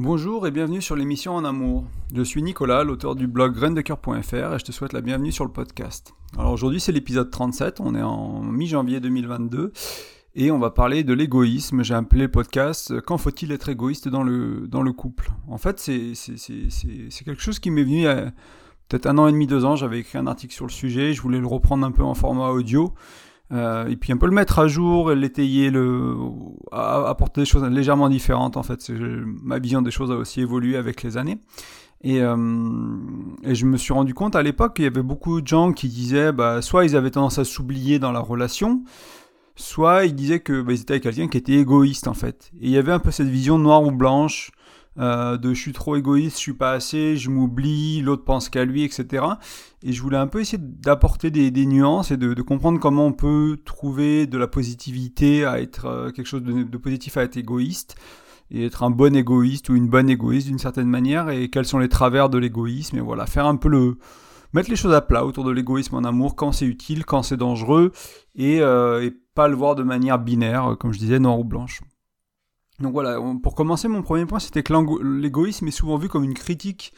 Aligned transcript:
Bonjour 0.00 0.46
et 0.46 0.52
bienvenue 0.52 0.80
sur 0.80 0.94
l'émission 0.94 1.34
En 1.34 1.44
Amour. 1.44 1.84
Je 2.14 2.22
suis 2.22 2.40
Nicolas, 2.40 2.84
l'auteur 2.84 3.16
du 3.16 3.26
blog 3.26 3.52
graindecoeur.fr 3.52 4.54
et 4.54 4.58
je 4.60 4.64
te 4.64 4.70
souhaite 4.70 4.92
la 4.92 5.00
bienvenue 5.00 5.32
sur 5.32 5.44
le 5.44 5.50
podcast. 5.50 6.14
Alors 6.38 6.52
aujourd'hui 6.52 6.78
c'est 6.78 6.92
l'épisode 6.92 7.32
37, 7.32 7.80
on 7.80 7.96
est 7.96 8.02
en 8.02 8.42
mi-janvier 8.42 9.00
2022 9.00 9.72
et 10.36 10.52
on 10.52 10.60
va 10.60 10.70
parler 10.70 11.02
de 11.02 11.12
l'égoïsme. 11.12 11.82
J'ai 11.82 11.94
appelé 11.94 12.22
le 12.22 12.30
podcast 12.30 13.00
Quand 13.00 13.18
faut-il 13.18 13.50
être 13.50 13.70
égoïste 13.70 14.06
dans 14.06 14.22
le, 14.22 14.92
couple? 14.92 15.32
En 15.48 15.58
fait 15.58 15.80
c'est, 15.80 16.14
c'est, 16.14 17.24
quelque 17.24 17.42
chose 17.42 17.58
qui 17.58 17.72
m'est 17.72 17.82
venu 17.82 17.96
il 17.96 18.02
y 18.02 18.06
a 18.06 18.30
peut-être 18.88 19.06
un 19.06 19.18
an 19.18 19.26
et 19.26 19.32
demi, 19.32 19.48
deux 19.48 19.64
ans. 19.64 19.74
J'avais 19.74 19.98
écrit 19.98 20.18
un 20.18 20.28
article 20.28 20.54
sur 20.54 20.66
le 20.66 20.70
sujet, 20.70 21.12
je 21.12 21.20
voulais 21.20 21.40
le 21.40 21.48
reprendre 21.48 21.84
un 21.84 21.90
peu 21.90 22.04
en 22.04 22.14
format 22.14 22.50
audio. 22.50 22.94
Euh, 23.50 23.86
et 23.86 23.96
puis 23.96 24.12
un 24.12 24.18
peu 24.18 24.26
le 24.26 24.32
mettre 24.32 24.58
à 24.58 24.68
jour, 24.68 25.10
l'étayer, 25.12 25.70
le, 25.70 26.14
apporter 26.70 27.42
des 27.42 27.44
choses 27.46 27.64
légèrement 27.64 28.08
différentes 28.08 28.56
en 28.56 28.62
fait. 28.62 28.90
Ma 28.90 29.58
vision 29.58 29.82
des 29.82 29.90
choses 29.90 30.10
a 30.10 30.16
aussi 30.16 30.40
évolué 30.40 30.76
avec 30.76 31.02
les 31.02 31.16
années. 31.16 31.38
Et, 32.02 32.20
euh, 32.20 32.36
et 33.42 33.54
je 33.54 33.66
me 33.66 33.76
suis 33.76 33.92
rendu 33.92 34.14
compte 34.14 34.36
à 34.36 34.42
l'époque 34.42 34.76
qu'il 34.76 34.84
y 34.84 34.88
avait 34.88 35.02
beaucoup 35.02 35.40
de 35.40 35.46
gens 35.46 35.72
qui 35.72 35.88
disaient, 35.88 36.30
bah, 36.30 36.62
soit 36.62 36.84
ils 36.84 36.94
avaient 36.94 37.10
tendance 37.10 37.38
à 37.38 37.44
s'oublier 37.44 37.98
dans 37.98 38.12
la 38.12 38.20
relation, 38.20 38.84
soit 39.56 40.04
ils 40.04 40.14
disaient 40.14 40.40
que 40.40 40.62
bah, 40.62 40.72
étaient 40.74 40.92
avec 40.92 41.02
quelqu'un 41.02 41.26
qui 41.26 41.38
était 41.38 41.54
égoïste 41.54 42.06
en 42.06 42.14
fait. 42.14 42.52
Et 42.60 42.66
il 42.66 42.70
y 42.70 42.78
avait 42.78 42.92
un 42.92 43.00
peu 43.00 43.10
cette 43.10 43.28
vision 43.28 43.58
noire 43.58 43.82
ou 43.82 43.90
blanche 43.90 44.52
euh, 44.98 45.36
de 45.36 45.54
je 45.54 45.60
suis 45.60 45.72
trop 45.72 45.96
égoïste, 45.96 46.36
je 46.36 46.40
suis 46.40 46.54
pas 46.54 46.72
assez, 46.72 47.16
je 47.16 47.30
m'oublie, 47.30 48.00
l'autre 48.00 48.24
pense 48.24 48.48
qu'à 48.48 48.64
lui, 48.64 48.82
etc. 48.82 49.24
Et 49.82 49.92
je 49.92 50.02
voulais 50.02 50.16
un 50.16 50.26
peu 50.26 50.40
essayer 50.40 50.60
d'apporter 50.60 51.30
des, 51.30 51.66
nuances 51.66 52.10
et 52.10 52.16
de, 52.16 52.34
comprendre 52.42 52.80
comment 52.80 53.06
on 53.06 53.12
peut 53.12 53.58
trouver 53.64 54.26
de 54.26 54.38
la 54.38 54.48
positivité 54.48 55.44
à 55.44 55.60
être 55.60 55.86
euh, 55.86 56.10
quelque 56.10 56.26
chose 56.26 56.42
de, 56.42 56.76
positif 56.78 57.16
à 57.16 57.22
être 57.22 57.36
égoïste 57.36 57.96
et 58.50 58.64
être 58.64 58.82
un 58.82 58.90
bon 58.90 59.14
égoïste 59.14 59.68
ou 59.68 59.76
une 59.76 59.88
bonne 59.88 60.08
égoïste 60.08 60.48
d'une 60.48 60.58
certaine 60.58 60.88
manière 60.88 61.28
et 61.30 61.48
quels 61.48 61.66
sont 61.66 61.78
les 61.78 61.88
travers 61.88 62.30
de 62.30 62.38
l'égoïsme 62.38 62.96
et 62.96 63.00
voilà 63.00 63.26
faire 63.26 63.46
un 63.46 63.56
peu 63.56 63.68
le 63.68 63.98
mettre 64.54 64.70
les 64.70 64.76
choses 64.76 64.94
à 64.94 65.02
plat 65.02 65.26
autour 65.26 65.44
de 65.44 65.50
l'égoïsme 65.50 65.96
en 65.96 66.04
amour 66.04 66.34
quand 66.34 66.52
c'est 66.52 66.64
utile, 66.64 67.04
quand 67.04 67.22
c'est 67.22 67.36
dangereux 67.36 67.92
et, 68.34 68.62
euh, 68.62 69.04
et 69.04 69.12
pas 69.34 69.48
le 69.48 69.54
voir 69.54 69.74
de 69.74 69.82
manière 69.82 70.18
binaire 70.18 70.76
comme 70.80 70.92
je 70.92 70.98
disais 70.98 71.18
noir 71.18 71.38
ou 71.38 71.44
blanche. 71.44 71.82
Donc 72.80 72.92
voilà, 72.92 73.18
pour 73.42 73.54
commencer, 73.54 73.88
mon 73.88 74.02
premier 74.02 74.24
point, 74.24 74.38
c'était 74.38 74.62
que 74.62 74.72
l'égoïsme 75.20 75.66
est 75.66 75.72
souvent 75.72 75.96
vu 75.96 76.08
comme 76.08 76.24
une 76.24 76.34
critique 76.34 76.92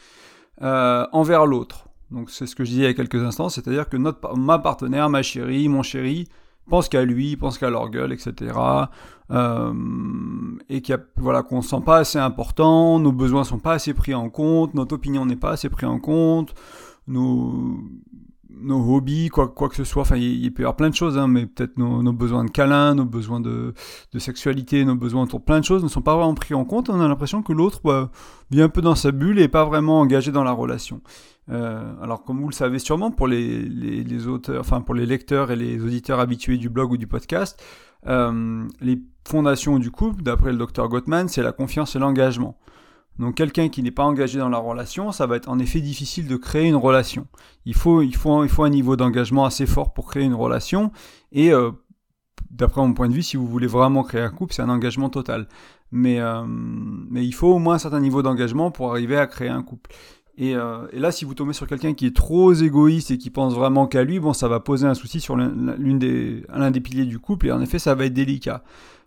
euh, 0.61 1.07
envers 1.11 1.45
l'autre. 1.45 1.87
Donc 2.11 2.29
c'est 2.29 2.45
ce 2.45 2.55
que 2.55 2.63
je 2.63 2.69
disais 2.69 2.81
il 2.83 2.85
y 2.85 2.89
a 2.89 2.93
quelques 2.93 3.23
instants, 3.23 3.49
c'est-à-dire 3.49 3.89
que 3.89 3.97
ma 3.97 4.59
partenaire, 4.59 5.09
ma 5.09 5.23
chérie, 5.23 5.67
mon 5.69 5.81
chéri, 5.81 6.27
pense 6.69 6.87
qu'à 6.89 7.03
lui, 7.03 7.35
pense 7.35 7.57
qu'à 7.57 7.69
leur 7.69 7.89
gueule, 7.89 8.13
etc. 8.13 8.53
Euh, 9.31 9.73
et 10.69 10.81
qu'il 10.81 10.97
voilà, 11.17 11.41
qu'on 11.41 11.57
ne 11.57 11.61
sent 11.61 11.81
pas 11.85 11.97
assez 11.97 12.19
important, 12.19 12.99
nos 12.99 13.11
besoins 13.11 13.43
sont 13.43 13.59
pas 13.59 13.73
assez 13.73 13.93
pris 13.93 14.13
en 14.13 14.29
compte, 14.29 14.73
notre 14.73 14.95
opinion 14.95 15.25
n'est 15.25 15.35
pas 15.35 15.51
assez 15.51 15.69
pris 15.69 15.85
en 15.85 15.99
compte, 15.99 16.53
nos, 17.07 17.79
nos 18.59 18.95
hobbies, 18.95 19.29
quoi, 19.29 19.47
quoi 19.47 19.69
que 19.69 19.75
ce 19.75 19.83
soit. 19.83 20.01
Enfin, 20.01 20.17
il, 20.17 20.53
peut 20.53 20.63
y 20.63 20.65
avoir 20.65 20.75
plein 20.75 20.89
de 20.89 20.95
choses, 20.95 21.17
hein, 21.17 21.27
mais 21.27 21.45
peut-être 21.45 21.77
nos, 21.77 22.13
besoins 22.13 22.43
de 22.43 22.51
câlin, 22.51 22.95
nos 22.95 23.05
besoins 23.05 23.39
de, 23.39 23.73
sexualité, 24.17 24.85
nos 24.85 24.95
besoins 24.95 25.23
autour 25.23 25.39
de 25.39 25.45
plein 25.45 25.59
de 25.59 25.65
choses 25.65 25.83
ne 25.83 25.89
sont 25.89 26.01
pas 26.01 26.15
vraiment 26.15 26.35
pris 26.35 26.53
en 26.53 26.65
compte. 26.65 26.89
On 26.89 26.99
a 26.99 27.07
l'impression 27.07 27.41
que 27.41 27.53
l'autre 27.53 27.81
bah, 27.83 28.11
vit 28.49 28.61
un 28.61 28.69
peu 28.69 28.81
dans 28.81 28.95
sa 28.95 29.11
bulle 29.11 29.39
et 29.39 29.43
n'est 29.43 29.47
pas 29.47 29.65
vraiment 29.65 29.99
engagé 29.99 30.31
dans 30.31 30.43
la 30.43 30.51
relation. 30.51 31.01
Euh, 31.49 31.93
alors, 32.01 32.23
comme 32.23 32.39
vous 32.39 32.49
le 32.49 32.53
savez 32.53 32.79
sûrement, 32.79 33.11
pour 33.11 33.27
les, 33.27 33.61
les, 33.63 34.03
les, 34.03 34.27
auteurs, 34.27 34.61
enfin 34.61 34.81
pour 34.81 34.95
les 34.95 35.05
lecteurs 35.05 35.51
et 35.51 35.55
les 35.55 35.83
auditeurs 35.83 36.19
habitués 36.19 36.57
du 36.57 36.69
blog 36.69 36.91
ou 36.91 36.97
du 36.97 37.07
podcast, 37.07 37.61
euh, 38.07 38.67
les 38.79 39.01
fondations 39.27 39.79
du 39.79 39.91
couple, 39.91 40.23
d'après 40.23 40.51
le 40.51 40.57
docteur 40.57 40.87
Gottman, 40.87 41.27
c'est 41.27 41.43
la 41.43 41.51
confiance 41.51 41.95
et 41.95 41.99
l'engagement. 41.99 42.57
Donc 43.21 43.35
quelqu'un 43.35 43.69
qui 43.69 43.83
n'est 43.83 43.91
pas 43.91 44.03
engagé 44.03 44.39
dans 44.39 44.49
la 44.49 44.57
relation, 44.57 45.11
ça 45.11 45.27
va 45.27 45.35
être 45.35 45.47
en 45.47 45.59
effet 45.59 45.79
difficile 45.79 46.27
de 46.27 46.35
créer 46.37 46.67
une 46.67 46.75
relation. 46.75 47.27
Il 47.67 47.75
faut, 47.75 48.01
un 48.01 48.69
niveau 48.69 48.95
d'engagement 48.95 49.45
assez 49.45 49.67
fort 49.67 49.93
pour 49.93 50.07
créer 50.07 50.23
une 50.23 50.33
relation. 50.33 50.91
Et 51.31 51.53
euh, 51.53 51.69
d'après 52.49 52.81
mon 52.81 52.93
point 52.93 53.07
de 53.07 53.13
vue, 53.13 53.21
si 53.21 53.37
vous 53.37 53.45
voulez 53.45 53.67
vraiment 53.67 54.01
créer 54.01 54.21
un 54.21 54.31
couple, 54.31 54.55
c'est 54.55 54.63
un 54.63 54.69
engagement 54.69 55.09
total. 55.09 55.47
Mais, 55.91 56.19
euh, 56.19 56.43
il 57.13 57.33
faut 57.35 57.49
au 57.49 57.59
moins 57.59 57.75
un 57.75 57.77
certain 57.77 57.99
niveau 57.99 58.23
d'engagement 58.23 58.71
pour 58.71 58.89
arriver 58.89 59.17
à 59.17 59.27
créer 59.27 59.49
un 59.49 59.61
couple. 59.61 59.91
Et, 60.35 60.55
euh, 60.55 60.87
et 60.91 60.97
là, 60.97 61.11
si 61.11 61.23
vous 61.23 61.35
tombez 61.35 61.53
sur 61.53 61.67
quelqu'un 61.67 61.93
qui 61.93 62.07
est 62.07 62.15
trop 62.15 62.51
égoïste 62.53 63.11
et 63.11 63.19
qui 63.19 63.29
pense 63.29 63.53
vraiment 63.53 63.85
qu'à 63.85 64.03
lui, 64.03 64.19
bon, 64.19 64.33
ça 64.33 64.47
va 64.47 64.59
poser 64.59 64.87
un 64.87 64.95
souci 64.95 65.19
sur 65.19 65.37
l'un 65.37 66.71
des 66.71 66.81
piliers 66.81 67.05
du 67.05 67.19
couple. 67.19 67.49
Et 67.49 67.51
en 67.51 67.61
effet, 67.61 67.77
ça 67.77 67.93
va 67.93 68.05
être 68.05 68.13
délicat. 68.13 68.63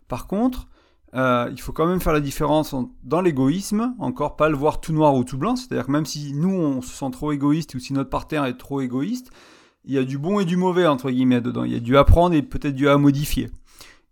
Par 0.07 0.25
contre, 0.27 0.69
euh, 1.15 1.49
il 1.51 1.61
faut 1.61 1.71
quand 1.71 1.87
même 1.87 2.01
faire 2.01 2.11
la 2.11 2.19
différence 2.19 2.75
dans 3.03 3.21
l'égoïsme, 3.21 3.95
encore 3.99 4.35
pas 4.35 4.49
le 4.49 4.57
voir 4.57 4.81
tout 4.81 4.91
noir 4.91 5.15
ou 5.15 5.23
tout 5.23 5.37
blanc, 5.37 5.55
c'est-à-dire 5.55 5.85
que 5.85 5.91
même 5.91 6.05
si 6.05 6.33
nous 6.33 6.49
on 6.49 6.81
se 6.81 6.89
sent 6.89 7.09
trop 7.11 7.31
égoïste 7.31 7.73
ou 7.75 7.79
si 7.79 7.93
notre 7.93 8.09
partenaire 8.09 8.43
est 8.45 8.57
trop 8.57 8.81
égoïste, 8.81 9.29
il 9.85 9.93
y 9.93 9.97
a 9.97 10.03
du 10.03 10.17
bon 10.17 10.41
et 10.41 10.45
du 10.45 10.57
mauvais 10.57 10.87
entre 10.87 11.09
guillemets 11.09 11.39
dedans, 11.39 11.63
il 11.63 11.71
y 11.71 11.75
a 11.75 11.79
du 11.79 11.95
à 11.95 12.03
prendre 12.03 12.35
et 12.35 12.41
peut-être 12.41 12.75
du 12.75 12.89
à 12.89 12.97
modifier. 12.97 13.49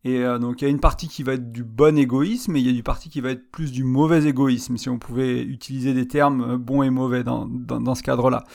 Et 0.05 0.19
euh, 0.19 0.39
donc 0.39 0.61
il 0.61 0.65
y 0.65 0.67
a 0.67 0.71
une 0.71 0.79
partie 0.79 1.09
qui 1.09 1.23
va 1.23 1.33
être 1.33 1.51
du 1.51 1.65
bon 1.65 1.97
égoïsme 1.97 2.55
et 2.55 2.59
il 2.59 2.65
y 2.65 2.69
a 2.69 2.71
une 2.71 2.83
partie 2.83 3.09
qui 3.09 3.19
va 3.19 3.31
être 3.31 3.51
plus 3.51 3.73
du 3.73 3.83
mauvais 3.83 4.23
égoïsme, 4.23 4.77
si 4.77 4.87
on 4.87 4.97
pouvait 4.97 5.41
utiliser 5.41 5.93
des 5.93 6.07
termes 6.07 6.55
bons 6.55 6.83
et 6.83 6.89
mauvais 6.89 7.25
dans, 7.25 7.47
dans, 7.47 7.95
ce 7.95 8.03
cadre-là. 8.03 8.45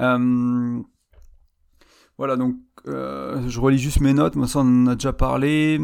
Euh, 0.00 0.80
voilà, 2.18 2.36
donc 2.36 2.56
je 2.84 3.60
relis 3.60 3.78
juste 3.78 4.00
mes 4.00 4.12
notes, 4.12 4.34
moi 4.34 4.48
ça 4.48 4.58
on 4.58 4.86
en 4.86 4.86
a 4.88 4.94
déjà 4.96 5.12
parlé. 5.12 5.80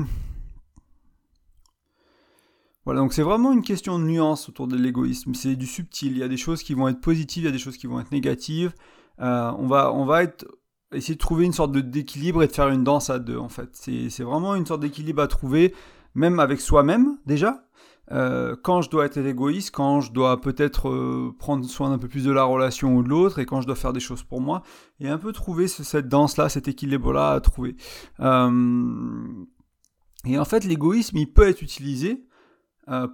Voilà, 2.88 3.02
donc 3.02 3.12
c'est 3.12 3.20
vraiment 3.20 3.52
une 3.52 3.60
question 3.60 3.98
de 3.98 4.04
nuance 4.04 4.48
autour 4.48 4.66
de 4.66 4.74
l'égoïsme. 4.74 5.34
C'est 5.34 5.56
du 5.56 5.66
subtil. 5.66 6.12
Il 6.12 6.16
y 6.16 6.22
a 6.22 6.28
des 6.28 6.38
choses 6.38 6.62
qui 6.62 6.72
vont 6.72 6.88
être 6.88 7.02
positives, 7.02 7.42
il 7.42 7.44
y 7.44 7.48
a 7.50 7.52
des 7.52 7.58
choses 7.58 7.76
qui 7.76 7.86
vont 7.86 8.00
être 8.00 8.10
négatives. 8.12 8.72
Euh, 9.20 9.52
on 9.58 9.66
va, 9.66 9.92
on 9.92 10.06
va 10.06 10.22
essayer 10.94 11.12
de 11.12 11.20
trouver 11.20 11.44
une 11.44 11.52
sorte 11.52 11.72
d'équilibre 11.72 12.42
et 12.42 12.46
de 12.46 12.52
faire 12.52 12.70
une 12.70 12.84
danse 12.84 13.10
à 13.10 13.18
deux, 13.18 13.36
en 13.36 13.50
fait. 13.50 13.68
C'est 13.74 14.22
vraiment 14.22 14.54
une 14.54 14.64
sorte 14.64 14.80
d'équilibre 14.80 15.20
à 15.20 15.26
trouver, 15.26 15.74
même 16.14 16.40
avec 16.40 16.62
soi-même, 16.62 17.18
déjà. 17.26 17.62
Euh, 18.10 18.56
quand 18.62 18.80
je 18.80 18.88
dois 18.88 19.04
être 19.04 19.18
égoïste, 19.18 19.70
quand 19.70 20.00
je 20.00 20.10
dois 20.10 20.40
peut-être 20.40 20.88
euh, 20.88 21.36
prendre 21.38 21.66
soin 21.66 21.90
d'un 21.90 21.98
peu 21.98 22.08
plus 22.08 22.24
de 22.24 22.32
la 22.32 22.44
relation 22.44 22.96
ou 22.96 23.02
de 23.02 23.10
l'autre, 23.10 23.38
et 23.38 23.44
quand 23.44 23.60
je 23.60 23.66
dois 23.66 23.76
faire 23.76 23.92
des 23.92 24.00
choses 24.00 24.22
pour 24.22 24.40
moi, 24.40 24.62
et 24.98 25.10
un 25.10 25.18
peu 25.18 25.32
trouver 25.32 25.68
cette 25.68 26.08
danse-là, 26.08 26.48
cet 26.48 26.68
équilibre-là 26.68 27.32
à 27.32 27.40
trouver. 27.42 27.76
et 28.18 28.22
en 30.38 30.44
fait, 30.46 30.64
l'égoïsme, 30.64 31.18
il 31.18 31.30
peut 31.30 31.46
être 31.46 31.60
utilisé 31.60 32.24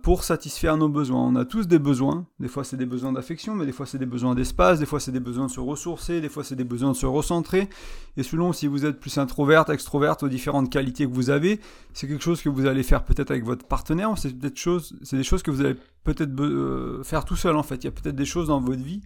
pour 0.03 0.25
satisfaire 0.25 0.77
nos 0.77 0.89
besoins. 0.89 1.21
On 1.21 1.37
a 1.37 1.45
tous 1.45 1.67
des 1.67 1.79
besoins. 1.79 2.27
Des 2.39 2.49
fois, 2.49 2.63
c'est 2.63 2.77
des 2.77 2.87
besoins 2.87 3.13
d'affection, 3.13 3.55
mais 3.55 3.67
des 3.67 3.73
fois, 3.73 3.87
c'est 3.87 3.99
des 3.99 4.07
besoins 4.07 4.35
d'espace. 4.35 4.79
Des 4.79 4.87
fois, 4.87 5.01
c'est 5.01 5.11
des 5.11 5.21
besoins 5.21 5.47
de 5.47 5.51
se 5.51 5.61
ressourcer. 5.61 6.21
Des 6.21 6.29
fois, 6.29 6.45
c'est 6.45 6.55
des 6.55 6.65
besoins 6.65 6.93
de 6.93 6.97
se 6.97 7.07
recentrer. 7.07 7.69
Et 8.17 8.23
selon 8.23 8.53
si 8.53 8.67
vous 8.67 8.87
êtes 8.87 9.01
plus 9.01 9.19
introverte, 9.19 9.71
extroverte, 9.71 10.23
aux 10.23 10.29
différentes 10.29 10.71
qualités 10.71 11.07
que 11.07 11.13
vous 11.13 11.31
avez, 11.31 11.61
c'est 11.93 12.07
quelque 12.07 12.23
chose 12.23 12.41
que 12.41 12.49
vous 12.49 12.67
allez 12.67 12.83
faire 12.83 13.05
peut-être 13.05 13.31
avec 13.31 13.45
votre 13.45 13.67
partenaire. 13.67 14.13
C'est 14.17 14.33
peut-être 14.39 14.59
chose, 14.59 14.97
c'est 15.03 15.17
des 15.17 15.25
choses 15.25 15.43
que 15.43 15.51
vous 15.51 15.61
allez 15.61 15.77
peut-être 16.05 16.31
euh, 16.41 17.03
faire 17.03 17.25
tout 17.25 17.37
seul 17.37 17.57
en 17.57 17.63
fait. 17.63 17.77
Il 17.77 17.85
y 17.85 17.89
a 17.89 17.93
peut-être 17.93 18.17
des 18.17 18.25
choses 18.25 18.49
dans 18.49 18.61
votre 18.61 18.83
vie 18.83 19.01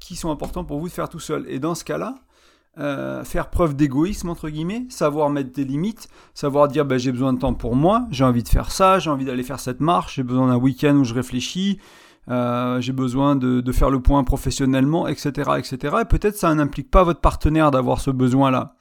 qui 0.00 0.16
sont 0.16 0.30
importantes 0.30 0.66
pour 0.66 0.80
vous 0.80 0.88
de 0.88 0.92
faire 0.92 1.08
tout 1.08 1.20
seul. 1.20 1.44
Et 1.48 1.60
dans 1.60 1.74
ce 1.74 1.84
cas-là, 1.84 2.16
euh, 2.78 3.24
faire 3.24 3.50
preuve 3.50 3.74
d'égoïsme 3.74 4.28
entre 4.28 4.48
guillemets, 4.48 4.86
savoir 4.90 5.28
mettre 5.28 5.52
des 5.52 5.64
limites, 5.64 6.08
savoir 6.34 6.68
dire 6.68 6.84
ben, 6.84 6.98
j'ai 6.98 7.10
besoin 7.10 7.32
de 7.32 7.38
temps 7.38 7.52
pour 7.52 7.74
moi, 7.74 8.06
j'ai 8.10 8.24
envie 8.24 8.44
de 8.44 8.48
faire 8.48 8.70
ça, 8.70 9.00
j'ai 9.00 9.10
envie 9.10 9.24
d'aller 9.24 9.42
faire 9.42 9.58
cette 9.58 9.80
marche, 9.80 10.16
j'ai 10.16 10.22
besoin 10.22 10.48
d'un 10.48 10.56
week-end 10.56 10.94
où 10.94 11.04
je 11.04 11.12
réfléchis, 11.12 11.78
euh, 12.28 12.80
j'ai 12.80 12.92
besoin 12.92 13.34
de, 13.34 13.72
faire 13.72 13.90
le 13.90 14.00
point 14.00 14.22
professionnellement, 14.22 15.08
etc., 15.08 15.50
etc. 15.58 15.96
Et 16.02 16.04
peut-être 16.04 16.36
ça 16.36 16.54
n'implique 16.54 16.90
pas 16.90 17.02
votre 17.02 17.20
partenaire 17.20 17.72
d'avoir 17.72 18.00
ce 18.00 18.12
besoin-là. 18.12 18.76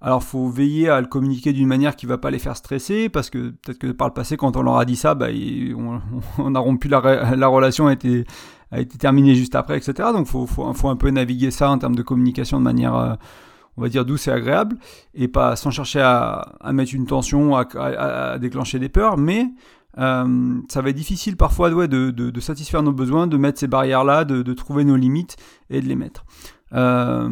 Alors 0.00 0.22
faut 0.22 0.48
veiller 0.48 0.88
à 0.88 1.00
le 1.00 1.06
communiquer 1.06 1.52
d'une 1.52 1.66
manière 1.66 1.96
qui 1.96 2.06
va 2.06 2.18
pas 2.18 2.30
les 2.30 2.38
faire 2.38 2.56
stresser, 2.56 3.08
parce 3.08 3.30
que 3.30 3.50
peut-être 3.50 3.78
que 3.78 3.90
par 3.90 4.06
le 4.06 4.14
passé, 4.14 4.36
quand 4.36 4.56
on 4.56 4.62
leur 4.62 4.76
a 4.76 4.84
dit 4.84 4.96
ça, 4.96 5.14
bah, 5.14 5.28
on, 6.38 6.54
a 6.54 6.58
rompu 6.60 6.86
la, 6.86 7.34
la 7.34 7.46
relation, 7.48 7.88
a 7.88 7.94
été, 7.94 8.26
a 8.74 8.80
été 8.80 8.98
terminé 8.98 9.34
juste 9.34 9.54
après, 9.54 9.76
etc. 9.76 10.08
Donc 10.12 10.26
faut, 10.26 10.46
faut, 10.46 10.72
faut 10.74 10.88
un 10.88 10.96
peu 10.96 11.08
naviguer 11.10 11.52
ça 11.52 11.70
en 11.70 11.78
termes 11.78 11.94
de 11.94 12.02
communication 12.02 12.58
de 12.58 12.64
manière, 12.64 12.96
euh, 12.96 13.14
on 13.76 13.82
va 13.82 13.88
dire, 13.88 14.04
douce 14.04 14.26
et 14.26 14.32
agréable, 14.32 14.76
et 15.14 15.28
pas 15.28 15.54
sans 15.54 15.70
chercher 15.70 16.00
à, 16.00 16.56
mettre 16.72 16.92
une 16.94 17.06
tension, 17.06 17.56
à, 17.56 18.38
déclencher 18.38 18.80
des 18.80 18.88
peurs, 18.88 19.16
mais 19.16 19.46
euh, 19.98 20.56
ça 20.68 20.82
va 20.82 20.90
être 20.90 20.96
difficile 20.96 21.36
parfois 21.36 21.70
de, 21.70 21.86
de, 21.86 22.10
de, 22.10 22.40
satisfaire 22.40 22.82
nos 22.82 22.92
besoins, 22.92 23.28
de 23.28 23.36
mettre 23.36 23.60
ces 23.60 23.68
barrières-là, 23.68 24.24
de, 24.24 24.42
de, 24.42 24.52
trouver 24.54 24.84
nos 24.84 24.96
limites 24.96 25.36
et 25.70 25.80
de 25.80 25.86
les 25.86 25.94
mettre. 25.94 26.24
Euh, 26.72 27.28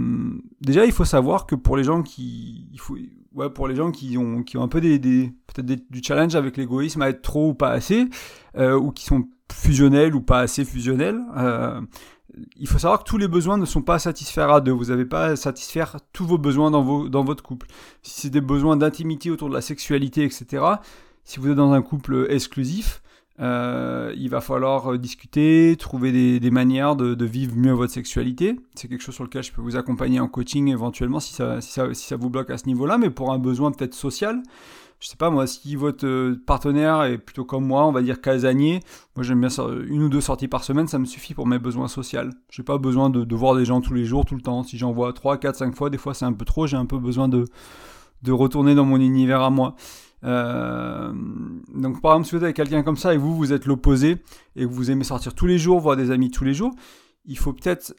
déjà, 0.60 0.86
il 0.86 0.92
faut 0.92 1.04
savoir 1.04 1.46
que 1.46 1.56
pour 1.56 1.76
les 1.76 1.82
gens 1.82 2.04
qui, 2.04 2.68
pour 3.56 3.66
les 3.66 3.74
gens 3.74 3.90
qui 3.90 4.16
ont, 4.16 4.44
qui 4.44 4.56
ont 4.58 4.62
un 4.62 4.68
peu 4.68 4.80
des, 4.80 5.00
peut-être 5.52 5.90
du 5.90 6.00
challenge 6.04 6.36
avec 6.36 6.56
l'égoïsme 6.56 7.02
à 7.02 7.08
être 7.08 7.22
trop 7.22 7.48
ou 7.48 7.54
pas 7.54 7.70
assez, 7.70 8.06
ou 8.56 8.92
qui 8.92 9.04
sont 9.04 9.24
fusionnels 9.52 10.14
ou 10.14 10.20
pas 10.20 10.40
assez 10.40 10.64
fusionnels. 10.64 11.20
Euh, 11.36 11.80
il 12.56 12.66
faut 12.66 12.78
savoir 12.78 13.00
que 13.00 13.04
tous 13.04 13.18
les 13.18 13.28
besoins 13.28 13.58
ne 13.58 13.66
sont 13.66 13.82
pas 13.82 13.98
satisfaits 13.98 14.40
à 14.40 14.60
deux. 14.60 14.72
Vous 14.72 14.86
n'avez 14.86 15.04
pas 15.04 15.26
à 15.26 15.36
satisfaire 15.36 15.96
tous 16.12 16.24
vos 16.24 16.38
besoins 16.38 16.70
dans, 16.70 16.82
votre 17.24 17.42
couple. 17.42 17.66
Si 18.02 18.22
c'est 18.22 18.30
des 18.30 18.40
besoins 18.40 18.76
d'intimité 18.76 19.30
autour 19.30 19.48
de 19.48 19.54
la 19.54 19.60
sexualité, 19.60 20.24
etc., 20.24 20.64
si 21.24 21.38
vous 21.38 21.50
êtes 21.50 21.56
dans 21.56 21.72
un 21.72 21.82
couple 21.82 22.26
exclusif, 22.30 23.02
euh, 23.40 24.12
il 24.16 24.30
va 24.30 24.40
falloir 24.40 24.98
discuter, 24.98 25.76
trouver 25.78 26.40
des, 26.40 26.50
manières 26.50 26.96
de, 26.96 27.24
vivre 27.24 27.54
mieux 27.54 27.72
votre 27.72 27.92
sexualité. 27.92 28.56
C'est 28.74 28.88
quelque 28.88 29.02
chose 29.02 29.14
sur 29.14 29.24
lequel 29.24 29.42
je 29.42 29.52
peux 29.52 29.62
vous 29.62 29.76
accompagner 29.76 30.18
en 30.18 30.28
coaching 30.28 30.68
éventuellement 30.68 31.20
si 31.20 31.34
ça 31.34 32.16
vous 32.16 32.30
bloque 32.30 32.50
à 32.50 32.56
ce 32.56 32.66
niveau-là, 32.66 32.96
mais 32.96 33.10
pour 33.10 33.32
un 33.32 33.38
besoin 33.38 33.72
peut-être 33.72 33.94
social. 33.94 34.42
Je 35.02 35.08
sais 35.08 35.16
pas 35.16 35.30
moi, 35.30 35.48
si 35.48 35.74
votre 35.74 36.06
euh, 36.06 36.40
partenaire 36.46 37.02
est 37.02 37.18
plutôt 37.18 37.44
comme 37.44 37.66
moi, 37.66 37.84
on 37.86 37.90
va 37.90 38.02
dire 38.02 38.20
casanier, 38.20 38.78
moi 39.16 39.24
j'aime 39.24 39.40
bien 39.40 39.48
une 39.88 40.04
ou 40.04 40.08
deux 40.08 40.20
sorties 40.20 40.46
par 40.46 40.62
semaine, 40.62 40.86
ça 40.86 41.00
me 41.00 41.06
suffit 41.06 41.34
pour 41.34 41.48
mes 41.48 41.58
besoins 41.58 41.88
sociaux. 41.88 42.20
J'ai 42.50 42.62
pas 42.62 42.78
besoin 42.78 43.10
de, 43.10 43.34
voir 43.34 43.56
des 43.56 43.64
gens 43.64 43.80
tous 43.80 43.94
les 43.94 44.04
jours, 44.04 44.24
tout 44.24 44.36
le 44.36 44.42
temps. 44.42 44.62
Si 44.62 44.78
j'en 44.78 44.92
vois 44.92 45.12
3, 45.12 45.38
4, 45.38 45.56
5 45.56 45.74
fois, 45.74 45.90
des 45.90 45.98
fois 45.98 46.14
c'est 46.14 46.24
un 46.24 46.32
peu 46.32 46.44
trop, 46.44 46.68
j'ai 46.68 46.76
un 46.76 46.86
peu 46.86 47.00
besoin 47.00 47.26
de, 47.26 47.46
de 48.22 48.30
retourner 48.30 48.76
dans 48.76 48.84
mon 48.84 49.00
univers 49.00 49.42
à 49.42 49.50
moi. 49.50 49.74
Euh, 50.22 51.12
donc 51.74 52.00
par 52.00 52.12
exemple, 52.12 52.28
si 52.28 52.36
vous 52.36 52.44
êtes 52.44 52.54
quelqu'un 52.54 52.84
comme 52.84 52.96
ça 52.96 53.12
et 53.12 53.16
vous, 53.16 53.34
vous 53.34 53.52
êtes 53.52 53.66
l'opposé 53.66 54.18
et 54.54 54.66
que 54.66 54.70
vous 54.70 54.92
aimez 54.92 55.02
sortir 55.02 55.34
tous 55.34 55.48
les 55.48 55.58
jours, 55.58 55.80
voir 55.80 55.96
des 55.96 56.12
amis 56.12 56.30
tous 56.30 56.44
les 56.44 56.54
jours, 56.54 56.70
il 57.24 57.36
faut 57.36 57.52
peut-être 57.52 57.92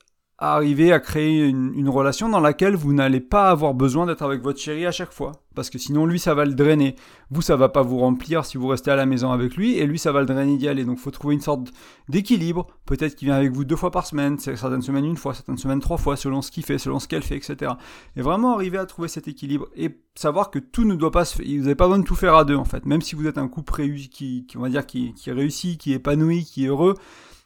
arriver 0.51 0.91
à 0.91 0.99
créer 0.99 1.47
une, 1.47 1.87
relation 1.89 2.27
dans 2.27 2.39
laquelle 2.39 2.75
vous 2.75 2.91
n'allez 2.93 3.19
pas 3.19 3.49
avoir 3.49 3.73
besoin 3.73 4.05
d'être 4.05 4.23
avec 4.23 4.41
votre 4.41 4.59
chéri 4.59 4.85
à 4.85 4.91
chaque 4.91 5.11
fois. 5.11 5.31
Parce 5.55 5.69
que 5.69 5.77
sinon, 5.77 6.05
lui, 6.05 6.19
ça 6.19 6.33
va 6.33 6.45
le 6.45 6.53
drainer. 6.53 6.95
Vous, 7.29 7.41
ça 7.41 7.55
va 7.55 7.69
pas 7.69 7.83
vous 7.83 7.99
remplir 7.99 8.43
si 8.43 8.57
vous 8.57 8.67
restez 8.67 8.91
à 8.91 8.95
la 8.95 9.05
maison 9.05 9.31
avec 9.31 9.55
lui, 9.55 9.77
et 9.77 9.85
lui, 9.85 9.99
ça 9.99 10.11
va 10.11 10.19
le 10.19 10.25
drainer 10.25 10.57
d'y 10.57 10.67
aller. 10.67 10.83
Donc, 10.83 10.97
faut 10.97 11.11
trouver 11.11 11.35
une 11.35 11.41
sorte 11.41 11.71
d'équilibre. 12.09 12.67
Peut-être 12.85 13.15
qu'il 13.15 13.27
vient 13.27 13.35
avec 13.35 13.51
vous 13.51 13.63
deux 13.63 13.75
fois 13.75 13.91
par 13.91 14.05
semaine, 14.05 14.39
certaines 14.39 14.81
semaines 14.81 15.05
une 15.05 15.17
fois, 15.17 15.33
certaines 15.33 15.57
semaines 15.57 15.79
trois 15.79 15.97
fois, 15.97 16.17
selon 16.17 16.41
ce 16.41 16.51
qu'il 16.51 16.65
fait, 16.65 16.77
selon 16.77 16.99
ce 16.99 17.07
qu'elle 17.07 17.23
fait, 17.23 17.37
etc. 17.37 17.73
Et 18.15 18.21
vraiment 18.21 18.55
arriver 18.55 18.79
à 18.79 18.85
trouver 18.85 19.07
cet 19.07 19.27
équilibre 19.27 19.67
et 19.75 19.99
savoir 20.15 20.49
que 20.49 20.59
tout 20.59 20.83
ne 20.83 20.95
doit 20.95 21.11
pas 21.11 21.25
se 21.25 21.37
faire. 21.37 21.45
Vous 21.45 21.63
n'avez 21.63 21.75
pas 21.75 21.85
besoin 21.85 21.99
de 21.99 22.05
tout 22.05 22.15
faire 22.15 22.35
à 22.35 22.43
deux, 22.43 22.55
en 22.55 22.65
fait. 22.65 22.85
Même 22.85 23.01
si 23.01 23.15
vous 23.15 23.27
êtes 23.27 23.37
un 23.37 23.47
couple 23.47 23.73
réussi, 23.75 24.09
qui, 24.09 24.45
on 24.57 24.61
va 24.61 24.69
dire, 24.69 24.85
qui, 24.85 25.13
qui 25.13 25.31
réussit, 25.31 25.79
qui 25.79 25.93
est 25.93 25.97
épanoui, 25.97 26.43
qui 26.43 26.65
est 26.65 26.69
heureux, 26.69 26.95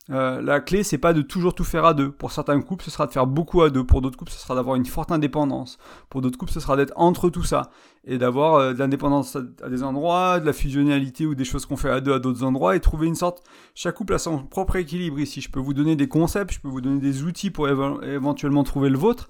euh, 0.09 0.41
la 0.41 0.59
clé, 0.59 0.83
c'est 0.83 0.97
pas 0.97 1.13
de 1.13 1.21
toujours 1.21 1.53
tout 1.53 1.63
faire 1.63 1.85
à 1.85 1.93
deux. 1.93 2.11
Pour 2.11 2.31
certains 2.31 2.59
couples, 2.61 2.83
ce 2.83 2.91
sera 2.91 3.07
de 3.07 3.11
faire 3.11 3.27
beaucoup 3.27 3.61
à 3.61 3.69
deux. 3.69 3.83
Pour 3.83 4.01
d'autres 4.01 4.17
couples, 4.17 4.31
ce 4.31 4.39
sera 4.39 4.55
d'avoir 4.55 4.75
une 4.75 4.85
forte 4.85 5.11
indépendance. 5.11 5.77
Pour 6.09 6.21
d'autres 6.21 6.37
couples, 6.37 6.51
ce 6.51 6.59
sera 6.59 6.77
d'être 6.77 6.93
entre 6.95 7.29
tout 7.29 7.43
ça. 7.43 7.69
Et 8.05 8.17
d'avoir 8.17 8.55
euh, 8.55 8.73
de 8.73 8.79
l'indépendance 8.79 9.35
à, 9.35 9.69
des 9.69 9.83
endroits, 9.83 10.39
de 10.39 10.45
la 10.45 10.53
fusionnalité 10.53 11.25
ou 11.25 11.35
des 11.35 11.43
choses 11.43 11.65
qu'on 11.65 11.75
fait 11.75 11.89
à 11.89 11.99
deux 11.99 12.13
à 12.13 12.19
d'autres 12.19 12.43
endroits 12.43 12.75
et 12.75 12.79
trouver 12.79 13.07
une 13.07 13.15
sorte. 13.15 13.43
Chaque 13.75 13.95
couple 13.95 14.13
a 14.13 14.17
son 14.17 14.43
propre 14.43 14.77
équilibre 14.77 15.19
ici. 15.19 15.41
Je 15.41 15.49
peux 15.49 15.59
vous 15.59 15.73
donner 15.73 15.95
des 15.95 16.07
concepts, 16.07 16.53
je 16.53 16.59
peux 16.59 16.69
vous 16.69 16.81
donner 16.81 16.99
des 16.99 17.23
outils 17.23 17.51
pour 17.51 17.67
éventuellement 17.67 18.63
trouver 18.63 18.89
le 18.89 18.97
vôtre. 18.97 19.29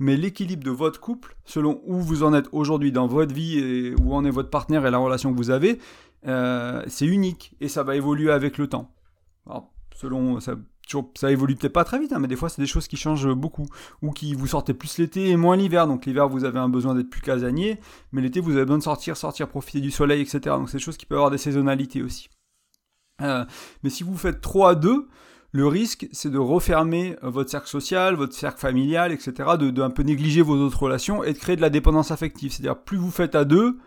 Mais 0.00 0.16
l'équilibre 0.16 0.62
de 0.62 0.70
votre 0.70 1.00
couple, 1.00 1.36
selon 1.44 1.80
où 1.84 1.98
vous 1.98 2.22
en 2.22 2.32
êtes 2.32 2.48
aujourd'hui 2.52 2.92
dans 2.92 3.08
votre 3.08 3.34
vie 3.34 3.58
et 3.58 3.94
où 4.00 4.14
en 4.14 4.24
est 4.24 4.30
votre 4.30 4.50
partenaire 4.50 4.86
et 4.86 4.92
la 4.92 4.98
relation 4.98 5.32
que 5.32 5.36
vous 5.36 5.50
avez, 5.50 5.80
euh, 6.26 6.84
c'est 6.86 7.06
unique 7.06 7.54
et 7.60 7.68
ça 7.68 7.82
va 7.82 7.96
évoluer 7.96 8.30
avec 8.30 8.58
le 8.58 8.68
temps. 8.68 8.92
Alors, 9.46 9.72
selon 9.98 10.38
ça, 10.38 10.54
évolue 11.30 11.56
peut-être 11.56 11.72
pas 11.72 11.82
très 11.82 11.98
vite, 11.98 12.12
hein, 12.12 12.20
mais 12.20 12.28
des 12.28 12.36
fois 12.36 12.48
c'est 12.48 12.62
des 12.62 12.68
choses 12.68 12.86
qui 12.86 12.96
changent 12.96 13.32
beaucoup, 13.34 13.66
ou 14.00 14.12
qui 14.12 14.32
vous 14.34 14.46
sortez 14.46 14.74
plus 14.74 14.98
l'été 14.98 15.28
et 15.28 15.36
moins 15.36 15.56
l'hiver. 15.56 15.88
Donc 15.88 16.06
l'hiver 16.06 16.28
vous 16.28 16.44
avez 16.44 16.60
un 16.60 16.68
besoin 16.68 16.94
d'être 16.94 17.10
plus 17.10 17.20
casanier, 17.20 17.80
mais 18.12 18.22
l'été 18.22 18.40
vous 18.40 18.52
avez 18.52 18.64
besoin 18.64 18.78
de 18.78 18.84
sortir, 18.84 19.16
sortir, 19.16 19.48
profiter 19.48 19.80
du 19.80 19.90
soleil, 19.90 20.22
etc. 20.22 20.40
Donc 20.56 20.70
c'est 20.70 20.78
des 20.78 20.84
choses 20.84 20.96
qui 20.96 21.04
peuvent 21.04 21.18
avoir 21.18 21.32
des 21.32 21.38
saisonnalités 21.38 22.02
aussi. 22.02 22.30
Euh, 23.22 23.44
mais 23.82 23.90
si 23.90 24.04
vous 24.04 24.16
faites 24.16 24.40
trop 24.40 24.66
à 24.66 24.76
deux, 24.76 25.08
le 25.50 25.66
risque 25.66 26.06
c'est 26.12 26.30
de 26.30 26.38
refermer 26.38 27.16
euh, 27.24 27.30
votre 27.30 27.50
cercle 27.50 27.68
social, 27.68 28.14
votre 28.14 28.34
cercle 28.34 28.60
familial, 28.60 29.10
etc. 29.10 29.32
De, 29.58 29.70
de 29.70 29.82
un 29.82 29.90
peu 29.90 30.04
négliger 30.04 30.42
vos 30.42 30.56
autres 30.56 30.80
relations 30.80 31.24
et 31.24 31.32
de 31.32 31.38
créer 31.38 31.56
de 31.56 31.60
la 31.60 31.70
dépendance 31.70 32.12
affective. 32.12 32.52
C'est-à-dire 32.52 32.78
plus 32.78 32.98
vous 32.98 33.10
faites 33.10 33.34
à 33.34 33.44
deux, 33.44 33.78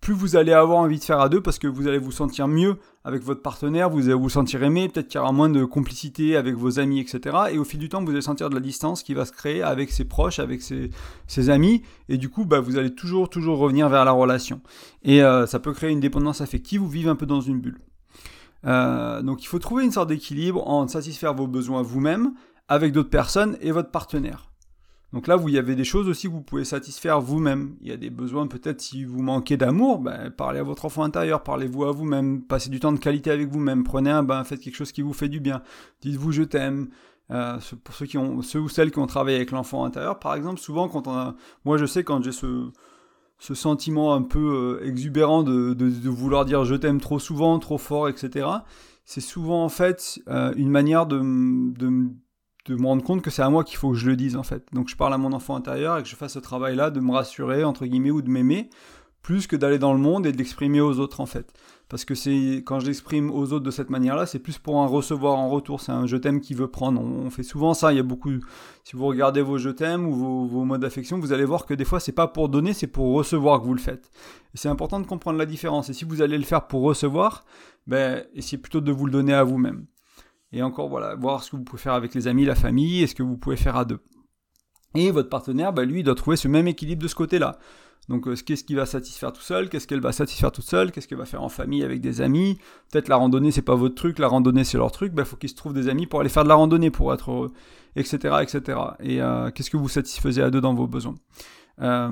plus 0.00 0.14
vous 0.14 0.36
allez 0.36 0.52
avoir 0.52 0.78
envie 0.78 0.98
de 0.98 1.04
faire 1.04 1.20
à 1.20 1.28
deux 1.28 1.40
parce 1.40 1.58
que 1.58 1.66
vous 1.66 1.88
allez 1.88 1.98
vous 1.98 2.12
sentir 2.12 2.48
mieux 2.48 2.76
avec 3.04 3.22
votre 3.22 3.42
partenaire, 3.42 3.88
vous 3.88 4.04
allez 4.06 4.14
vous 4.14 4.28
sentir 4.28 4.62
aimé, 4.62 4.88
peut-être 4.88 5.08
qu'il 5.08 5.18
y 5.18 5.22
aura 5.22 5.32
moins 5.32 5.48
de 5.48 5.64
complicité 5.64 6.36
avec 6.36 6.54
vos 6.54 6.78
amis, 6.78 7.00
etc. 7.00 7.36
Et 7.52 7.58
au 7.58 7.64
fil 7.64 7.78
du 7.78 7.88
temps, 7.88 8.04
vous 8.04 8.10
allez 8.10 8.20
sentir 8.20 8.50
de 8.50 8.54
la 8.54 8.60
distance 8.60 9.02
qui 9.02 9.14
va 9.14 9.24
se 9.24 9.32
créer 9.32 9.62
avec 9.62 9.90
ses 9.90 10.04
proches, 10.04 10.38
avec 10.38 10.60
ses, 10.62 11.50
amis, 11.50 11.82
et 12.08 12.18
du 12.18 12.28
coup, 12.28 12.44
bah, 12.44 12.60
vous 12.60 12.78
allez 12.78 12.94
toujours, 12.94 13.30
toujours 13.30 13.58
revenir 13.58 13.88
vers 13.88 14.04
la 14.04 14.10
relation. 14.10 14.60
Et 15.02 15.22
euh, 15.22 15.46
ça 15.46 15.60
peut 15.60 15.72
créer 15.72 15.90
une 15.90 16.00
dépendance 16.00 16.40
affective 16.40 16.82
ou 16.82 16.88
vivre 16.88 17.10
un 17.10 17.16
peu 17.16 17.26
dans 17.26 17.40
une 17.40 17.60
bulle. 17.60 17.78
Euh, 18.66 19.22
donc 19.22 19.44
il 19.44 19.46
faut 19.46 19.58
trouver 19.58 19.84
une 19.84 19.92
sorte 19.92 20.08
d'équilibre 20.08 20.66
en 20.66 20.88
satisfaire 20.88 21.34
vos 21.34 21.46
besoins 21.46 21.82
vous-même, 21.82 22.34
avec 22.68 22.92
d'autres 22.92 23.10
personnes 23.10 23.56
et 23.60 23.70
votre 23.70 23.90
partenaire. 23.90 24.50
Donc 25.16 25.28
là, 25.28 25.36
vous 25.36 25.48
y 25.48 25.56
avez 25.56 25.74
des 25.76 25.84
choses 25.84 26.10
aussi 26.10 26.26
que 26.26 26.32
vous 26.32 26.42
pouvez 26.42 26.66
satisfaire 26.66 27.22
vous-même. 27.22 27.74
Il 27.80 27.88
y 27.88 27.90
a 27.90 27.96
des 27.96 28.10
besoins, 28.10 28.46
peut-être 28.46 28.82
si 28.82 29.02
vous 29.02 29.22
manquez 29.22 29.56
d'amour, 29.56 29.98
ben, 29.98 30.30
parlez 30.30 30.58
à 30.58 30.62
votre 30.62 30.84
enfant 30.84 31.04
intérieur, 31.04 31.42
parlez-vous 31.42 31.84
à 31.86 31.90
vous-même, 31.90 32.42
passez 32.42 32.68
du 32.68 32.80
temps 32.80 32.92
de 32.92 32.98
qualité 32.98 33.30
avec 33.30 33.48
vous-même, 33.48 33.82
prenez 33.82 34.10
un 34.10 34.22
bain, 34.22 34.44
faites 34.44 34.60
quelque 34.60 34.76
chose 34.76 34.92
qui 34.92 35.00
vous 35.00 35.14
fait 35.14 35.30
du 35.30 35.40
bien, 35.40 35.62
dites-vous 36.02 36.32
je 36.32 36.42
t'aime. 36.42 36.90
Euh, 37.30 37.56
pour 37.82 37.94
ceux, 37.94 38.04
qui 38.04 38.18
ont, 38.18 38.42
ceux 38.42 38.60
ou 38.60 38.68
celles 38.68 38.90
qui 38.90 38.98
ont 38.98 39.06
travaillé 39.06 39.38
avec 39.38 39.52
l'enfant 39.52 39.86
intérieur, 39.86 40.18
par 40.18 40.34
exemple, 40.34 40.60
souvent 40.60 40.86
quand 40.86 41.08
on 41.08 41.14
a... 41.14 41.34
Moi 41.64 41.78
je 41.78 41.86
sais 41.86 42.04
quand 42.04 42.22
j'ai 42.22 42.30
ce, 42.30 42.70
sentiment 43.38 44.12
un 44.12 44.22
peu 44.22 44.80
euh, 44.82 44.86
exubérant 44.86 45.42
de, 45.42 45.72
de, 45.72 46.10
vouloir 46.10 46.44
dire 46.44 46.66
je 46.66 46.74
t'aime 46.74 47.00
trop 47.00 47.18
souvent, 47.18 47.58
trop 47.58 47.78
fort, 47.78 48.10
etc., 48.10 48.48
c'est 49.06 49.22
souvent 49.22 49.64
en 49.64 49.70
fait 49.70 50.20
euh, 50.28 50.52
une 50.56 50.68
manière 50.68 51.06
de, 51.06 51.20
de 51.72 52.10
de 52.66 52.74
me 52.74 52.86
rendre 52.86 53.02
compte 53.02 53.22
que 53.22 53.30
c'est 53.30 53.42
à 53.42 53.50
moi 53.50 53.64
qu'il 53.64 53.76
faut 53.76 53.90
que 53.90 53.96
je 53.96 54.06
le 54.08 54.16
dise 54.16 54.36
en 54.36 54.42
fait. 54.42 54.66
Donc 54.72 54.88
je 54.88 54.96
parle 54.96 55.14
à 55.14 55.18
mon 55.18 55.32
enfant 55.32 55.56
intérieur 55.56 55.98
et 55.98 56.02
que 56.02 56.08
je 56.08 56.16
fasse 56.16 56.34
ce 56.34 56.38
travail-là 56.38 56.90
de 56.90 57.00
me 57.00 57.12
rassurer 57.12 57.64
entre 57.64 57.86
guillemets 57.86 58.10
ou 58.10 58.22
de 58.22 58.30
m'aimer 58.30 58.70
plus 59.26 59.48
que 59.48 59.56
d'aller 59.56 59.80
dans 59.80 59.92
le 59.92 59.98
monde 59.98 60.24
et 60.24 60.30
d'exprimer 60.30 60.80
aux 60.80 61.00
autres 61.00 61.20
en 61.20 61.26
fait. 61.26 61.52
Parce 61.88 62.04
que 62.04 62.14
c'est 62.14 62.62
quand 62.64 62.78
je 62.78 62.86
l'exprime 62.86 63.28
aux 63.30 63.52
autres 63.52 63.64
de 63.64 63.72
cette 63.72 63.90
manière-là, 63.90 64.24
c'est 64.24 64.38
plus 64.38 64.58
pour 64.58 64.80
un 64.80 64.86
recevoir 64.86 65.36
en 65.36 65.48
retour. 65.48 65.80
C'est 65.80 65.90
un 65.90 66.06
je 66.06 66.16
t'aime 66.16 66.40
qui 66.40 66.54
veut 66.54 66.68
prendre. 66.68 67.00
On, 67.00 67.28
fait 67.30 67.42
souvent 67.42 67.74
ça. 67.74 67.92
Il 67.92 67.96
y 67.96 67.98
a 67.98 68.04
beaucoup. 68.04 68.30
Si 68.84 68.94
vous 68.94 69.04
regardez 69.04 69.42
vos 69.42 69.58
je 69.58 69.70
t'aime 69.70 70.06
ou 70.06 70.12
vos, 70.12 70.46
vos 70.46 70.64
modes 70.64 70.80
d'affection, 70.80 71.18
vous 71.18 71.32
allez 71.32 71.44
voir 71.44 71.66
que 71.66 71.74
des 71.74 71.84
fois 71.84 71.98
c'est 71.98 72.12
pas 72.12 72.28
pour 72.28 72.48
donner, 72.48 72.72
c'est 72.72 72.86
pour 72.86 73.14
recevoir 73.14 73.60
que 73.60 73.66
vous 73.66 73.74
le 73.74 73.80
faites. 73.80 74.10
Et 74.54 74.58
c'est 74.58 74.68
important 74.68 75.00
de 75.00 75.06
comprendre 75.06 75.38
la 75.38 75.46
différence. 75.46 75.88
Et 75.90 75.92
si 75.92 76.04
vous 76.04 76.22
allez 76.22 76.38
le 76.38 76.44
faire 76.44 76.68
pour 76.68 76.82
recevoir, 76.82 77.44
ben 77.88 78.24
essayez 78.34 78.58
plutôt 78.58 78.80
de 78.80 78.92
vous 78.92 79.06
le 79.06 79.12
donner 79.12 79.34
à 79.34 79.42
vous-même. 79.42 79.86
Et 80.52 80.62
encore, 80.62 80.88
voilà, 80.88 81.14
voir 81.14 81.42
ce 81.42 81.50
que 81.50 81.56
vous 81.56 81.64
pouvez 81.64 81.82
faire 81.82 81.94
avec 81.94 82.14
les 82.14 82.28
amis, 82.28 82.44
la 82.44 82.54
famille, 82.54 83.02
et 83.02 83.06
ce 83.06 83.14
que 83.14 83.22
vous 83.22 83.36
pouvez 83.36 83.56
faire 83.56 83.76
à 83.76 83.84
deux. 83.84 84.00
Et 84.94 85.10
votre 85.10 85.28
partenaire, 85.28 85.72
bah, 85.72 85.84
lui, 85.84 86.02
doit 86.02 86.14
trouver 86.14 86.36
ce 86.36 86.48
même 86.48 86.68
équilibre 86.68 87.02
de 87.02 87.08
ce 87.08 87.14
côté-là. 87.14 87.58
Donc, 88.08 88.28
euh, 88.28 88.34
qu'est-ce 88.36 88.62
qui 88.62 88.74
va 88.74 88.86
satisfaire 88.86 89.32
tout 89.32 89.42
seul 89.42 89.68
Qu'est-ce 89.68 89.86
qu'elle 89.86 90.00
va 90.00 90.12
satisfaire 90.12 90.52
toute 90.52 90.64
seule 90.64 90.92
Qu'est-ce 90.92 91.08
qu'elle 91.08 91.18
va 91.18 91.24
faire 91.24 91.42
en 91.42 91.48
famille 91.48 91.82
avec 91.82 92.00
des 92.00 92.20
amis 92.20 92.58
Peut-être 92.90 93.08
la 93.08 93.16
randonnée, 93.16 93.50
c'est 93.50 93.62
pas 93.62 93.74
votre 93.74 93.96
truc, 93.96 94.18
la 94.18 94.28
randonnée, 94.28 94.64
c'est 94.64 94.78
leur 94.78 94.92
truc. 94.92 95.10
Il 95.12 95.16
bah, 95.16 95.24
faut 95.24 95.36
qu'ils 95.36 95.50
se 95.50 95.56
trouvent 95.56 95.74
des 95.74 95.88
amis 95.88 96.06
pour 96.06 96.20
aller 96.20 96.28
faire 96.28 96.44
de 96.44 96.48
la 96.48 96.54
randonnée, 96.54 96.90
pour 96.90 97.12
être 97.12 97.30
heureux, 97.30 97.52
etc. 97.96 98.36
etc. 98.42 98.78
Et 99.00 99.20
euh, 99.20 99.50
qu'est-ce 99.50 99.70
que 99.70 99.76
vous 99.76 99.88
satisfaisez 99.88 100.42
à 100.42 100.50
deux 100.50 100.60
dans 100.60 100.74
vos 100.74 100.86
besoins? 100.86 101.16
Euh, 101.80 102.10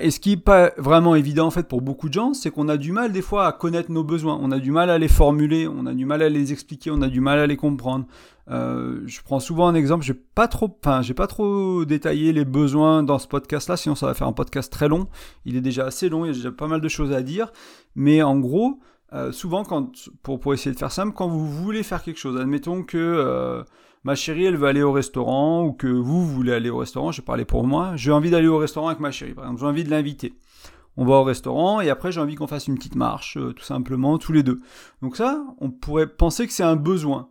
Et 0.00 0.10
ce 0.10 0.20
qui 0.20 0.30
n'est 0.30 0.36
pas 0.36 0.72
vraiment 0.76 1.14
évident 1.14 1.46
en 1.46 1.50
fait 1.50 1.68
pour 1.68 1.82
beaucoup 1.82 2.08
de 2.08 2.14
gens, 2.14 2.34
c'est 2.34 2.50
qu'on 2.50 2.68
a 2.68 2.76
du 2.76 2.92
mal 2.92 3.12
des 3.12 3.22
fois 3.22 3.46
à 3.46 3.52
connaître 3.52 3.90
nos 3.90 4.04
besoins, 4.04 4.38
on 4.40 4.50
a 4.50 4.58
du 4.58 4.70
mal 4.70 4.90
à 4.90 4.98
les 4.98 5.08
formuler, 5.08 5.66
on 5.68 5.86
a 5.86 5.92
du 5.92 6.06
mal 6.06 6.22
à 6.22 6.28
les 6.28 6.52
expliquer, 6.52 6.90
on 6.90 7.02
a 7.02 7.08
du 7.08 7.20
mal 7.20 7.38
à 7.38 7.46
les 7.46 7.56
comprendre. 7.56 8.06
Euh, 8.50 9.00
je 9.06 9.20
prends 9.22 9.40
souvent 9.40 9.68
un 9.68 9.74
exemple, 9.74 10.04
j'ai 10.04 10.14
pas 10.14 10.48
pas 10.48 11.26
trop 11.26 11.84
détaillé 11.84 12.32
les 12.32 12.44
besoins 12.44 13.02
dans 13.02 13.18
ce 13.18 13.26
podcast-là, 13.28 13.76
sinon 13.76 13.94
ça 13.94 14.06
va 14.06 14.14
faire 14.14 14.26
un 14.26 14.32
podcast 14.32 14.72
très 14.72 14.88
long. 14.88 15.08
Il 15.44 15.56
est 15.56 15.60
déjà 15.60 15.86
assez 15.86 16.08
long, 16.08 16.24
il 16.24 16.28
y 16.28 16.30
a 16.30 16.34
déjà 16.34 16.52
pas 16.52 16.68
mal 16.68 16.80
de 16.80 16.88
choses 16.88 17.12
à 17.12 17.22
dire, 17.22 17.52
mais 17.94 18.22
en 18.22 18.38
gros, 18.38 18.80
euh, 19.12 19.30
souvent 19.32 19.64
pour 20.22 20.54
essayer 20.54 20.72
de 20.72 20.78
faire 20.78 20.92
simple, 20.92 21.12
quand 21.14 21.28
vous 21.28 21.46
voulez 21.46 21.82
faire 21.82 22.02
quelque 22.02 22.18
chose, 22.18 22.40
admettons 22.40 22.82
que 22.82 22.98
euh, 22.98 23.62
ma 24.04 24.14
chérie, 24.14 24.44
elle 24.44 24.56
veut 24.56 24.68
aller 24.68 24.82
au 24.82 24.92
restaurant, 24.92 25.64
ou 25.64 25.72
que 25.72 25.86
vous, 25.86 26.26
voulez 26.26 26.52
aller 26.52 26.70
au 26.70 26.78
restaurant, 26.78 27.12
je 27.12 27.20
parler 27.22 27.44
pour 27.44 27.66
moi, 27.66 27.92
j'ai 27.96 28.12
envie 28.12 28.30
d'aller 28.30 28.48
au 28.48 28.58
restaurant 28.58 28.88
avec 28.88 29.00
ma 29.00 29.10
chérie, 29.10 29.34
par 29.34 29.44
exemple, 29.44 29.60
j'ai 29.60 29.66
envie 29.66 29.84
de 29.84 29.90
l'inviter. 29.90 30.34
On 30.96 31.06
va 31.06 31.14
au 31.14 31.24
restaurant 31.24 31.80
et 31.80 31.88
après 31.88 32.12
j'ai 32.12 32.20
envie 32.20 32.34
qu'on 32.34 32.46
fasse 32.46 32.66
une 32.66 32.76
petite 32.76 32.96
marche, 32.96 33.38
euh, 33.38 33.52
tout 33.52 33.64
simplement, 33.64 34.18
tous 34.18 34.32
les 34.32 34.42
deux. 34.42 34.60
Donc 35.00 35.16
ça, 35.16 35.42
on 35.58 35.70
pourrait 35.70 36.06
penser 36.06 36.46
que 36.46 36.52
c'est 36.52 36.62
un 36.62 36.76
besoin. 36.76 37.30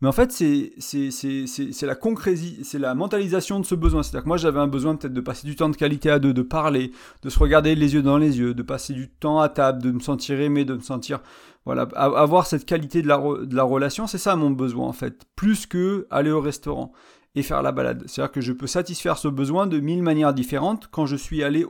Mais 0.00 0.06
en 0.06 0.12
fait, 0.12 0.30
c'est, 0.30 1.86
la 1.86 1.94
concrétie, 1.96 2.60
c'est 2.62 2.78
la 2.78 2.94
mentalisation 2.94 3.58
de 3.58 3.66
ce 3.66 3.74
besoin. 3.74 4.04
C'est-à-dire 4.04 4.22
que 4.22 4.28
moi, 4.28 4.36
j'avais 4.36 4.60
un 4.60 4.68
besoin 4.68 4.94
peut-être 4.94 5.12
de 5.12 5.20
passer 5.20 5.44
du 5.44 5.56
temps 5.56 5.68
de 5.68 5.76
qualité 5.76 6.08
à 6.08 6.20
deux, 6.20 6.32
de 6.32 6.42
parler, 6.42 6.92
de 7.22 7.28
se 7.28 7.38
regarder 7.38 7.74
les 7.74 7.94
yeux 7.94 8.02
dans 8.02 8.16
les 8.16 8.38
yeux, 8.38 8.54
de 8.54 8.62
passer 8.62 8.92
du 8.92 9.08
temps 9.08 9.40
à 9.40 9.48
table, 9.48 9.82
de 9.82 9.90
me 9.90 9.98
sentir 9.98 10.40
aimé, 10.40 10.64
de 10.64 10.74
me 10.74 10.80
sentir 10.80 11.20
voilà, 11.68 11.82
avoir 11.82 12.46
cette 12.46 12.64
qualité 12.64 13.02
de 13.02 13.08
la, 13.08 13.18
de 13.18 13.54
la 13.54 13.62
relation, 13.62 14.06
c'est 14.06 14.16
ça 14.16 14.36
mon 14.36 14.50
besoin 14.50 14.88
en 14.88 14.94
fait, 14.94 15.26
plus 15.36 15.66
que 15.66 16.06
aller 16.08 16.30
au 16.30 16.40
restaurant 16.40 16.92
et 17.34 17.42
faire 17.42 17.60
la 17.60 17.72
balade. 17.72 18.04
C'est-à-dire 18.06 18.32
que 18.32 18.40
je 18.40 18.54
peux 18.54 18.66
satisfaire 18.66 19.18
ce 19.18 19.28
besoin 19.28 19.66
de 19.66 19.78
mille 19.78 20.02
manières 20.02 20.32
différentes 20.32 20.88
quand 20.90 21.04
je 21.04 21.14
suis 21.14 21.42
allé 21.42 21.66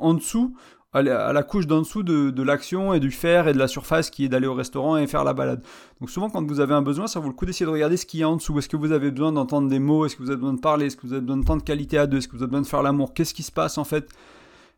en 0.00 0.14
dessous, 0.14 0.56
à 0.94 1.02
la 1.02 1.42
couche 1.42 1.66
d'en 1.66 1.80
dessous 1.80 2.02
de, 2.02 2.30
de 2.30 2.42
l'action 2.42 2.94
et 2.94 3.00
du 3.00 3.10
faire 3.10 3.46
et 3.46 3.52
de 3.52 3.58
la 3.58 3.68
surface 3.68 4.08
qui 4.08 4.24
est 4.24 4.30
d'aller 4.30 4.46
au 4.46 4.54
restaurant 4.54 4.96
et 4.96 5.06
faire 5.06 5.22
la 5.22 5.34
balade. 5.34 5.62
Donc 6.00 6.08
souvent 6.08 6.30
quand 6.30 6.46
vous 6.46 6.60
avez 6.60 6.72
un 6.72 6.80
besoin, 6.80 7.06
ça 7.06 7.20
vaut 7.20 7.28
le 7.28 7.34
coup 7.34 7.44
d'essayer 7.44 7.66
de 7.66 7.70
regarder 7.70 7.98
ce 7.98 8.06
qu'il 8.06 8.20
y 8.20 8.22
a 8.22 8.30
en 8.30 8.36
dessous. 8.36 8.58
Est-ce 8.58 8.70
que 8.70 8.78
vous 8.78 8.92
avez 8.92 9.10
besoin 9.10 9.32
d'entendre 9.32 9.68
des 9.68 9.80
mots? 9.80 10.06
Est-ce 10.06 10.16
que 10.16 10.22
vous 10.22 10.30
avez 10.30 10.40
besoin 10.40 10.54
de 10.54 10.60
parler? 10.60 10.86
Est-ce 10.86 10.96
que 10.96 11.06
vous 11.06 11.12
avez 11.12 11.20
besoin 11.20 11.36
de 11.36 11.44
temps 11.44 11.58
de 11.58 11.62
qualité 11.62 11.98
à 11.98 12.06
deux? 12.06 12.16
Est-ce 12.16 12.28
que 12.28 12.36
vous 12.36 12.42
avez 12.42 12.52
besoin 12.52 12.62
de 12.62 12.66
faire 12.68 12.82
l'amour? 12.82 13.12
Qu'est-ce 13.12 13.34
qui 13.34 13.42
se 13.42 13.52
passe 13.52 13.76
en 13.76 13.84
fait? 13.84 14.08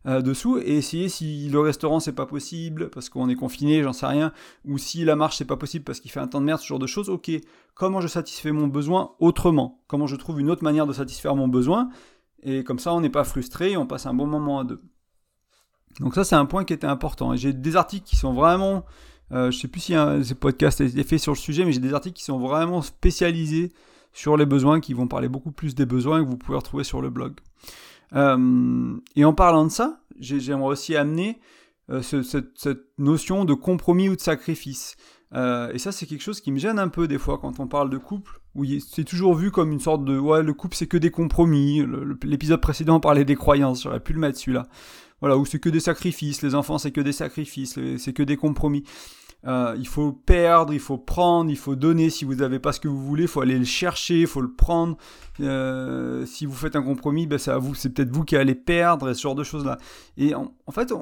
Euh, 0.07 0.23
dessous 0.23 0.59
et 0.59 0.77
essayer 0.77 1.09
si 1.09 1.49
le 1.49 1.61
restaurant 1.61 2.01
c'est 2.01 2.13
pas 2.13 2.27
possible 2.27 2.91
parce 2.91 3.09
qu'on 3.09 3.29
est 3.29 3.35
confiné, 3.37 3.83
j'en 3.83 3.93
sais 3.93 4.07
rien, 4.07 4.33
ou 4.65 4.79
si 4.79 5.05
la 5.05 5.17
marche 5.17 5.39
c'est 5.39 5.45
pas 5.45 5.57
possible 5.57 5.85
parce 5.85 6.01
qu'il 6.01 6.11
fait 6.11 6.21
un 6.21 6.29
temps 6.29 6.41
de 6.41 6.47
merde, 6.47 6.61
ce 6.61 6.67
genre 6.67 6.79
de 6.79 6.87
choses. 6.87 7.09
Ok, 7.09 7.31
comment 7.75 8.01
je 8.01 8.09
satisfais 8.09 8.53
mon 8.53 8.69
besoin 8.69 9.13
autrement? 9.19 9.83
Comment 9.87 10.07
je 10.07 10.17
trouve 10.17 10.41
une 10.41 10.51
autre 10.51 10.65
manière 10.65 10.87
de 10.87 10.93
satisfaire 10.93 11.37
mon 11.37 11.49
besoin? 11.49 11.89
Et 12.43 12.63
comme 12.63 12.79
ça, 12.79 12.93
on 12.93 13.01
n'est 13.01 13.11
pas 13.11 13.25
frustré 13.25 13.73
et 13.73 13.77
on 13.77 13.87
passe 13.87 14.07
un 14.07 14.15
bon 14.15 14.27
moment 14.27 14.61
à 14.61 14.65
deux. 14.65 14.83
Donc 16.01 16.15
ça, 16.15 16.25
c'est 16.25 16.37
un 16.37 16.47
point 16.47 16.65
qui 16.65 16.73
était 16.73 16.87
important. 16.87 17.33
Et 17.33 17.39
j'ai 17.39 17.53
des 17.53 17.77
articles 17.77 18.07
qui 18.07 18.17
sont 18.17 18.35
vraiment, 18.35 18.85
euh, 19.33 19.51
je 19.51 19.59
sais 19.59 19.69
plus 19.69 19.81
si 19.81 19.95
un, 19.95 20.23
ces 20.23 20.35
podcasts 20.35 20.81
a 20.81 20.85
été 20.85 21.05
fait 21.05 21.19
sur 21.19 21.33
le 21.33 21.39
sujet, 21.39 21.65
mais 21.65 21.73
j'ai 21.73 21.81
des 21.81 21.95
articles 21.95 22.17
qui 22.17 22.25
sont 22.25 22.39
vraiment 22.39 22.83
spécialisés 22.83 23.73
sur 24.13 24.37
les 24.37 24.47
besoins, 24.47 24.81
qui 24.81 24.93
vont 24.93 25.09
parler 25.09 25.29
beaucoup 25.29 25.53
plus 25.53 25.75
des 25.75 25.87
besoins 25.87 26.23
que 26.23 26.29
vous 26.29 26.37
pouvez 26.37 26.57
retrouver 26.57 26.85
sur 26.85 27.01
le 27.01 27.11
blog. 27.11 27.35
Euh, 28.15 28.97
et 29.17 29.25
en 29.25 29.33
parlant 29.33 29.65
de 29.65 29.71
ça, 29.71 30.01
j'aimerais 30.19 30.73
aussi 30.73 30.97
amener 30.97 31.41
euh, 31.91 32.03
cette, 32.03 32.81
notion 32.99 33.45
de 33.45 33.55
compromis 33.55 34.09
ou 34.09 34.17
de 34.17 34.21
sacrifice. 34.21 34.97
Euh, 35.35 35.73
et 35.73 35.79
ça, 35.79 35.91
c'est 35.91 36.07
quelque 36.07 36.23
chose 36.23 36.41
qui 36.41 36.53
me 36.53 36.59
gêne 36.59 36.79
un 36.79 36.89
peu 36.89 37.09
des 37.09 37.19
fois 37.19 37.39
quand 37.39 37.59
on 37.59 37.67
parle 37.67 37.91
de 37.91 37.99
couple, 37.99 38.41
où 38.55 38.65
c'est 38.65 39.05
toujours 39.05 39.35
vu 39.35 39.51
comme 39.51 39.73
une 39.73 39.81
sorte 39.81 40.05
de 40.05 40.17
ouais, 40.19 40.43
le 40.43 40.55
couple 40.55 40.77
c'est 40.77 40.87
que 40.87 40.97
des 40.97 41.11
compromis. 41.11 41.85
L'épisode 42.23 42.61
précédent 42.61 43.01
parlait 43.01 43.25
des 43.25 43.35
croyances, 43.35 43.83
j'aurais 43.83 44.01
pu 44.01 44.13
le 44.13 44.21
mettre 44.21 44.39
celui-là. 44.39 44.69
Voilà, 45.21 45.37
où 45.37 45.45
c'est 45.45 45.59
que 45.59 45.71
des 45.71 45.81
sacrifices, 45.81 46.43
les 46.43 46.55
enfants 46.55 46.79
c'est 46.79 46.93
que 46.93 47.01
des 47.01 47.13
sacrifices, 47.13 47.79
c'est 47.97 48.13
que 48.13 48.23
des 48.23 48.37
compromis. 48.37 48.85
Euh, 49.47 49.75
il 49.79 49.87
faut 49.87 50.13
perdre, 50.13 50.73
il 50.73 50.81
faut 50.81 50.97
prendre, 50.97 51.51
il 51.51 51.57
faut 51.57 51.75
donner. 51.75 52.11
Si 52.11 52.25
vous 52.25 52.37
n'avez 52.37 52.59
pas 52.59 52.73
ce 52.73 52.81
que 52.81 52.89
vous 52.89 53.05
voulez, 53.05 53.25
il 53.25 53.29
faut 53.29 53.41
aller 53.41 53.59
le 53.59 53.65
chercher, 53.65 54.21
il 54.21 54.27
faut 54.27 54.41
le 54.41 54.53
prendre. 54.53 54.97
Euh, 55.41 56.25
si 56.27 56.47
vous 56.47 56.55
faites 56.55 56.77
un 56.77 56.83
compromis, 56.83 57.27
ben 57.27 57.39
c'est 57.39 57.51
à 57.51 57.59
vous, 57.59 57.75
c'est 57.75 57.91
peut-être 57.91 58.11
vous 58.11 58.25
qui 58.25 58.37
allez 58.37 58.55
perdre 58.55 59.11
et 59.11 59.15
ce 59.15 59.21
genre 59.21 59.35
de 59.35 59.45
choses-là. 59.45 59.79
Et 60.17 60.35
en, 60.35 60.53
fait, 60.71 60.93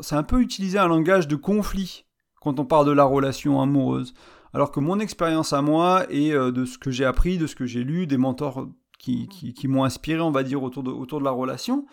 c'est 0.00 0.16
un 0.16 0.22
peu 0.22 0.40
utiliser 0.40 0.78
un 0.78 0.88
langage 0.88 1.28
de 1.28 1.36
conflit 1.36 2.04
quand 2.40 2.60
on 2.60 2.64
parle 2.64 2.86
de 2.86 2.92
la 2.92 3.04
relation 3.04 3.60
amoureuse. 3.60 4.14
Alors 4.52 4.70
que 4.70 4.80
mon 4.80 4.98
expérience 4.98 5.52
à 5.52 5.62
moi 5.62 6.04
et 6.10 6.32
euh, 6.32 6.50
de 6.50 6.64
ce 6.64 6.78
que 6.78 6.90
j'ai 6.90 7.04
appris, 7.04 7.38
de 7.38 7.46
ce 7.46 7.54
que 7.54 7.66
j'ai 7.66 7.84
lu, 7.84 8.06
des 8.06 8.16
mentors 8.16 8.66
qui, 8.98 9.28
qui, 9.28 9.68
m'ont 9.68 9.84
inspiré, 9.84 10.20
on 10.20 10.30
va 10.30 10.42
dire, 10.42 10.62
autour 10.62 10.82
de, 10.82 10.90
autour 10.90 11.20
de 11.20 11.24
la 11.24 11.30
relation, 11.30 11.86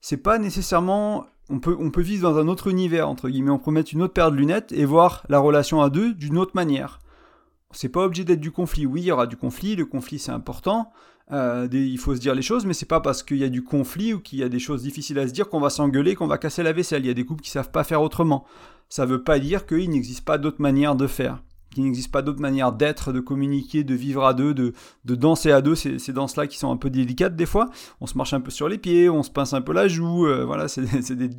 c'est 0.00 0.18
pas 0.18 0.38
nécessairement 0.38 1.26
on 1.48 1.60
peut, 1.60 1.76
on 1.78 1.90
peut 1.90 2.02
vivre 2.02 2.28
dans 2.28 2.38
un 2.38 2.48
autre 2.48 2.66
univers, 2.66 3.08
entre 3.08 3.28
guillemets, 3.28 3.50
on 3.50 3.58
peut 3.58 3.70
mettre 3.70 3.92
une 3.92 4.02
autre 4.02 4.14
paire 4.14 4.32
de 4.32 4.36
lunettes 4.36 4.72
et 4.72 4.84
voir 4.84 5.24
la 5.28 5.38
relation 5.38 5.80
à 5.80 5.90
deux 5.90 6.12
d'une 6.12 6.38
autre 6.38 6.52
manière. 6.54 6.98
C'est 7.70 7.88
pas 7.88 8.04
obligé 8.04 8.24
d'être 8.24 8.40
du 8.40 8.50
conflit. 8.50 8.86
Oui, 8.86 9.02
il 9.02 9.06
y 9.06 9.12
aura 9.12 9.26
du 9.26 9.36
conflit, 9.36 9.76
le 9.76 9.84
conflit 9.84 10.18
c'est 10.18 10.32
important, 10.32 10.90
euh, 11.32 11.68
il 11.72 11.98
faut 11.98 12.14
se 12.14 12.20
dire 12.20 12.34
les 12.34 12.42
choses, 12.42 12.66
mais 12.66 12.74
c'est 12.74 12.86
pas 12.86 13.00
parce 13.00 13.22
qu'il 13.22 13.38
y 13.38 13.44
a 13.44 13.48
du 13.48 13.62
conflit 13.62 14.14
ou 14.14 14.20
qu'il 14.20 14.38
y 14.38 14.42
a 14.42 14.48
des 14.48 14.58
choses 14.58 14.82
difficiles 14.82 15.18
à 15.18 15.26
se 15.26 15.32
dire 15.32 15.48
qu'on 15.48 15.60
va 15.60 15.70
s'engueuler, 15.70 16.14
qu'on 16.14 16.26
va 16.26 16.38
casser 16.38 16.62
la 16.62 16.72
vaisselle. 16.72 17.04
Il 17.04 17.08
y 17.08 17.10
a 17.10 17.14
des 17.14 17.24
couples 17.24 17.42
qui 17.42 17.50
savent 17.50 17.70
pas 17.70 17.84
faire 17.84 18.02
autrement. 18.02 18.44
Ça 18.88 19.06
veut 19.06 19.22
pas 19.22 19.38
dire 19.38 19.66
qu'il 19.66 19.90
n'existe 19.90 20.24
pas 20.24 20.38
d'autres 20.38 20.62
manières 20.62 20.94
de 20.94 21.06
faire 21.06 21.42
qu'il 21.70 21.84
n'existe 21.84 22.10
pas 22.10 22.22
d'autre 22.22 22.40
manière 22.40 22.72
d'être, 22.72 23.12
de 23.12 23.20
communiquer, 23.20 23.84
de 23.84 23.94
vivre 23.94 24.24
à 24.24 24.34
deux, 24.34 24.54
de, 24.54 24.72
danser 25.04 25.52
à 25.52 25.60
deux, 25.60 25.74
ces, 25.74 25.98
ces 25.98 26.12
danses-là 26.12 26.46
qui 26.46 26.58
sont 26.58 26.70
un 26.70 26.76
peu 26.76 26.90
délicates 26.90 27.36
des 27.36 27.46
fois. 27.46 27.70
On 28.00 28.06
se 28.06 28.16
marche 28.16 28.32
un 28.32 28.40
peu 28.40 28.50
sur 28.50 28.68
les 28.68 28.78
pieds, 28.78 29.08
on 29.08 29.22
se 29.22 29.30
pince 29.30 29.52
un 29.52 29.60
peu 29.60 29.72
la 29.72 29.88
joue, 29.88 30.26
euh, 30.26 30.44
voilà, 30.44 30.68
c'est 30.68 31.12
des 31.16 31.30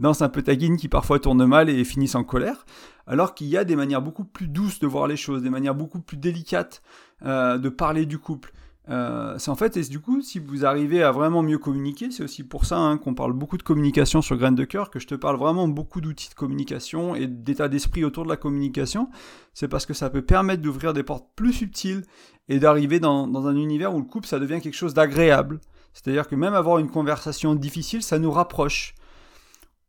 danses 0.00 0.22
un 0.22 0.28
peu 0.28 0.42
taguines 0.42 0.76
qui 0.76 0.88
parfois 0.88 1.18
tournent 1.18 1.46
mal 1.46 1.68
et 1.68 1.84
finissent 1.84 2.14
en 2.14 2.24
colère. 2.24 2.64
Alors 3.06 3.34
qu'il 3.34 3.48
y 3.48 3.56
a 3.56 3.64
des 3.64 3.76
manières 3.76 4.02
beaucoup 4.02 4.24
plus 4.24 4.46
douces 4.46 4.78
de 4.78 4.86
voir 4.86 5.08
les 5.08 5.16
choses, 5.16 5.42
des 5.42 5.50
manières 5.50 5.74
beaucoup 5.74 6.00
plus 6.00 6.16
délicates 6.16 6.82
euh, 7.24 7.58
de 7.58 7.68
parler 7.68 8.06
du 8.06 8.18
couple. 8.18 8.52
Euh, 8.88 9.36
c'est 9.38 9.50
en 9.50 9.54
fait, 9.54 9.76
et 9.76 9.82
du 9.82 10.00
coup, 10.00 10.20
si 10.22 10.40
vous 10.40 10.64
arrivez 10.64 11.02
à 11.02 11.12
vraiment 11.12 11.42
mieux 11.42 11.58
communiquer, 11.58 12.10
c'est 12.10 12.24
aussi 12.24 12.42
pour 12.42 12.64
ça 12.64 12.78
hein, 12.78 12.98
qu'on 12.98 13.14
parle 13.14 13.32
beaucoup 13.32 13.56
de 13.56 13.62
communication 13.62 14.22
sur 14.22 14.36
Graines 14.36 14.56
de 14.56 14.64
Cœur, 14.64 14.90
que 14.90 14.98
je 14.98 15.06
te 15.06 15.14
parle 15.14 15.36
vraiment 15.36 15.68
beaucoup 15.68 16.00
d'outils 16.00 16.30
de 16.30 16.34
communication 16.34 17.14
et 17.14 17.26
d'état 17.28 17.68
d'esprit 17.68 18.04
autour 18.04 18.24
de 18.24 18.28
la 18.28 18.36
communication. 18.36 19.08
C'est 19.54 19.68
parce 19.68 19.86
que 19.86 19.94
ça 19.94 20.10
peut 20.10 20.22
permettre 20.22 20.62
d'ouvrir 20.62 20.92
des 20.94 21.04
portes 21.04 21.28
plus 21.36 21.52
subtiles 21.52 22.02
et 22.48 22.58
d'arriver 22.58 22.98
dans, 22.98 23.28
dans 23.28 23.46
un 23.46 23.56
univers 23.56 23.94
où 23.94 23.98
le 23.98 24.04
couple, 24.04 24.26
ça 24.26 24.40
devient 24.40 24.60
quelque 24.60 24.74
chose 24.74 24.94
d'agréable. 24.94 25.60
C'est-à-dire 25.92 26.26
que 26.26 26.34
même 26.34 26.54
avoir 26.54 26.78
une 26.78 26.90
conversation 26.90 27.54
difficile, 27.54 28.02
ça 28.02 28.18
nous 28.18 28.30
rapproche 28.30 28.94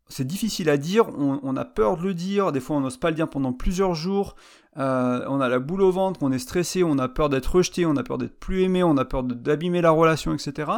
c'est 0.10 0.27
difficile 0.27 0.69
à 0.69 0.77
dire, 0.77 1.07
on, 1.17 1.55
a 1.55 1.65
peur 1.65 1.98
de 1.98 2.03
le 2.03 2.13
dire, 2.13 2.51
des 2.51 2.60
fois 2.60 2.75
on 2.75 2.81
n'ose 2.81 2.98
pas 2.98 3.10
le 3.10 3.15
dire 3.15 3.29
pendant 3.29 3.53
plusieurs 3.53 3.95
jours, 3.95 4.36
euh, 4.77 5.25
on 5.27 5.39
a 5.39 5.50
la 5.50 5.60
boule 5.60 5.81
au 5.81 5.91
ventre, 5.91 6.19
on 6.24 6.31
est 6.31 6.39
stressé, 6.39 6.83
on 6.83 6.98
a 6.98 7.07
peur 7.07 7.29
d'être 7.29 7.55
rejeté, 7.55 7.86
on 7.86 7.95
a 7.95 8.03
peur 8.03 8.17
d'être 8.17 8.39
plus 8.39 8.62
aimé, 8.62 8.83
on 8.83 8.98
a 8.98 9.05
peur 9.05 9.24
d'abîmer 9.24 9.81
la 9.81 9.91
relation, 9.91 10.33
etc. 10.33 10.72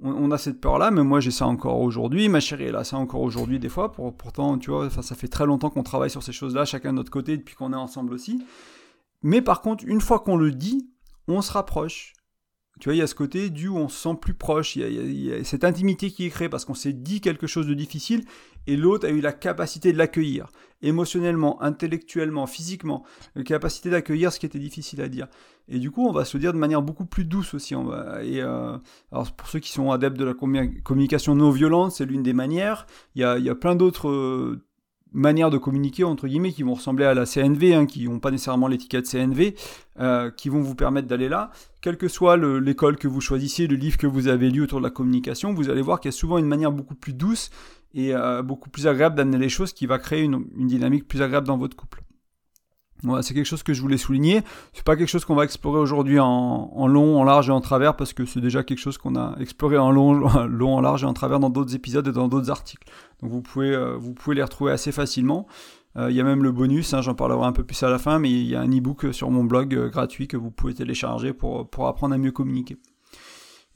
On, 0.00 0.30
a 0.30 0.38
cette 0.38 0.60
peur-là, 0.60 0.90
mais 0.90 1.02
moi 1.02 1.20
j'ai 1.20 1.30
ça 1.30 1.46
encore 1.46 1.80
aujourd'hui, 1.80 2.28
ma 2.28 2.40
chérie 2.40 2.64
elle 2.64 2.76
a 2.76 2.84
ça 2.84 2.96
encore 2.96 3.20
aujourd'hui 3.20 3.58
des 3.58 3.68
fois, 3.68 3.92
pourtant 3.92 4.58
tu 4.58 4.70
vois, 4.70 4.88
ça 4.90 5.14
fait 5.14 5.28
très 5.28 5.46
longtemps 5.46 5.70
qu'on 5.70 5.82
travaille 5.82 6.10
sur 6.10 6.22
ces 6.22 6.32
choses-là, 6.32 6.64
chacun 6.64 6.92
de 6.92 6.96
notre 6.96 7.12
côté, 7.12 7.36
depuis 7.36 7.54
qu'on 7.54 7.72
est 7.72 7.76
ensemble 7.76 8.14
aussi. 8.14 8.44
Mais 9.22 9.42
par 9.42 9.60
contre, 9.60 9.84
une 9.86 10.00
fois 10.00 10.20
qu'on 10.20 10.36
le 10.36 10.52
dit, 10.52 10.90
on 11.28 11.42
se 11.42 11.52
rapproche, 11.52 12.14
tu 12.80 12.88
vois, 12.88 12.94
il 12.94 12.98
y 12.98 13.02
a 13.02 13.06
ce 13.06 13.14
côté 13.14 13.50
du 13.50 13.68
où 13.68 13.76
on 13.76 13.88
se 13.88 14.08
sent 14.08 14.16
plus 14.20 14.34
proche, 14.34 14.74
il 14.74 15.22
y, 15.22 15.32
a, 15.32 15.44
cette 15.44 15.64
intimité 15.64 16.10
qui 16.10 16.26
est 16.26 16.30
créée 16.30 16.48
parce 16.48 16.64
qu'on 16.64 16.74
s'est 16.74 16.94
dit 16.94 17.20
quelque 17.20 17.46
chose 17.46 17.66
de 17.66 17.74
difficile 17.74 18.24
et 18.66 18.76
l'autre 18.76 19.06
a 19.06 19.10
eu 19.10 19.20
la 19.20 19.32
capacité 19.32 19.92
de 19.92 19.98
l'accueillir, 19.98 20.48
émotionnellement, 20.82 21.62
intellectuellement, 21.62 22.46
physiquement, 22.46 23.04
la 23.34 23.42
capacité 23.42 23.90
d'accueillir 23.90 24.32
ce 24.32 24.40
qui 24.40 24.46
était 24.46 24.58
difficile 24.58 25.00
à 25.02 25.08
dire. 25.08 25.28
Et 25.68 25.78
du 25.78 25.90
coup, 25.90 26.06
on 26.06 26.12
va 26.12 26.24
se 26.24 26.38
dire 26.38 26.52
de 26.52 26.58
manière 26.58 26.82
beaucoup 26.82 27.04
plus 27.04 27.24
douce 27.24 27.54
aussi. 27.54 27.74
Et 27.74 28.42
euh, 28.42 28.76
alors 29.12 29.30
pour 29.32 29.48
ceux 29.48 29.60
qui 29.60 29.70
sont 29.70 29.90
adeptes 29.90 30.16
de 30.16 30.24
la 30.24 30.34
communication 30.34 31.34
non 31.34 31.50
violente, 31.50 31.92
c'est 31.92 32.06
l'une 32.06 32.22
des 32.22 32.32
manières. 32.32 32.86
Il 33.14 33.20
y 33.20 33.24
a, 33.24 33.38
y 33.38 33.50
a 33.50 33.54
plein 33.54 33.76
d'autres 33.76 34.08
euh, 34.08 34.64
manières 35.12 35.50
de 35.50 35.58
communiquer 35.58 36.04
entre 36.04 36.26
guillemets 36.26 36.52
qui 36.52 36.62
vont 36.62 36.74
ressembler 36.74 37.04
à 37.04 37.14
la 37.14 37.26
CNV, 37.26 37.74
hein, 37.74 37.86
qui 37.86 38.08
n'ont 38.08 38.20
pas 38.20 38.30
nécessairement 38.30 38.68
l'étiquette 38.68 39.06
CNV, 39.06 39.54
euh, 39.98 40.30
qui 40.30 40.48
vont 40.48 40.60
vous 40.60 40.74
permettre 40.74 41.08
d'aller 41.08 41.28
là. 41.28 41.50
Quelle 41.80 41.96
que 41.96 42.08
soit 42.08 42.36
l'école 42.36 42.96
que 42.96 43.08
vous 43.08 43.20
choisissiez, 43.20 43.66
le 43.66 43.76
livre 43.76 43.96
que 43.96 44.06
vous 44.06 44.28
avez 44.28 44.50
lu 44.50 44.62
autour 44.62 44.78
de 44.78 44.84
la 44.84 44.90
communication, 44.90 45.52
vous 45.54 45.70
allez 45.70 45.82
voir 45.82 46.00
qu'il 46.00 46.10
y 46.10 46.14
a 46.14 46.16
souvent 46.16 46.38
une 46.38 46.46
manière 46.46 46.72
beaucoup 46.72 46.94
plus 46.94 47.12
douce 47.12 47.50
et 47.94 48.14
euh, 48.14 48.42
beaucoup 48.42 48.70
plus 48.70 48.86
agréable 48.86 49.16
d'amener 49.16 49.38
les 49.38 49.48
choses 49.48 49.72
qui 49.72 49.86
va 49.86 49.98
créer 49.98 50.22
une 50.22 50.44
dynamique 50.56 51.08
plus 51.08 51.22
agréable 51.22 51.46
dans 51.46 51.58
votre 51.58 51.76
couple 51.76 52.02
c'est 53.22 53.34
quelque 53.34 53.46
chose 53.46 53.62
que 53.62 53.72
je 53.72 53.80
voulais 53.80 53.96
souligner. 53.96 54.42
C'est 54.72 54.84
pas 54.84 54.96
quelque 54.96 55.08
chose 55.08 55.24
qu'on 55.24 55.34
va 55.34 55.44
explorer 55.44 55.78
aujourd'hui 55.78 56.18
en, 56.18 56.86
long, 56.86 57.20
en 57.20 57.24
large 57.24 57.48
et 57.48 57.52
en 57.52 57.60
travers 57.60 57.96
parce 57.96 58.12
que 58.12 58.24
c'est 58.24 58.40
déjà 58.40 58.62
quelque 58.62 58.78
chose 58.78 58.98
qu'on 58.98 59.16
a 59.16 59.36
exploré 59.40 59.78
en 59.78 59.90
long, 59.90 60.12
long, 60.46 60.76
en 60.76 60.80
large 60.80 61.02
et 61.02 61.06
en 61.06 61.14
travers 61.14 61.40
dans 61.40 61.50
d'autres 61.50 61.74
épisodes 61.74 62.06
et 62.06 62.12
dans 62.12 62.28
d'autres 62.28 62.50
articles. 62.50 62.86
Donc 63.22 63.30
vous 63.30 63.42
pouvez, 63.42 63.74
euh, 63.74 63.96
vous 63.96 64.12
pouvez 64.12 64.36
les 64.36 64.42
retrouver 64.42 64.72
assez 64.72 64.92
facilement. 64.92 65.46
Euh, 65.96 66.10
il 66.10 66.16
y 66.16 66.20
a 66.20 66.24
même 66.24 66.42
le 66.42 66.52
bonus, 66.52 66.94
hein, 66.94 67.02
j'en 67.02 67.14
parlerai 67.14 67.46
un 67.46 67.52
peu 67.52 67.64
plus 67.64 67.82
à 67.82 67.90
la 67.90 67.98
fin, 67.98 68.18
mais 68.18 68.30
il 68.30 68.46
y 68.46 68.54
a 68.54 68.60
un 68.60 68.70
e-book 68.70 69.12
sur 69.12 69.30
mon 69.30 69.44
blog 69.44 69.74
euh, 69.74 69.88
gratuit 69.88 70.28
que 70.28 70.36
vous 70.36 70.50
pouvez 70.50 70.74
télécharger 70.74 71.32
pour, 71.32 71.68
pour 71.68 71.88
apprendre 71.88 72.14
à 72.14 72.18
mieux 72.18 72.30
communiquer. 72.30 72.76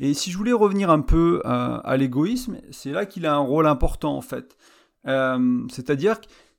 Et 0.01 0.15
si 0.15 0.31
je 0.31 0.37
voulais 0.37 0.53
revenir 0.53 0.91
un 0.91 1.01
peu 1.01 1.41
à 1.45 1.97
l'égoïsme, 1.97 2.57
c'est 2.73 2.91
là 2.91 3.07
qu'il 3.07 3.27
a 3.27 3.35
un 3.35 3.39
rôle 3.39 3.69
important 3.69 4.17
en 4.17 4.23
fait. 4.23 4.57
C'est-à-dire 5.05 6.17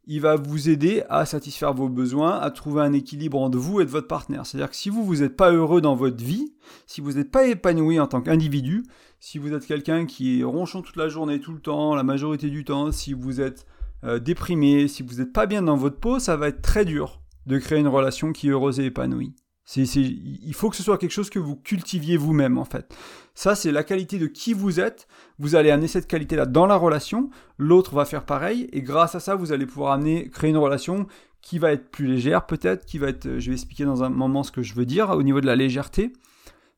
il 0.08 0.22
va 0.22 0.36
vous 0.36 0.70
aider 0.70 1.04
à 1.10 1.26
satisfaire 1.26 1.74
vos 1.74 1.90
besoins, 1.90 2.40
à 2.40 2.52
trouver 2.52 2.82
un 2.82 2.94
équilibre 2.94 3.40
entre 3.40 3.58
vous 3.58 3.82
et 3.82 3.86
de 3.86 3.90
votre 3.90 4.08
partenaire. 4.08 4.46
C'est-à-dire 4.46 4.70
que 4.70 4.76
si 4.76 4.90
vous, 4.90 5.04
vous 5.04 5.18
n'êtes 5.18 5.36
pas 5.36 5.52
heureux 5.52 5.82
dans 5.82 5.96
votre 5.96 6.24
vie, 6.24 6.54
si 6.86 7.02
vous 7.02 7.14
n'êtes 7.14 7.32
pas 7.32 7.48
épanoui 7.48 8.00
en 8.00 8.08
tant 8.08 8.22
qu'individu, 8.22 8.84
si 9.20 9.38
vous 9.38 9.54
êtes 9.54 9.66
quelqu'un 9.66 10.06
qui 10.06 10.40
est 10.40 10.44
ronchon 10.44 10.82
toute 10.82 10.98
la 10.98 11.10
journée, 11.10 11.40
tout 11.40 11.54
le 11.54 11.60
temps, 11.60 11.96
la 11.96 12.04
majorité 12.04 12.50
du 12.50 12.64
temps, 12.64 12.92
si 12.92 13.14
vous 13.14 13.42
êtes 13.42 13.66
euh, 14.04 14.20
déprimé, 14.20 14.88
si 14.88 15.02
vous 15.02 15.16
n'êtes 15.16 15.34
pas 15.34 15.48
bien 15.48 15.62
dans 15.62 15.78
votre 15.78 15.98
peau, 15.98 16.20
ça 16.20 16.38
va 16.38 16.50
être 16.50 16.62
très 16.62 16.86
dur 16.86 17.22
de 17.46 17.58
créer 17.58 17.80
une 17.80 17.88
relation 17.88 18.34
qui 18.34 18.48
est 18.48 18.52
heureuse 18.52 18.80
et 18.80 18.86
épanouie 18.86 19.34
il 19.76 20.54
faut 20.54 20.70
que 20.70 20.76
ce 20.76 20.84
soit 20.84 20.98
quelque 20.98 21.12
chose 21.12 21.30
que 21.30 21.40
vous 21.40 21.56
cultiviez 21.56 22.18
vous-même 22.18 22.58
en 22.58 22.66
fait. 22.66 22.96
Ça, 23.34 23.56
c'est 23.56 23.72
la 23.72 23.84
qualité 23.84 24.20
de 24.20 24.28
qui 24.28 24.54
vous 24.54 24.80
êtes. 24.80 25.08
Vous 25.40 25.56
allez 25.56 25.72
amener 25.72 25.88
cette 25.88 26.08
qualité-là 26.08 26.46
dans 26.46 26.66
la 26.66 26.76
relation. 26.76 27.30
L'autre 27.58 27.96
va 27.96 28.06
faire 28.06 28.26
pareil. 28.26 28.70
Et 28.72 28.82
grâce 28.82 29.16
à 29.16 29.20
ça, 29.20 29.36
vous 29.36 29.52
allez 29.52 29.66
pouvoir 29.66 29.94
amener, 29.94 30.30
créer 30.30 30.52
une 30.52 30.58
relation 30.58 31.08
qui 31.42 31.60
va 31.60 31.72
être 31.72 31.92
plus 31.92 32.08
légère 32.08 32.46
peut-être, 32.46 32.86
qui 32.86 32.98
va 32.98 33.10
être, 33.10 33.40
je 33.40 33.50
vais 33.50 33.54
expliquer 33.54 33.86
dans 33.86 34.04
un 34.04 34.10
moment 34.10 34.44
ce 34.44 34.52
que 34.52 34.64
je 34.64 34.74
veux 34.74 34.86
dire 34.86 35.10
au 35.12 35.22
niveau 35.22 35.42
de 35.42 35.46
la 35.46 35.56
légèreté. 35.56 36.14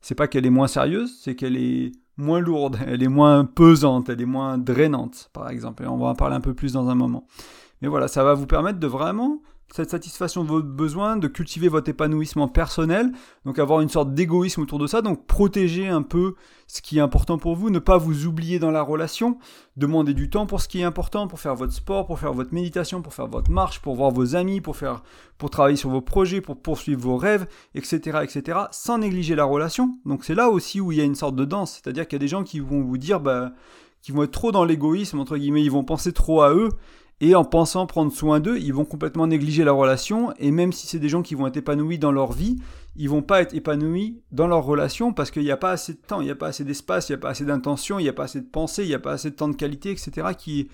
C'est 0.01 0.15
pas 0.15 0.27
qu'elle 0.27 0.45
est 0.45 0.51
moins 0.51 0.67
sérieuse, 0.67 1.17
c'est 1.21 1.35
qu'elle 1.35 1.57
est 1.57 1.91
moins 2.17 2.39
lourde, 2.39 2.77
elle 2.87 3.03
est 3.03 3.07
moins 3.07 3.45
pesante, 3.45 4.09
elle 4.09 4.21
est 4.21 4.25
moins 4.25 4.57
drainante, 4.57 5.29
par 5.33 5.49
exemple. 5.49 5.83
Et 5.83 5.87
on 5.87 5.97
va 5.97 6.07
en 6.07 6.15
parler 6.15 6.35
un 6.35 6.41
peu 6.41 6.53
plus 6.53 6.73
dans 6.73 6.89
un 6.89 6.95
moment. 6.95 7.27
Mais 7.81 7.87
voilà, 7.87 8.07
ça 8.07 8.23
va 8.23 8.33
vous 8.33 8.47
permettre 8.47 8.79
de 8.79 8.87
vraiment 8.87 9.41
cette 9.73 9.89
satisfaction 9.89 10.43
de 10.43 10.49
votre 10.49 10.67
besoin, 10.67 11.17
de 11.17 11.27
cultiver 11.27 11.67
votre 11.67 11.89
épanouissement 11.89 12.47
personnel, 12.47 13.11
donc 13.45 13.59
avoir 13.59 13.81
une 13.81 13.89
sorte 13.89 14.13
d'égoïsme 14.13 14.61
autour 14.61 14.79
de 14.79 14.87
ça, 14.87 15.01
donc 15.01 15.25
protéger 15.27 15.87
un 15.87 16.01
peu 16.01 16.35
ce 16.67 16.81
qui 16.81 16.97
est 16.97 17.01
important 17.01 17.37
pour 17.37 17.55
vous, 17.55 17.69
ne 17.69 17.79
pas 17.79 17.97
vous 17.97 18.25
oublier 18.25 18.59
dans 18.59 18.71
la 18.71 18.81
relation, 18.81 19.37
demander 19.75 20.13
du 20.13 20.29
temps 20.29 20.45
pour 20.45 20.61
ce 20.61 20.67
qui 20.67 20.79
est 20.79 20.83
important, 20.83 21.27
pour 21.27 21.39
faire 21.39 21.55
votre 21.55 21.73
sport, 21.73 22.07
pour 22.07 22.19
faire 22.19 22.33
votre 22.33 22.53
méditation, 22.53 23.01
pour 23.01 23.13
faire 23.13 23.27
votre 23.27 23.51
marche, 23.51 23.79
pour 23.79 23.95
voir 23.95 24.11
vos 24.11 24.35
amis, 24.35 24.61
pour 24.61 24.77
faire, 24.77 25.03
pour 25.37 25.49
travailler 25.49 25.77
sur 25.77 25.89
vos 25.89 26.01
projets, 26.01 26.41
pour 26.41 26.57
poursuivre 26.61 27.01
vos 27.01 27.17
rêves, 27.17 27.47
etc., 27.75 28.19
etc., 28.23 28.59
sans 28.71 28.99
négliger 28.99 29.35
la 29.35 29.45
relation. 29.45 29.97
Donc 30.05 30.23
c'est 30.23 30.35
là 30.35 30.49
aussi 30.49 30.79
où 30.79 30.91
il 30.91 30.97
y 30.97 31.01
a 31.01 31.05
une 31.05 31.15
sorte 31.15 31.35
de 31.35 31.45
danse, 31.45 31.73
c'est-à-dire 31.73 32.07
qu'il 32.07 32.15
y 32.15 32.21
a 32.21 32.25
des 32.25 32.27
gens 32.27 32.43
qui 32.43 32.59
vont 32.59 32.81
vous 32.81 32.97
dire, 32.97 33.19
bah, 33.19 33.51
qui 34.01 34.11
vont 34.11 34.23
être 34.23 34.31
trop 34.31 34.51
dans 34.51 34.63
l'égoïsme, 34.63 35.19
entre 35.19 35.37
guillemets, 35.37 35.63
ils 35.63 35.71
vont 35.71 35.83
penser 35.83 36.13
trop 36.13 36.41
à 36.41 36.53
eux, 36.53 36.69
et 37.19 37.33
en 37.33 37.43
pensant 37.43 37.87
prendre 37.87 38.11
soin 38.11 38.39
d'eux, 38.39 38.59
ils 38.59 38.73
vont 38.73 38.85
complètement 38.85 39.27
négliger 39.27 39.63
la 39.63 39.71
relation, 39.71 40.33
et 40.37 40.51
même 40.51 40.71
si 40.71 40.85
c'est 40.85 40.99
des 40.99 41.09
gens 41.09 41.23
qui 41.23 41.33
vont 41.33 41.47
être 41.47 41.57
épanouis 41.57 41.97
dans 41.97 42.11
leur 42.11 42.31
vie, 42.31 42.57
ils 42.95 43.09
vont 43.09 43.21
pas 43.21 43.41
être 43.41 43.55
épanouis 43.55 44.21
dans 44.31 44.47
leur 44.47 44.63
relation 44.63 45.13
parce 45.13 45.31
qu'il 45.31 45.43
n'y 45.43 45.51
a 45.51 45.57
pas 45.57 45.71
assez 45.71 45.93
de 45.93 45.99
temps, 45.99 46.21
il 46.21 46.25
n'y 46.25 46.31
a 46.31 46.35
pas 46.35 46.47
assez 46.47 46.63
d'espace, 46.63 47.09
il 47.09 47.13
n'y 47.13 47.17
a 47.17 47.19
pas 47.19 47.29
assez 47.29 47.45
d'intention, 47.45 47.99
il 47.99 48.03
n'y 48.03 48.09
a 48.09 48.13
pas 48.13 48.23
assez 48.23 48.41
de 48.41 48.47
pensée, 48.47 48.83
il 48.83 48.87
n'y 48.87 48.95
a 48.95 48.99
pas 48.99 49.13
assez 49.13 49.29
de 49.29 49.35
temps 49.35 49.47
de 49.47 49.55
qualité, 49.55 49.91
etc. 49.91 50.29
qui, 50.37 50.69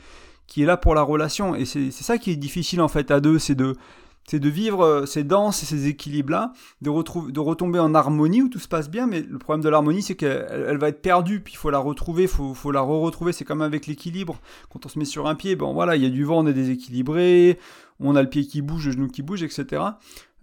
qui 0.48 0.64
est 0.64 0.66
là 0.66 0.78
pour 0.78 0.96
la 0.96 1.02
relation. 1.02 1.56
Et 1.56 1.66
c'est 1.66 1.92
ça 1.92 2.18
qui 2.18 2.32
est 2.32 2.38
difficile 2.38 2.82
en 2.82 2.88
fait 2.88 3.12
à 3.12 3.20
deux, 3.20 3.40
c'est 3.40 3.56
de 3.56 3.76
c'est 4.26 4.40
de 4.40 4.50
vivre 4.50 4.84
euh, 4.84 5.06
ces 5.06 5.24
danses 5.24 5.64
et 5.64 5.66
ces 5.66 5.88
équilibres-là, 5.88 6.54
de, 6.82 7.32
de 7.32 7.40
retomber 7.40 7.80
en 7.80 7.94
harmonie 7.94 8.42
où 8.42 8.50
tout 8.50 8.60
se 8.60 8.68
passe 8.68 8.90
bien, 8.90 9.08
mais 9.08 9.22
le 9.22 9.38
problème 9.38 9.64
de 9.64 9.70
l'harmonie, 9.70 10.02
c'est 10.02 10.16
qu'elle 10.16 10.66
elle 10.68 10.78
va 10.78 10.90
être 10.90 11.02
perdue, 11.02 11.40
puis 11.42 11.54
il 11.54 11.58
faut 11.58 11.70
la 11.70 11.80
retrouver, 11.80 12.24
il 12.24 12.30
faut, 12.30 12.54
faut, 12.54 12.72
la 12.72 12.82
re-retrouver, 12.82 13.34
c'est 13.34 13.46
comme 13.46 13.62
avec 13.62 13.88
l'équilibre. 13.88 14.40
Quand 14.72 14.86
on 14.86 14.90
se 14.90 14.98
met 14.98 15.06
sur 15.06 15.28
un 15.28 15.36
pied, 15.36 15.56
bon 15.56 15.74
voilà, 15.74 15.96
il 15.96 16.04
y 16.04 16.06
a 16.06 16.10
du 16.10 16.24
vent, 16.24 16.40
on 16.44 16.48
est 16.48 16.54
déséquilibré, 16.54 17.60
on 18.00 18.16
a 18.16 18.22
le 18.22 18.30
pied 18.30 18.46
qui 18.46 18.62
bouge, 18.62 18.88
le 18.88 18.94
genou 18.94 19.08
qui 19.08 19.22
bouge, 19.22 19.44
etc. 19.44 19.82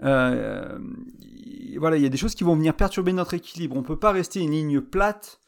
Euh, 0.03 0.79
voilà, 1.79 1.97
il 1.97 2.03
y 2.03 2.07
a 2.07 2.09
des 2.09 2.17
choses 2.17 2.35
qui 2.35 2.45
vont 2.45 2.57
venir 2.57 2.75
perturber 2.75 3.13
notre 3.13 3.35
équilibre. 3.35 3.77
On 3.77 3.81
ne 3.81 3.87
peut 3.87 3.99
pas 3.99 4.13
rester 4.13 4.41
une 4.41 4.53
ligne 4.53 4.81
plate 4.81 5.40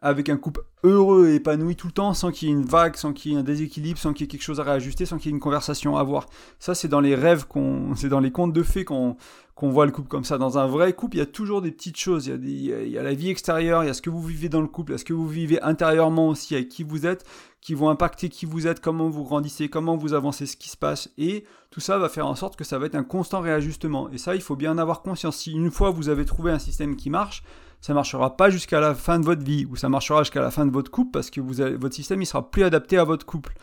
avec 0.00 0.28
un 0.28 0.36
couple 0.36 0.62
heureux 0.84 1.28
et 1.28 1.36
épanoui 1.36 1.74
tout 1.74 1.88
le 1.88 1.92
temps, 1.92 2.14
sans 2.14 2.30
qu'il 2.30 2.48
y 2.48 2.50
ait 2.50 2.54
une 2.54 2.64
vague, 2.64 2.96
sans 2.96 3.12
qu'il 3.12 3.32
y 3.32 3.34
ait 3.34 3.38
un 3.38 3.42
déséquilibre, 3.42 3.98
sans 3.98 4.12
qu'il 4.12 4.24
y 4.24 4.28
ait 4.28 4.30
quelque 4.30 4.42
chose 4.42 4.60
à 4.60 4.62
réajuster, 4.62 5.06
sans 5.06 5.18
qu'il 5.18 5.26
y 5.26 5.28
ait 5.30 5.34
une 5.34 5.40
conversation 5.40 5.96
à 5.96 6.00
avoir. 6.00 6.26
Ça, 6.60 6.74
c'est 6.74 6.86
dans 6.86 7.00
les 7.00 7.16
rêves, 7.16 7.46
qu'on, 7.46 7.94
c'est 7.96 8.08
dans 8.08 8.20
les 8.20 8.30
contes 8.30 8.52
de 8.52 8.62
fées 8.62 8.84
qu'on, 8.84 9.16
voit 9.60 9.86
le 9.86 9.92
couple 9.92 10.06
comme 10.06 10.22
ça. 10.22 10.38
Dans 10.38 10.56
un 10.56 10.68
vrai 10.68 10.92
couple, 10.92 11.16
il 11.16 11.18
y 11.18 11.22
a 11.22 11.26
toujours 11.26 11.62
des 11.62 11.72
petites 11.72 11.96
choses. 11.96 12.28
Il 12.28 12.48
y, 12.48 12.72
a 12.72 12.80
il 12.82 12.92
y 12.92 12.98
a 12.98 13.02
la 13.02 13.14
vie 13.14 13.28
extérieure, 13.28 13.82
il 13.82 13.88
y 13.88 13.90
a 13.90 13.94
ce 13.94 14.02
que 14.02 14.10
vous 14.10 14.22
vivez 14.22 14.48
dans 14.48 14.60
le 14.60 14.68
couple, 14.68 14.92
il 14.92 14.94
y 14.94 14.96
a 14.96 14.98
ce 14.98 15.04
que 15.04 15.12
vous 15.12 15.26
vivez 15.26 15.60
intérieurement 15.62 16.28
aussi, 16.28 16.54
avec 16.54 16.68
qui 16.68 16.84
vous 16.84 17.06
êtes, 17.06 17.24
qui 17.60 17.74
vont 17.74 17.88
impacter 17.88 18.28
qui 18.28 18.46
vous 18.46 18.68
êtes, 18.68 18.78
comment 18.78 19.10
vous 19.10 19.24
grandissez, 19.24 19.68
comment 19.68 19.96
vous 19.96 20.14
avancez, 20.14 20.46
ce 20.46 20.56
qui 20.56 20.68
se 20.68 20.76
passe. 20.76 21.10
Et 21.18 21.42
tout 21.72 21.80
ça 21.80 21.98
va 21.98 22.08
faire 22.08 22.28
en 22.28 22.36
sorte 22.36 22.54
que 22.54 22.62
ça 22.62 22.78
va 22.78 22.86
être 22.86 22.94
un 22.94 23.02
constant 23.02 23.40
réajustement. 23.40 24.08
Et 24.10 24.18
ça, 24.18 24.36
il 24.36 24.42
faut 24.42 24.54
bien 24.54 24.70
en 24.70 24.78
avoir 24.78 25.02
conscience. 25.02 25.38
Si 25.38 25.50
une 25.50 25.72
fois 25.72 25.90
vous 25.90 26.08
avez 26.08 26.24
trouvé 26.24 26.52
un 26.52 26.60
système 26.60 26.94
qui 26.94 27.10
marche, 27.10 27.42
ça 27.80 27.94
marchera 27.94 28.36
pas 28.36 28.50
jusqu'à 28.50 28.80
la 28.80 28.94
fin 28.94 29.18
de 29.18 29.24
votre 29.24 29.42
vie, 29.42 29.66
ou 29.66 29.76
ça 29.76 29.88
marchera 29.88 30.22
jusqu'à 30.22 30.40
la 30.40 30.50
fin 30.50 30.66
de 30.66 30.70
votre 30.70 30.90
couple, 30.90 31.10
parce 31.12 31.30
que 31.30 31.40
votre 31.40 31.94
système 31.94 32.22
il 32.22 32.26
sera 32.26 32.50
plus 32.50 32.64
adapté 32.64 32.98
à 32.98 33.04
votre 33.04 33.26
couple. 33.26 33.54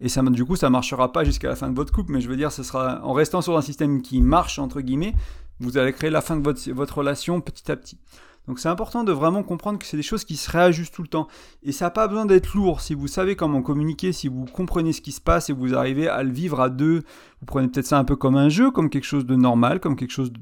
Et 0.00 0.08
du 0.30 0.44
coup, 0.44 0.54
ça 0.54 0.70
marchera 0.70 1.12
pas 1.12 1.24
jusqu'à 1.24 1.48
la 1.48 1.56
fin 1.56 1.68
de 1.68 1.74
votre 1.74 1.92
couple, 1.92 2.12
mais 2.12 2.20
je 2.20 2.28
veux 2.28 2.36
dire, 2.36 2.52
ce 2.52 2.62
sera 2.62 3.04
en 3.04 3.12
restant 3.12 3.42
sur 3.42 3.56
un 3.58 3.62
système 3.62 4.00
qui 4.00 4.22
marche 4.22 4.58
entre 4.58 4.80
guillemets, 4.80 5.14
vous 5.60 5.76
allez 5.76 5.92
créer 5.92 6.10
la 6.10 6.20
fin 6.20 6.36
de 6.36 6.44
votre, 6.44 6.70
votre 6.70 6.98
relation 6.98 7.40
petit 7.40 7.70
à 7.70 7.76
petit. 7.76 7.98
Donc 8.46 8.58
c'est 8.58 8.68
important 8.68 9.04
de 9.04 9.12
vraiment 9.12 9.42
comprendre 9.42 9.78
que 9.78 9.84
c'est 9.84 9.98
des 9.98 10.02
choses 10.02 10.24
qui 10.24 10.36
se 10.36 10.50
réajustent 10.50 10.94
tout 10.94 11.02
le 11.02 11.08
temps. 11.08 11.28
Et 11.62 11.70
ça 11.70 11.86
n'a 11.86 11.90
pas 11.90 12.08
besoin 12.08 12.24
d'être 12.24 12.54
lourd. 12.54 12.80
Si 12.80 12.94
vous 12.94 13.06
savez 13.06 13.36
comment 13.36 13.60
communiquer, 13.60 14.12
si 14.12 14.26
vous 14.28 14.46
comprenez 14.46 14.94
ce 14.94 15.02
qui 15.02 15.12
se 15.12 15.20
passe 15.20 15.50
et 15.50 15.52
vous 15.52 15.74
arrivez 15.74 16.08
à 16.08 16.22
le 16.22 16.30
vivre 16.30 16.60
à 16.60 16.70
deux, 16.70 17.02
vous 17.40 17.46
prenez 17.46 17.68
peut-être 17.68 17.86
ça 17.86 17.98
un 17.98 18.04
peu 18.04 18.16
comme 18.16 18.36
un 18.36 18.48
jeu, 18.48 18.70
comme 18.70 18.88
quelque 18.88 19.04
chose 19.04 19.26
de 19.26 19.36
normal, 19.36 19.80
comme 19.80 19.96
quelque 19.96 20.12
chose 20.12 20.32
de 20.32 20.40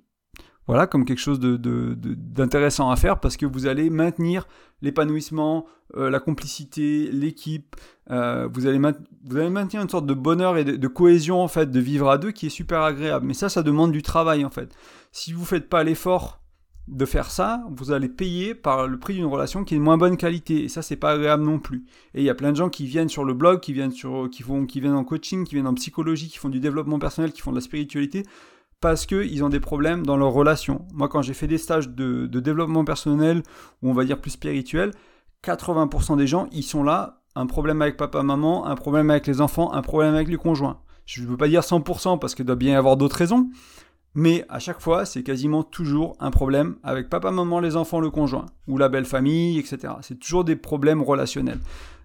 voilà, 0.67 0.87
comme 0.87 1.05
quelque 1.05 1.21
chose 1.21 1.39
d'intéressant 1.39 2.89
de, 2.89 2.93
à 2.93 2.97
faire 2.97 3.21
parce 3.21 3.37
que 3.37 3.47
vous 3.47 3.67
allez 3.67 3.89
maintenir 3.89 4.49
l'épanouissement, 4.83 5.67
euh, 5.97 6.11
la 6.11 6.19
complicité, 6.19 7.09
l'équipe. 7.13 7.77
Euh, 8.11 8.49
vous, 8.53 8.67
allez 8.67 8.79
vous 8.79 9.37
allez 9.37 9.51
maintenir 9.51 9.83
une 9.83 9.89
sorte 9.89 10.07
de 10.07 10.15
bonheur 10.15 10.59
et 10.59 10.65
de, 10.65 10.89
cohésion 10.89 11.41
en 11.41 11.49
fait 11.49 11.71
de 11.71 11.81
vivre 11.81 12.11
à 12.11 12.19
deux 12.19 12.33
qui 12.33 12.47
est 12.47 12.51
super 12.51 12.83
agréable. 12.83 13.27
Mais 13.27 13.35
ça, 13.35 13.49
ça 13.49 13.63
demande 13.63 13.93
du 13.93 14.03
travail 14.03 14.45
en 14.45 14.51
fait. 14.51 14.75
Si 15.13 15.33
vous 15.33 15.45
faites 15.45 15.69
pas 15.69 15.85
l'effort 15.85 16.41
de 16.89 17.05
faire 17.05 17.31
ça, 17.31 17.65
vous 17.71 17.91
allez 17.91 18.09
payer 18.09 18.55
par 18.55 18.87
le 18.87 18.99
prix 18.99 19.15
d'une 19.15 19.25
relation 19.25 19.65
qui 19.65 19.75
est 19.75 19.79
de 19.79 19.83
moins 19.83 19.99
bonne 19.99 20.17
qualité. 20.17 20.65
Et 20.65 20.69
ça, 20.69 20.83
c'est 20.83 20.97
pas 20.97 21.13
agréable 21.13 21.45
non 21.45 21.59
plus. 21.59 21.85
Et 22.15 22.21
il 22.21 22.25
y 22.25 22.31
a 22.31 22.35
plein 22.35 22.51
de 22.51 22.57
gens 22.57 22.69
qui 22.69 22.87
viennent 22.87 23.09
sur 23.09 23.25
le 23.25 23.35
blog, 23.35 23.61
qui 23.61 23.73
viennent 23.73 23.91
sur, 23.93 24.29
qui 24.31 24.43
font, 24.43 24.67
qui 24.67 24.81
viennent 24.81 24.95
en 24.95 25.05
coaching, 25.05 25.45
qui 25.45 25.55
viennent 25.55 25.67
en 25.67 25.75
psychologie, 25.75 26.29
qui 26.29 26.39
font 26.39 26.49
du 26.49 26.61
développement 26.61 26.99
personnel, 26.99 27.33
qui 27.33 27.41
font 27.41 27.51
de 27.51 27.57
la 27.57 27.63
spiritualité 27.63 28.25
parce 28.81 29.07
qu'ils 29.07 29.43
ont 29.43 29.49
des 29.49 29.61
problèmes 29.61 30.05
dans 30.05 30.17
leur 30.17 30.33
relation. 30.33 30.87
Moi, 30.93 31.09
quand 31.09 31.23
j'ai 31.23 31.35
fait 31.35 31.47
des 31.47 31.59
stages 31.59 31.89
de, 31.89 32.27
développement 32.27 32.85
personnel, 32.85 33.43
ou 33.83 33.91
on 33.91 33.95
va 33.95 34.05
dire 34.05 34.21
plus 34.21 34.33
spirituel, 34.33 34.93
80% 35.45 36.17
des 36.17 36.27
gens, 36.27 36.49
ils 36.53 36.63
sont 36.63 36.83
là, 36.83 37.23
un 37.35 37.47
problème 37.47 37.83
avec 37.83 37.97
papa, 37.97 38.23
maman, 38.23 38.67
un 38.67 38.75
problème 38.75 39.11
avec 39.11 39.27
les 39.27 39.41
enfants, 39.41 39.73
un 39.73 39.83
problème 39.83 40.15
avec 40.15 40.29
les 40.29 40.37
conjoints. 40.37 40.81
Je 41.05 41.23
ne 41.23 41.27
veux 41.27 41.37
pas 41.37 41.49
dire 41.49 41.61
100% 41.61 42.19
parce 42.19 42.35
qu'il 42.35 42.45
doit 42.45 42.57
bien 42.57 42.73
y 42.73 42.77
avoir 42.77 42.97
d'autres 42.97 43.17
raisons, 43.17 43.49
mais 44.15 44.45
à 44.49 44.59
chaque 44.59 44.81
fois, 44.81 45.05
c'est 45.05 45.23
quasiment 45.23 45.63
toujours 45.63 46.17
un 46.21 46.31
problème 46.31 46.77
avec 46.83 47.09
papa, 47.09 47.31
maman, 47.31 47.61
les 47.61 47.77
enfants, 47.77 48.01
le 48.01 48.11
conjoint, 48.11 48.47
ou 48.67 48.79
la 48.79 48.89
belle 48.89 49.05
famille, 49.05 49.59
etc. 49.59 49.95
C'est 50.01 50.19
toujours 50.19 50.45
des 50.45 50.57
problèmes 50.57 51.03
relationnels. 51.03 51.61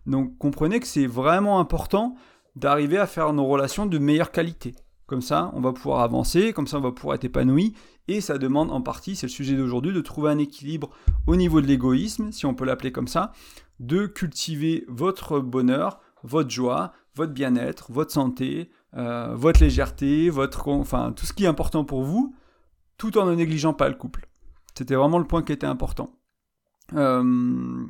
Donc 0.06 0.38
comprenez 0.38 0.80
que 0.80 0.88
c'est 0.88 1.08
vraiment 1.08 1.60
important 1.60 2.16
d'arriver 2.56 2.98
à 2.98 3.08
faire 3.08 3.34
nos 3.34 3.46
relations 3.46 3.86
de 3.86 3.98
meilleure 3.98 4.32
qualité. 4.32 4.76
Comme 5.12 5.22
ça, 5.22 5.52
on 5.56 5.60
va 5.60 5.74
pouvoir 5.74 6.00
avancer, 6.00 6.54
comme 6.54 6.68
ça, 6.68 6.78
on 6.78 6.82
va 6.82 6.94
pouvoir 6.94 7.16
être 7.16 7.26
épanoui. 7.26 7.74
Et 8.08 8.22
ça 8.22 8.38
demande 8.38 8.72
en 8.72 8.80
partie, 8.80 9.18
c'est 9.18 9.28
le 9.28 9.32
sujet 9.32 9.58
d'aujourd'hui, 9.58 9.92
de 9.92 10.00
trouver 10.00 10.32
un 10.32 10.38
équilibre 10.38 10.90
au 11.28 11.36
niveau 11.36 11.60
de 11.60 11.68
l'égoïsme, 11.68 12.32
si 12.32 12.46
on 12.46 12.54
peut 12.54 12.64
l'appeler 12.64 12.94
comme 12.94 13.10
ça, 13.10 13.34
de 13.82 14.06
cultiver 14.06 14.86
votre 14.88 15.42
bonheur, 15.42 16.00
votre 16.24 16.50
joie, 16.50 16.94
votre 17.14 17.34
bien-être, 17.34 17.92
votre 17.92 18.14
santé, 18.14 18.72
euh, 18.96 19.36
votre 19.36 19.60
légèreté, 19.60 20.30
votre, 20.30 20.70
enfin, 20.70 21.12
tout 21.12 21.26
ce 21.26 21.34
qui 21.34 21.44
est 21.44 21.48
important 21.48 21.84
pour 21.84 22.04
vous, 22.04 22.34
tout 22.98 23.18
en 23.18 23.26
ne 23.26 23.36
négligeant 23.36 23.74
pas 23.74 23.90
le 23.90 23.96
couple. 23.96 24.30
C'était 24.78 24.96
vraiment 24.96 25.20
le 25.20 25.28
point 25.28 25.44
qui 25.44 25.52
était 25.52 25.68
important. 25.68 26.16
Euh, 26.94 27.84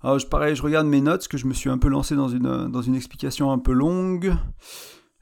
alors, 0.00 0.20
je, 0.20 0.28
pareil, 0.28 0.54
je 0.54 0.62
regarde 0.62 0.86
mes 0.86 1.00
notes, 1.00 1.22
parce 1.22 1.28
que 1.28 1.38
je 1.38 1.48
me 1.48 1.54
suis 1.54 1.70
un 1.70 1.78
peu 1.78 1.88
lancé 1.88 2.14
dans 2.14 2.28
une, 2.28 2.68
dans 2.68 2.82
une 2.82 2.94
explication 2.94 3.50
un 3.50 3.58
peu 3.58 3.72
longue. 3.72 4.32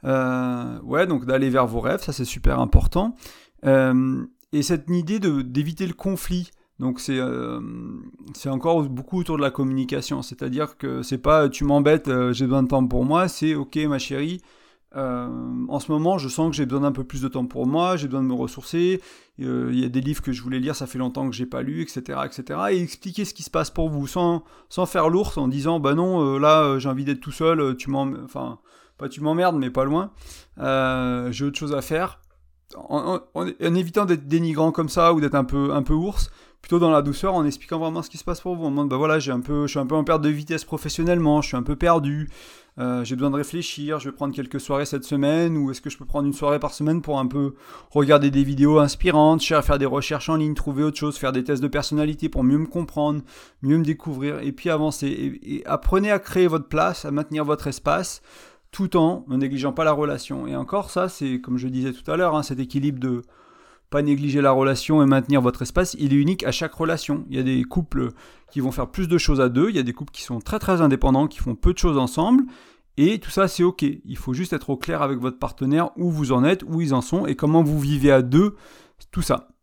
Euh, 0.04 0.78
ouais, 0.82 1.06
donc 1.06 1.24
d'aller 1.24 1.50
vers 1.50 1.66
vos 1.66 1.80
rêves, 1.80 2.02
ça 2.02 2.12
c'est 2.12 2.24
super 2.24 2.60
important. 2.60 3.14
Euh, 3.64 4.24
et 4.52 4.62
cette 4.62 4.88
idée 4.90 5.18
d'éviter 5.18 5.86
le 5.86 5.94
conflit, 5.94 6.50
donc 6.78 7.00
c'est 7.00 7.18
euh, 7.18 7.60
encore 8.46 8.82
beaucoup 8.84 9.18
autour 9.20 9.36
de 9.36 9.42
la 9.42 9.50
communication, 9.50 10.22
c'est-à-dire 10.22 10.76
que 10.76 11.02
c'est 11.02 11.18
pas 11.18 11.48
tu 11.48 11.64
m'embêtes, 11.64 12.10
j'ai 12.32 12.44
besoin 12.44 12.62
de 12.62 12.68
temps 12.68 12.86
pour 12.86 13.04
moi, 13.04 13.28
c'est 13.28 13.54
ok 13.54 13.76
ma 13.88 13.98
chérie, 13.98 14.42
en 14.94 15.80
ce 15.80 15.90
moment 15.90 16.18
je 16.18 16.28
sens 16.28 16.50
que 16.50 16.56
j'ai 16.56 16.66
besoin 16.66 16.82
d'un 16.82 16.92
peu 16.92 17.02
plus 17.02 17.22
de 17.22 17.28
temps 17.28 17.46
pour 17.46 17.66
moi, 17.66 17.96
j'ai 17.96 18.06
besoin 18.06 18.22
de 18.22 18.28
me 18.28 18.34
ressourcer, 18.34 19.00
il 19.38 19.80
y 19.80 19.84
a 19.84 19.88
des 19.88 20.00
livres 20.00 20.22
que 20.22 20.30
je 20.30 20.42
voulais 20.42 20.60
lire, 20.60 20.76
ça 20.76 20.86
fait 20.86 20.98
longtemps 20.98 21.28
que 21.28 21.34
j'ai 21.34 21.46
pas 21.46 21.62
lu, 21.62 21.82
etc., 21.82 22.20
etc. 22.24 22.60
Et 22.70 22.82
expliquer 22.82 23.24
ce 23.24 23.34
qui 23.34 23.42
se 23.42 23.50
passe 23.50 23.70
pour 23.70 23.88
vous 23.88 24.06
sans, 24.06 24.44
sans 24.68 24.86
faire 24.86 25.08
l'ours 25.08 25.36
en 25.36 25.48
disant 25.48 25.80
bah 25.80 25.94
non 25.94 26.38
là 26.38 26.78
j'ai 26.78 26.88
envie 26.88 27.04
d'être 27.04 27.20
tout 27.20 27.32
seul, 27.32 27.76
tu 27.76 27.90
m'en, 27.90 28.12
enfin 28.24 28.58
pas 28.98 29.08
tu 29.08 29.20
m'emmerdes, 29.20 29.56
mais 29.56 29.70
pas 29.70 29.84
loin. 29.84 30.10
Euh, 30.58 31.30
j'ai 31.32 31.44
autre 31.44 31.58
chose 31.58 31.74
à 31.74 31.82
faire. 31.82 32.20
En, 32.76 33.20
évitant 33.60 34.04
d'être 34.04 34.26
dénigrant 34.26 34.72
comme 34.72 34.88
ça 34.88 35.12
ou 35.12 35.20
d'être 35.20 35.34
un 35.34 35.44
peu, 35.44 35.72
un 35.72 35.82
peu 35.82 35.92
ours, 35.92 36.30
plutôt 36.60 36.78
dans 36.78 36.90
la 36.90 37.02
douceur, 37.02 37.34
en 37.34 37.44
expliquant 37.44 37.78
vraiment 37.78 38.02
ce 38.02 38.10
qui 38.10 38.18
se 38.18 38.24
passe 38.24 38.40
pour 38.40 38.56
vous. 38.56 38.64
En 38.64 38.70
demande, 38.70 38.88
bah 38.88 38.96
voilà, 38.96 39.18
j'ai 39.18 39.30
un 39.30 39.40
peu, 39.40 39.66
je 39.66 39.72
suis 39.72 39.78
un 39.78 39.86
peu 39.86 39.94
en 39.94 40.02
perte 40.02 40.22
de 40.22 40.30
vitesse 40.30 40.64
professionnellement, 40.64 41.42
je 41.42 41.48
suis 41.48 41.56
un 41.56 41.62
peu 41.62 41.76
perdu, 41.76 42.30
euh, 42.78 43.04
j'ai 43.04 43.14
besoin 43.14 43.30
de 43.30 43.36
réfléchir, 43.36 44.00
je 44.00 44.08
vais 44.08 44.14
prendre 44.16 44.34
quelques 44.34 44.58
soirées 44.58 44.86
cette 44.86 45.04
semaine, 45.04 45.56
ou 45.56 45.70
est-ce 45.70 45.80
que 45.80 45.90
je 45.90 45.98
peux 45.98 46.06
prendre 46.06 46.26
une 46.26 46.32
soirée 46.32 46.58
par 46.58 46.72
semaine 46.72 47.02
pour 47.02 47.18
un 47.18 47.26
peu 47.26 47.54
regarder 47.90 48.30
des 48.30 48.42
vidéos 48.42 48.78
inspirantes, 48.78 49.42
faire 49.44 49.78
des 49.78 49.86
recherches 49.86 50.30
en 50.30 50.36
ligne, 50.36 50.54
trouver 50.54 50.82
autre 50.82 50.98
chose, 50.98 51.18
faire 51.18 51.32
des 51.32 51.44
tests 51.44 51.62
de 51.62 51.68
personnalité 51.68 52.28
pour 52.28 52.42
mieux 52.42 52.58
me 52.58 52.66
comprendre, 52.66 53.20
mieux 53.62 53.76
me 53.76 53.84
découvrir, 53.84 54.40
et 54.40 54.50
puis 54.50 54.70
avancer. 54.70 55.38
et 55.42 55.62
apprenez 55.66 56.10
à 56.10 56.18
créer 56.18 56.46
votre 56.46 56.66
place, 56.66 57.04
à 57.04 57.10
maintenir 57.10 57.44
votre 57.44 57.66
espace 57.66 58.22
tout 58.74 58.96
en 58.96 59.24
ne 59.28 59.36
négligeant 59.36 59.72
pas 59.72 59.84
la 59.84 59.92
relation. 59.92 60.48
Et 60.48 60.56
encore, 60.56 60.90
ça, 60.90 61.08
c'est 61.08 61.40
comme 61.40 61.58
je 61.58 61.68
disais 61.68 61.92
tout 61.92 62.10
à 62.10 62.16
l'heure, 62.16 62.34
hein, 62.34 62.42
cet 62.42 62.58
équilibre 62.58 62.98
de 62.98 63.22
pas 63.88 64.02
négliger 64.02 64.40
la 64.40 64.50
relation 64.50 65.00
et 65.00 65.06
maintenir 65.06 65.40
votre 65.40 65.62
espace, 65.62 65.94
il 66.00 66.12
est 66.12 66.16
unique 66.16 66.42
à 66.42 66.50
chaque 66.50 66.74
relation. 66.74 67.24
Il 67.30 67.36
y 67.36 67.38
a 67.38 67.44
des 67.44 67.62
couples 67.62 68.08
qui 68.50 68.58
vont 68.58 68.72
faire 68.72 68.90
plus 68.90 69.06
de 69.06 69.16
choses 69.16 69.40
à 69.40 69.48
deux, 69.48 69.70
il 69.70 69.76
y 69.76 69.78
a 69.78 69.84
des 69.84 69.92
couples 69.92 70.10
qui 70.10 70.22
sont 70.22 70.40
très 70.40 70.58
très 70.58 70.80
indépendants, 70.80 71.28
qui 71.28 71.38
font 71.38 71.54
peu 71.54 71.72
de 71.72 71.78
choses 71.78 71.96
ensemble, 71.96 72.42
et 72.96 73.20
tout 73.20 73.30
ça 73.30 73.46
c'est 73.46 73.62
ok. 73.62 73.82
Il 73.82 74.16
faut 74.16 74.34
juste 74.34 74.52
être 74.52 74.70
au 74.70 74.76
clair 74.76 75.02
avec 75.02 75.20
votre 75.20 75.38
partenaire 75.38 75.90
où 75.96 76.10
vous 76.10 76.32
en 76.32 76.42
êtes, 76.42 76.64
où 76.64 76.80
ils 76.80 76.94
en 76.94 77.00
sont, 77.00 77.26
et 77.26 77.36
comment 77.36 77.62
vous 77.62 77.78
vivez 77.78 78.10
à 78.10 78.22
deux, 78.22 78.56
tout 79.12 79.22
ça. 79.22 79.53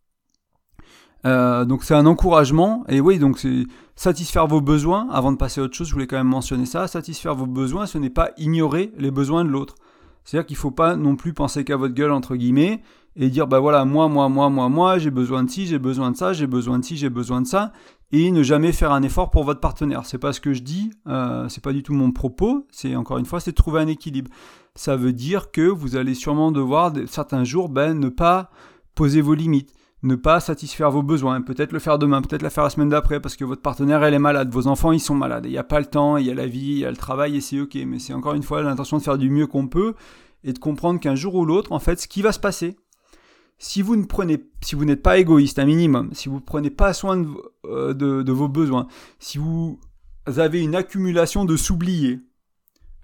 Euh, 1.24 1.64
donc 1.64 1.84
c'est 1.84 1.94
un 1.94 2.06
encouragement, 2.06 2.84
et 2.88 3.00
oui, 3.00 3.18
donc 3.18 3.38
c'est 3.38 3.64
satisfaire 3.94 4.46
vos 4.46 4.60
besoins, 4.60 5.08
avant 5.10 5.30
de 5.30 5.36
passer 5.36 5.60
à 5.60 5.64
autre 5.64 5.74
chose, 5.74 5.88
je 5.88 5.92
voulais 5.92 6.06
quand 6.06 6.16
même 6.16 6.26
mentionner 6.26 6.66
ça, 6.66 6.88
satisfaire 6.88 7.34
vos 7.34 7.46
besoins, 7.46 7.86
ce 7.86 7.98
n'est 7.98 8.10
pas 8.10 8.30
ignorer 8.38 8.92
les 8.98 9.10
besoins 9.10 9.44
de 9.44 9.50
l'autre. 9.50 9.76
C'est-à-dire 10.24 10.46
qu'il 10.46 10.56
ne 10.56 10.60
faut 10.60 10.70
pas 10.70 10.96
non 10.96 11.16
plus 11.16 11.32
penser 11.32 11.64
qu'à 11.64 11.76
votre 11.76 11.94
gueule, 11.94 12.12
entre 12.12 12.36
guillemets, 12.36 12.82
et 13.16 13.28
dire, 13.28 13.46
bah 13.46 13.60
voilà, 13.60 13.84
moi, 13.84 14.08
moi, 14.08 14.28
moi, 14.28 14.48
moi, 14.48 14.68
moi, 14.68 14.98
j'ai 14.98 15.10
besoin 15.10 15.44
de 15.44 15.50
ci, 15.50 15.66
j'ai 15.66 15.78
besoin 15.78 16.10
de 16.10 16.16
ça, 16.16 16.32
j'ai 16.32 16.46
besoin 16.46 16.78
de 16.78 16.84
ci, 16.84 16.96
j'ai 16.96 17.10
besoin 17.10 17.42
de 17.42 17.46
ça, 17.46 17.72
et 18.10 18.30
ne 18.30 18.42
jamais 18.42 18.72
faire 18.72 18.92
un 18.92 19.02
effort 19.02 19.30
pour 19.30 19.44
votre 19.44 19.60
partenaire. 19.60 20.06
C'est 20.06 20.18
pas 20.18 20.32
ce 20.32 20.40
que 20.40 20.52
je 20.52 20.62
dis, 20.62 20.90
euh, 21.08 21.48
c'est 21.48 21.62
pas 21.62 21.72
du 21.72 21.82
tout 21.82 21.92
mon 21.92 22.12
propos, 22.12 22.66
c'est 22.70 22.96
encore 22.96 23.18
une 23.18 23.26
fois, 23.26 23.40
c'est 23.40 23.52
trouver 23.52 23.80
un 23.80 23.86
équilibre. 23.86 24.30
Ça 24.74 24.96
veut 24.96 25.12
dire 25.12 25.50
que 25.50 25.62
vous 25.62 25.96
allez 25.96 26.14
sûrement 26.14 26.52
devoir, 26.52 26.92
certains 27.06 27.44
jours, 27.44 27.68
ben, 27.68 27.98
ne 27.98 28.08
pas 28.08 28.50
poser 28.94 29.20
vos 29.20 29.34
limites 29.34 29.72
ne 30.02 30.16
pas 30.16 30.40
satisfaire 30.40 30.90
vos 30.90 31.02
besoins, 31.02 31.40
peut-être 31.42 31.72
le 31.72 31.78
faire 31.78 31.98
demain, 31.98 32.22
peut-être 32.22 32.42
la 32.42 32.50
faire 32.50 32.64
la 32.64 32.70
semaine 32.70 32.88
d'après, 32.88 33.20
parce 33.20 33.36
que 33.36 33.44
votre 33.44 33.62
partenaire, 33.62 34.02
elle 34.02 34.14
est 34.14 34.18
malade, 34.18 34.50
vos 34.50 34.66
enfants, 34.66 34.92
ils 34.92 35.00
sont 35.00 35.14
malades, 35.14 35.46
il 35.46 35.52
n'y 35.52 35.58
a 35.58 35.64
pas 35.64 35.78
le 35.78 35.86
temps, 35.86 36.16
il 36.16 36.26
y 36.26 36.30
a 36.30 36.34
la 36.34 36.46
vie, 36.46 36.58
il 36.60 36.78
y 36.78 36.84
a 36.84 36.90
le 36.90 36.96
travail, 36.96 37.36
et 37.36 37.40
c'est 37.40 37.60
ok, 37.60 37.76
mais 37.86 37.98
c'est 38.00 38.12
encore 38.12 38.34
une 38.34 38.42
fois 38.42 38.62
l'intention 38.62 38.98
de 38.98 39.02
faire 39.02 39.18
du 39.18 39.30
mieux 39.30 39.46
qu'on 39.46 39.68
peut, 39.68 39.94
et 40.42 40.52
de 40.52 40.58
comprendre 40.58 40.98
qu'un 40.98 41.14
jour 41.14 41.36
ou 41.36 41.44
l'autre, 41.44 41.70
en 41.70 41.78
fait, 41.78 42.00
ce 42.00 42.08
qui 42.08 42.20
va 42.20 42.32
se 42.32 42.40
passer, 42.40 42.76
si 43.58 43.80
vous 43.80 43.94
ne 43.94 44.04
prenez, 44.04 44.44
si 44.60 44.74
vous 44.74 44.84
n'êtes 44.84 45.02
pas 45.02 45.18
égoïste, 45.18 45.60
un 45.60 45.66
minimum, 45.66 46.10
si 46.14 46.28
vous 46.28 46.36
ne 46.36 46.40
prenez 46.40 46.70
pas 46.70 46.92
soin 46.92 47.18
de, 47.18 47.28
euh, 47.66 47.94
de, 47.94 48.32
vos 48.32 48.48
besoins, 48.48 48.88
si 49.20 49.38
vous 49.38 49.78
avez 50.26 50.62
une 50.62 50.74
accumulation 50.74 51.44
de 51.44 51.56
s'oublier, 51.56 52.18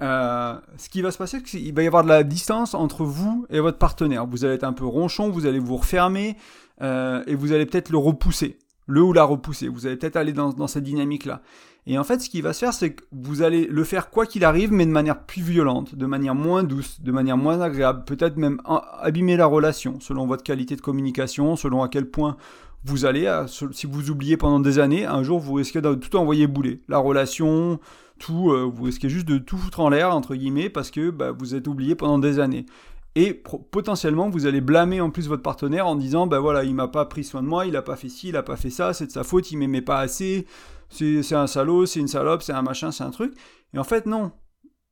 euh, 0.01 0.59
ce 0.77 0.89
qui 0.89 1.01
va 1.01 1.13
se 1.13 1.19
passer, 1.19 1.39
c'est 1.45 1.59
qu'il 1.61 1.75
va 1.75 1.85
y 1.85 1.87
avoir 1.87 2.03
de 2.03 2.09
la 2.09 2.25
distance 2.25 2.75
entre 2.75 3.05
vous 3.05 3.47
et 3.51 3.61
votre 3.61 3.79
partenaire. 3.79 4.27
Vous 4.27 4.45
allez 4.45 4.55
être 4.55 4.65
un 4.65 4.73
peu 4.73 4.85
ronchon, 4.85 5.31
vous 5.31 5.47
allez 5.47 5.61
vous 5.61 5.77
refermer 5.77 6.37
euh, 6.83 7.23
et 7.27 7.35
vous 7.35 7.53
allez 7.53 7.67
peut-être 7.67 7.91
le 7.91 7.99
repousser, 7.99 8.59
le 8.87 9.03
ou 9.03 9.13
la 9.13 9.25
repousser. 9.25 9.69
Vous 9.69 9.87
allez 9.87 9.97
peut-être 9.97 10.17
aller 10.17 10.33
dans, 10.33 10.67
cette 10.67 10.85
dynamique-là. 10.85 11.43
Et 11.87 11.99
en 11.99 12.05
fait, 12.05 12.21
ce 12.21 12.29
qui 12.29 12.43
va 12.43 12.53
se 12.53 12.61
faire, 12.61 12.75
c'est 12.75 12.95
que 12.95 13.05
vous 13.13 13.43
allez 13.43 13.67
le 13.67 13.83
faire 13.85 14.11
quoi 14.11 14.27
qu'il 14.27 14.45
arrive, 14.45 14.73
mais 14.73 14.85
de 14.85 14.91
manière 14.91 15.25
plus 15.25 15.43
violente, 15.43 15.95
de 15.95 16.07
manière 16.07 16.35
moins 16.35 16.63
douce, 16.63 17.01
de 17.01 17.13
manière 17.13 17.39
moins 17.39 17.61
agréable, 17.61 18.05
peut-être 18.05 18.37
même 18.37 18.61
abîmer 19.01 19.37
la 19.37 19.47
relation, 19.47 19.99
selon 20.01 20.27
votre 20.27 20.43
qualité 20.43 20.77
de 20.77 20.83
communication, 20.83 21.57
selon 21.57 21.83
à 21.83 21.89
quel 21.89 22.11
point 22.11 22.37
vous 22.85 23.07
allez, 23.07 23.45
si 23.73 23.87
vous 23.87 24.11
oubliez 24.11 24.37
pendant 24.37 24.61
des 24.61 24.79
années, 24.79 25.05
un 25.05 25.23
jour 25.23 25.41
vous 25.41 25.55
risquez 25.55 25.81
de 25.81 25.95
tout 25.95 26.17
envoyer 26.17 26.47
bouler. 26.47 26.83
La 26.89 26.99
relation, 26.99 27.81
tout, 28.19 28.51
euh, 28.51 28.71
vous 28.73 28.85
risquez 28.85 29.09
juste 29.09 29.27
de 29.27 29.39
tout 29.39 29.57
foutre 29.57 29.81
en 29.81 29.89
l'air, 29.89 30.15
entre 30.15 30.35
guillemets, 30.35 30.69
parce 30.69 30.91
que 30.91 31.11
bah, 31.11 31.33
vous 31.33 31.55
êtes 31.55 31.67
oublié 31.67 31.95
pendant 31.95 32.19
des 32.19 32.39
années. 32.39 32.67
Et 33.15 33.35
potentiellement, 33.35 34.31
vous 34.31 34.47
allez 34.47 34.61
blâmer 34.61 35.01
en 35.01 35.11
plus 35.11 35.29
votre 35.29 35.43
partenaire 35.43 35.87
en 35.87 35.97
disant, 35.97 36.27
bah 36.27 36.39
voilà, 36.39 36.65
il 36.65 36.75
m'a 36.75 36.89
pas 36.89 37.05
pris 37.05 37.25
soin 37.25 37.43
de 37.43 37.49
moi, 37.49 37.67
il 37.67 37.75
a 37.77 37.83
pas 37.83 37.97
fait 37.97 38.09
ci, 38.09 38.29
il 38.29 38.37
a 38.37 38.43
pas 38.43 38.57
fait 38.57 38.71
ça, 38.71 38.93
c'est 38.93 39.07
de 39.07 39.13
sa 39.13 39.25
faute, 39.25 39.51
il 39.51 39.57
m'aimait 39.57 39.83
pas 39.83 39.99
assez, 39.99 40.47
c'est 40.91 41.35
un 41.35 41.47
salaud, 41.47 41.87
c'est 41.87 42.01
une 42.01 42.09
salope, 42.09 42.43
c'est 42.43 42.53
un 42.53 42.63
machin, 42.63 42.93
c'est 42.93 43.05
un 43.05 43.11
truc. 43.11 43.35
Et 43.75 43.79
en 43.79 43.85
fait, 43.85 44.07
non. 44.07 44.31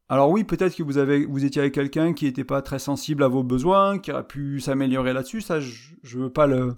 Alors 0.08 0.30
oui, 0.30 0.44
peut-être 0.44 0.74
que 0.74 0.82
vous, 0.82 0.98
avez, 0.98 1.24
vous 1.24 1.44
étiez 1.44 1.60
avec 1.60 1.74
quelqu'un 1.74 2.12
qui 2.14 2.24
n'était 2.24 2.44
pas 2.44 2.62
très 2.62 2.78
sensible 2.78 3.22
à 3.22 3.28
vos 3.28 3.42
besoins, 3.42 3.98
qui 3.98 4.12
aurait 4.12 4.26
pu 4.26 4.60
s'améliorer 4.60 5.12
là-dessus, 5.12 5.40
ça 5.40 5.60
je 5.60 6.18
ne 6.18 6.24
veux 6.24 6.30
pas 6.30 6.46
le, 6.46 6.76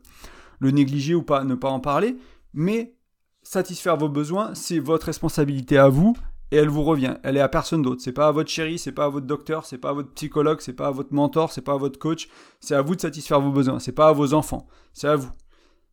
le 0.61 0.71
négliger 0.71 1.15
ou 1.15 1.23
pas, 1.23 1.45
ne 1.45 1.55
pas 1.55 1.69
en 1.69 1.81
parler, 1.81 2.17
mais 2.53 2.95
satisfaire 3.43 3.97
vos 3.97 4.09
besoins, 4.09 4.55
c'est 4.55 4.79
votre 4.79 5.07
responsabilité 5.07 5.79
à 5.79 5.89
vous, 5.89 6.17
et 6.51 6.57
elle 6.57 6.69
vous 6.69 6.83
revient. 6.83 7.17
Elle 7.23 7.37
est 7.37 7.41
à 7.41 7.49
personne 7.49 7.83
d'autre. 7.83 8.01
C'est 8.03 8.13
pas 8.13 8.29
à 8.29 8.33
votre 8.33 8.51
chéri, 8.51 8.79
c'est 8.79 8.93
pas 8.93 9.05
à 9.05 9.09
votre 9.09 9.27
docteur, 9.27 9.67
c'est 9.67 9.79
pas 9.79 9.91
à 9.91 9.93
votre 9.93 10.11
psychologue, 10.13 10.61
c'est 10.61 10.73
pas 10.73 10.89
à 10.89 10.91
votre 10.91 11.13
mentor, 11.13 11.53
c'est 11.53 11.63
pas 11.63 11.75
à 11.75 11.77
votre 11.77 11.99
coach. 11.99 12.29
C'est 12.61 12.75
à 12.75 12.83
vous 12.83 12.97
de 12.97 13.01
satisfaire 13.01 13.41
vos 13.41 13.51
besoins. 13.51 13.79
C'est 13.79 13.93
pas 13.93 14.09
à 14.09 14.13
vos 14.13 14.35
enfants. 14.35 14.67
C'est 14.93 15.09
à 15.09 15.17
vous. 15.17 15.31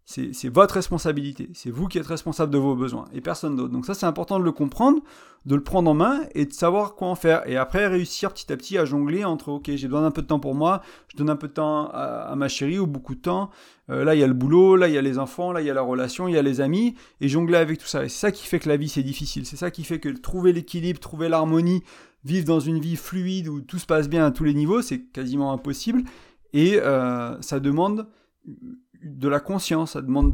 C'est 0.08 0.50
votre 0.50 0.76
responsabilité. 0.76 1.50
C'est 1.56 1.72
vous 1.72 1.88
qui 1.88 1.98
êtes 1.98 2.06
responsable 2.06 2.54
de 2.54 2.60
vos 2.60 2.76
besoins 2.76 3.06
et 3.12 3.22
personne 3.22 3.56
d'autre. 3.56 3.74
Donc 3.74 3.88
ça, 3.88 3.96
c'est 3.96 4.06
important 4.06 4.40
de 4.40 4.44
le 4.44 4.52
comprendre, 4.52 5.02
de 5.48 5.56
le 5.56 5.64
prendre 5.64 5.90
en 5.90 5.96
main 5.96 6.22
et 6.36 6.46
de 6.46 6.54
savoir 6.54 6.94
quoi 6.94 7.08
en 7.08 7.16
faire. 7.16 7.48
Et 7.50 7.58
après, 7.58 7.88
réussir 7.88 8.32
petit 8.32 8.54
à 8.54 8.56
petit 8.58 8.78
à 8.78 8.86
jongler 8.86 9.26
entre, 9.26 9.50
ok, 9.50 9.72
j'ai 9.74 9.88
besoin 9.88 10.04
d'un 10.04 10.12
peu 10.12 10.22
de 10.22 10.28
temps 10.28 10.40
pour 10.40 10.54
moi, 10.54 10.84
je 11.12 11.18
donne 11.18 11.32
un 11.32 11.36
peu 11.36 11.48
de 11.48 11.54
temps 11.54 11.90
à, 11.92 12.36
ma 12.36 12.48
chérie 12.48 12.78
ou 12.78 12.86
beaucoup 12.86 13.16
de 13.16 13.20
temps. 13.20 13.50
Euh, 13.90 14.04
là, 14.04 14.14
il 14.14 14.20
y 14.20 14.24
a 14.24 14.28
le 14.28 14.36
boulot, 14.36 14.76
là, 14.76 14.88
il 14.88 14.94
y 14.94 14.98
a 14.98 15.02
les 15.02 15.18
enfants, 15.18 15.52
là, 15.52 15.62
il 15.62 15.68
y 15.68 15.72
a 15.72 15.74
la 15.74 15.82
relation, 15.82 16.28
il 16.28 16.36
y 16.36 16.38
a 16.38 16.44
les 16.44 16.62
amis. 16.62 16.94
Et 17.20 17.28
jongler 17.28 17.58
avec 17.58 17.80
tout 17.80 17.88
ça. 17.88 18.06
Et 18.06 18.10
c'est 18.10 18.20
ça 18.20 18.32
qui 18.32 18.46
fait 18.46 18.60
que 18.60 18.70
la 18.70 18.78
vie, 18.78 18.90
c'est 18.90 19.04
difficile. 19.04 19.48
C'est 19.48 19.58
ça 19.58 19.72
qui 19.72 19.84
fait 19.84 20.00
que 20.00 20.10
trouver 20.10 20.54
l'équilibre, 20.54 21.00
trouver 21.00 21.30
l'harmonie, 21.30 21.82
vivre 22.24 22.46
dans 22.46 22.60
une 22.60 22.80
vie 22.80 22.96
fluide 22.96 23.48
où 23.48 23.60
tout 23.60 23.80
se 23.80 23.88
passe 23.88 24.08
bien 24.08 24.24
à 24.24 24.30
tous 24.30 24.44
les 24.44 24.54
niveaux, 24.54 24.84
c'est 24.84 25.02
quasiment 25.02 25.52
impossible. 25.52 26.04
Et 26.54 26.80
euh, 26.80 27.42
ça 27.42 27.60
demande 27.60 28.08
de 29.06 29.28
la 29.30 29.40
conscience, 29.40 29.92
ça 29.92 30.02
demande 30.02 30.34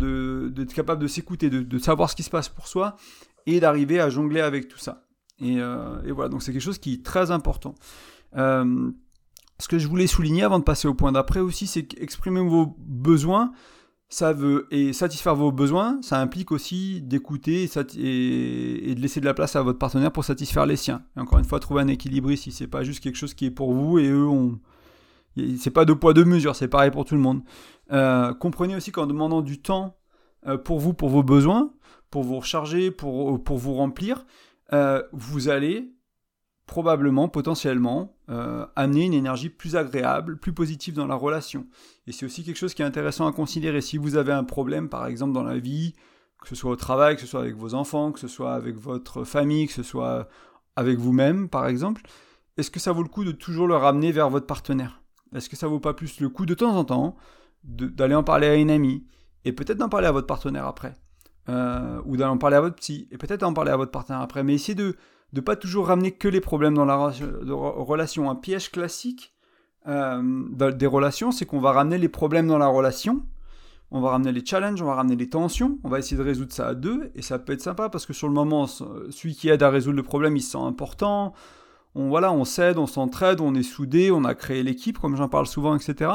d'être 0.54 0.74
capable 0.74 1.02
de 1.02 1.08
s'écouter, 1.08 1.50
de, 1.50 1.78
savoir 1.78 2.10
ce 2.10 2.16
qui 2.16 2.24
se 2.24 2.30
passe 2.30 2.50
pour 2.50 2.68
soi 2.68 2.96
et 3.46 3.60
d'arriver 3.60 4.00
à 4.00 4.10
jongler 4.10 4.42
avec 4.42 4.68
tout 4.68 4.78
ça. 4.78 5.06
Et, 5.40 5.60
euh, 5.60 6.02
voilà, 6.14 6.30
donc 6.30 6.42
c'est 6.42 6.54
quelque 6.54 6.62
chose 6.62 6.78
qui 6.78 6.94
est 6.94 7.06
très 7.06 7.32
important. 7.32 7.76
Euh, 8.38 8.92
ce 9.60 9.68
que 9.68 9.78
je 9.78 9.88
voulais 9.88 10.08
souligner 10.08 10.44
avant 10.44 10.60
de 10.60 10.64
passer 10.64 10.88
au 10.88 10.94
point 10.94 11.12
d'après 11.12 11.40
aussi, 11.40 11.68
c'est 11.68 11.84
qu'exprimer 11.84 12.42
vos 12.42 12.76
besoins, 12.80 13.52
ça 14.10 14.34
veut 14.34 14.68
et 14.72 14.94
satisfaire 14.94 15.36
vos 15.36 15.52
besoins, 15.52 16.00
ça 16.02 16.20
implique 16.20 16.52
aussi 16.52 17.02
d'écouter 17.02 17.64
et, 17.64 18.96
de 18.96 19.02
laisser 19.02 19.20
de 19.20 19.26
la 19.26 19.34
place 19.34 19.56
à 19.56 19.62
votre 19.62 19.80
partenaire 19.80 20.12
pour 20.12 20.24
satisfaire 20.24 20.66
les 20.66 20.76
siens. 20.76 21.04
Et 21.18 21.20
encore 21.20 21.40
une 21.40 21.46
fois, 21.46 21.60
trouver 21.60 21.82
un 21.82 21.88
équilibre 21.88 22.32
ici, 22.32 22.52
c'est 22.52 22.68
pas 22.68 22.84
juste 22.84 23.02
quelque 23.02 23.18
chose 23.18 23.34
qui 23.34 23.46
est 23.46 23.52
pour 23.52 23.74
vous 23.74 24.00
et 24.00 24.10
eux 24.10 24.28
c'est 25.58 25.72
pas 25.72 25.86
deux 25.86 25.96
poids 25.96 26.14
deux 26.14 26.26
mesures, 26.26 26.56
c'est 26.56 26.68
pareil 26.68 26.92
pour 26.92 27.06
tout 27.06 27.16
le 27.16 27.22
monde. 27.22 27.42
Euh, 27.92 28.34
comprenez 28.34 28.76
aussi 28.76 28.92
qu'en 28.92 29.06
demandant 29.06 29.42
du 29.42 29.62
temps 29.62 29.98
euh, 30.48 30.58
pour 30.58 30.80
vous, 30.80 30.94
pour 30.94 31.10
vos 31.10 31.24
besoins, 31.24 31.74
pour 32.10 32.24
vous 32.24 32.40
recharger, 32.40 32.92
pour, 32.92 33.36
euh, 33.36 33.38
pour 33.38 33.58
vous 33.58 33.74
remplir, 33.74 34.26
vous 35.12 35.50
allez 35.50 35.92
probablement, 36.66 37.28
potentiellement, 37.28 38.16
amener 38.78 39.04
une 39.04 39.14
énergie 39.14 39.50
plus 39.50 39.76
agréable, 39.76 40.38
plus 40.38 40.54
positive 40.54 40.94
dans 40.94 41.08
la 41.08 41.16
relation. 41.16 41.68
Et 42.08 42.14
c'est 42.14 42.26
aussi 42.26 42.46
quelque 42.46 42.56
chose 42.56 42.74
qui 42.74 42.82
est 42.82 42.86
intéressant 42.86 43.28
à 43.28 43.34
considérer. 43.34 43.82
Si 43.82 43.98
vous 43.98 44.16
avez 44.16 44.32
un 44.32 44.46
problème, 44.46 44.88
par 44.88 45.08
exemple, 45.08 45.34
dans 45.34 45.44
la 45.44 45.58
vie, 45.58 45.94
que 46.42 46.48
ce 46.48 46.56
soit 46.56 46.72
au 46.72 46.78
travail, 46.78 47.16
que 47.16 47.22
ce 47.22 47.28
soit 47.28 47.42
avec 47.42 47.58
vos 47.58 47.74
enfants, 47.74 48.14
que 48.14 48.20
ce 48.22 48.30
soit 48.30 48.54
avec 48.54 48.78
votre 48.78 49.26
famille, 49.26 49.68
que 49.68 49.74
ce 49.74 49.84
soit 49.84 50.30
avec 50.78 50.98
vous-même, 50.98 51.50
par 51.50 51.68
exemple, 51.68 52.04
est-ce 52.56 52.72
que 52.72 52.80
ça 52.80 52.94
vaut 52.94 53.04
le 53.04 53.10
coup 53.10 53.26
de 53.26 53.34
toujours 53.34 53.68
le 53.68 53.76
ramener 53.76 54.14
vers 54.14 54.30
votre 54.30 54.48
partenaire? 54.48 55.02
Est-ce 55.36 55.50
que 55.50 55.58
ça 55.58 55.68
vaut 55.68 55.82
pas 55.82 55.94
plus 55.94 56.22
le 56.22 56.30
coup 56.30 56.46
de 56.46 56.54
temps 56.54 56.78
en 56.78 56.86
temps 56.86 57.18
d'aller 57.64 58.16
en 58.16 58.24
parler 58.24 58.48
à 58.48 58.56
une 58.56 58.72
amie, 58.72 59.04
et 59.46 59.54
peut-être 59.54 59.78
d'en 59.78 59.90
parler 59.90 60.08
à 60.08 60.12
votre 60.12 60.28
partenaire 60.28 60.66
après, 60.66 60.94
euh, 61.50 62.02
ou 62.06 62.18
d'aller 62.18 62.32
en 62.32 62.38
parler 62.38 62.58
à 62.58 62.62
votre 62.62 62.76
psy, 62.76 63.08
et 63.12 63.18
peut-être 63.18 63.42
d'en 63.42 63.54
parler 63.54 63.72
à 63.72 63.78
votre 63.78 63.92
partenaire 63.92 64.22
après, 64.22 64.44
mais 64.44 64.56
essayez 64.56 64.76
de 64.76 64.96
ne 65.34 65.42
pas 65.42 65.56
toujours 65.56 65.88
ramener 65.88 66.12
que 66.12 66.28
les 66.28 66.42
problèmes 66.42 66.74
dans 66.74 66.86
la 66.86 66.96
relation. 66.98 68.30
Un 68.30 68.36
piège 68.36 68.72
classique 68.72 69.34
euh, 69.88 70.72
des 70.72 70.86
relations, 70.86 71.32
c'est 71.32 71.46
qu'on 71.46 71.60
va 71.60 71.72
ramener 71.72 71.98
les 71.98 72.10
problèmes 72.10 72.48
dans 72.48 72.58
la 72.58 72.68
relation, 72.68 73.24
on 73.92 74.00
va 74.00 74.12
ramener 74.12 74.32
les 74.32 74.46
challenges, 74.46 74.82
on 74.82 74.86
va 74.86 74.96
ramener 74.96 75.16
les 75.16 75.30
tensions, 75.30 75.80
on 75.84 75.90
va 75.90 76.00
essayer 76.00 76.18
de 76.18 76.24
résoudre 76.24 76.54
ça 76.54 76.68
à 76.68 76.76
deux, 76.76 77.12
et 77.16 77.22
ça 77.22 77.40
peut 77.40 77.54
être 77.54 77.62
sympa 77.62 77.90
parce 77.90 78.06
que 78.06 78.14
sur 78.14 78.28
le 78.28 78.34
moment, 78.34 78.68
celui 78.68 79.36
qui 79.36 79.50
aide 79.50 79.64
à 79.64 79.70
résoudre 79.70 79.98
le 79.98 80.04
problème, 80.04 80.38
il 80.38 80.42
se 80.42 80.52
sent 80.52 80.58
important, 80.58 81.34
on, 81.94 82.08
voilà, 82.08 82.32
on 82.32 82.46
s'aide, 82.46 82.78
on 82.78 82.88
s'entraide, 82.88 83.42
on 83.42 83.54
est 83.54 83.64
soudé, 83.64 84.12
on 84.12 84.24
a 84.24 84.34
créé 84.34 84.64
l'équipe, 84.64 84.98
comme 84.98 85.18
j'en 85.18 85.28
parle 85.28 85.46
souvent, 85.46 85.76
etc 85.76 86.12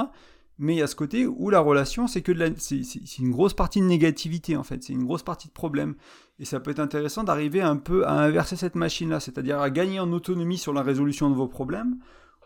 mais 0.59 0.75
il 0.75 0.79
y 0.79 0.83
a 0.83 0.87
ce 0.87 0.97
côté 0.97 1.27
où 1.27 1.51
la 1.51 1.61
relation, 1.61 2.07
c'est 2.07 2.23
que 2.23 2.33
c'est 2.59 3.19
une 3.19 3.31
grosse 3.31 3.55
partie 3.55 3.81
de 3.81 3.87
négativité 3.87 4.57
en 4.57 4.62
fait, 4.62 4.83
c'est 4.83 4.92
une 4.92 5.05
grosse 5.05 5.23
partie 5.23 5.49
de 5.49 5.53
problème. 5.53 5.95
Et 6.38 6.45
ça 6.45 6.61
peut 6.61 6.71
être 6.71 6.81
intéressant 6.81 7.25
d'arriver 7.25 7.61
un 7.61 7.77
peu 7.77 8.07
à 8.07 8.12
inverser 8.12 8.57
cette 8.57 8.75
machine-là, 8.75 9.21
c'est-à-dire 9.21 9.61
à 9.61 9.71
gagner 9.71 10.01
en 10.01 10.12
autonomie 10.12 10.59
sur 10.59 10.73
la 10.73 10.83
résolution 10.83 11.31
de 11.31 11.35
vos 11.35 11.49
problèmes, 11.49 11.97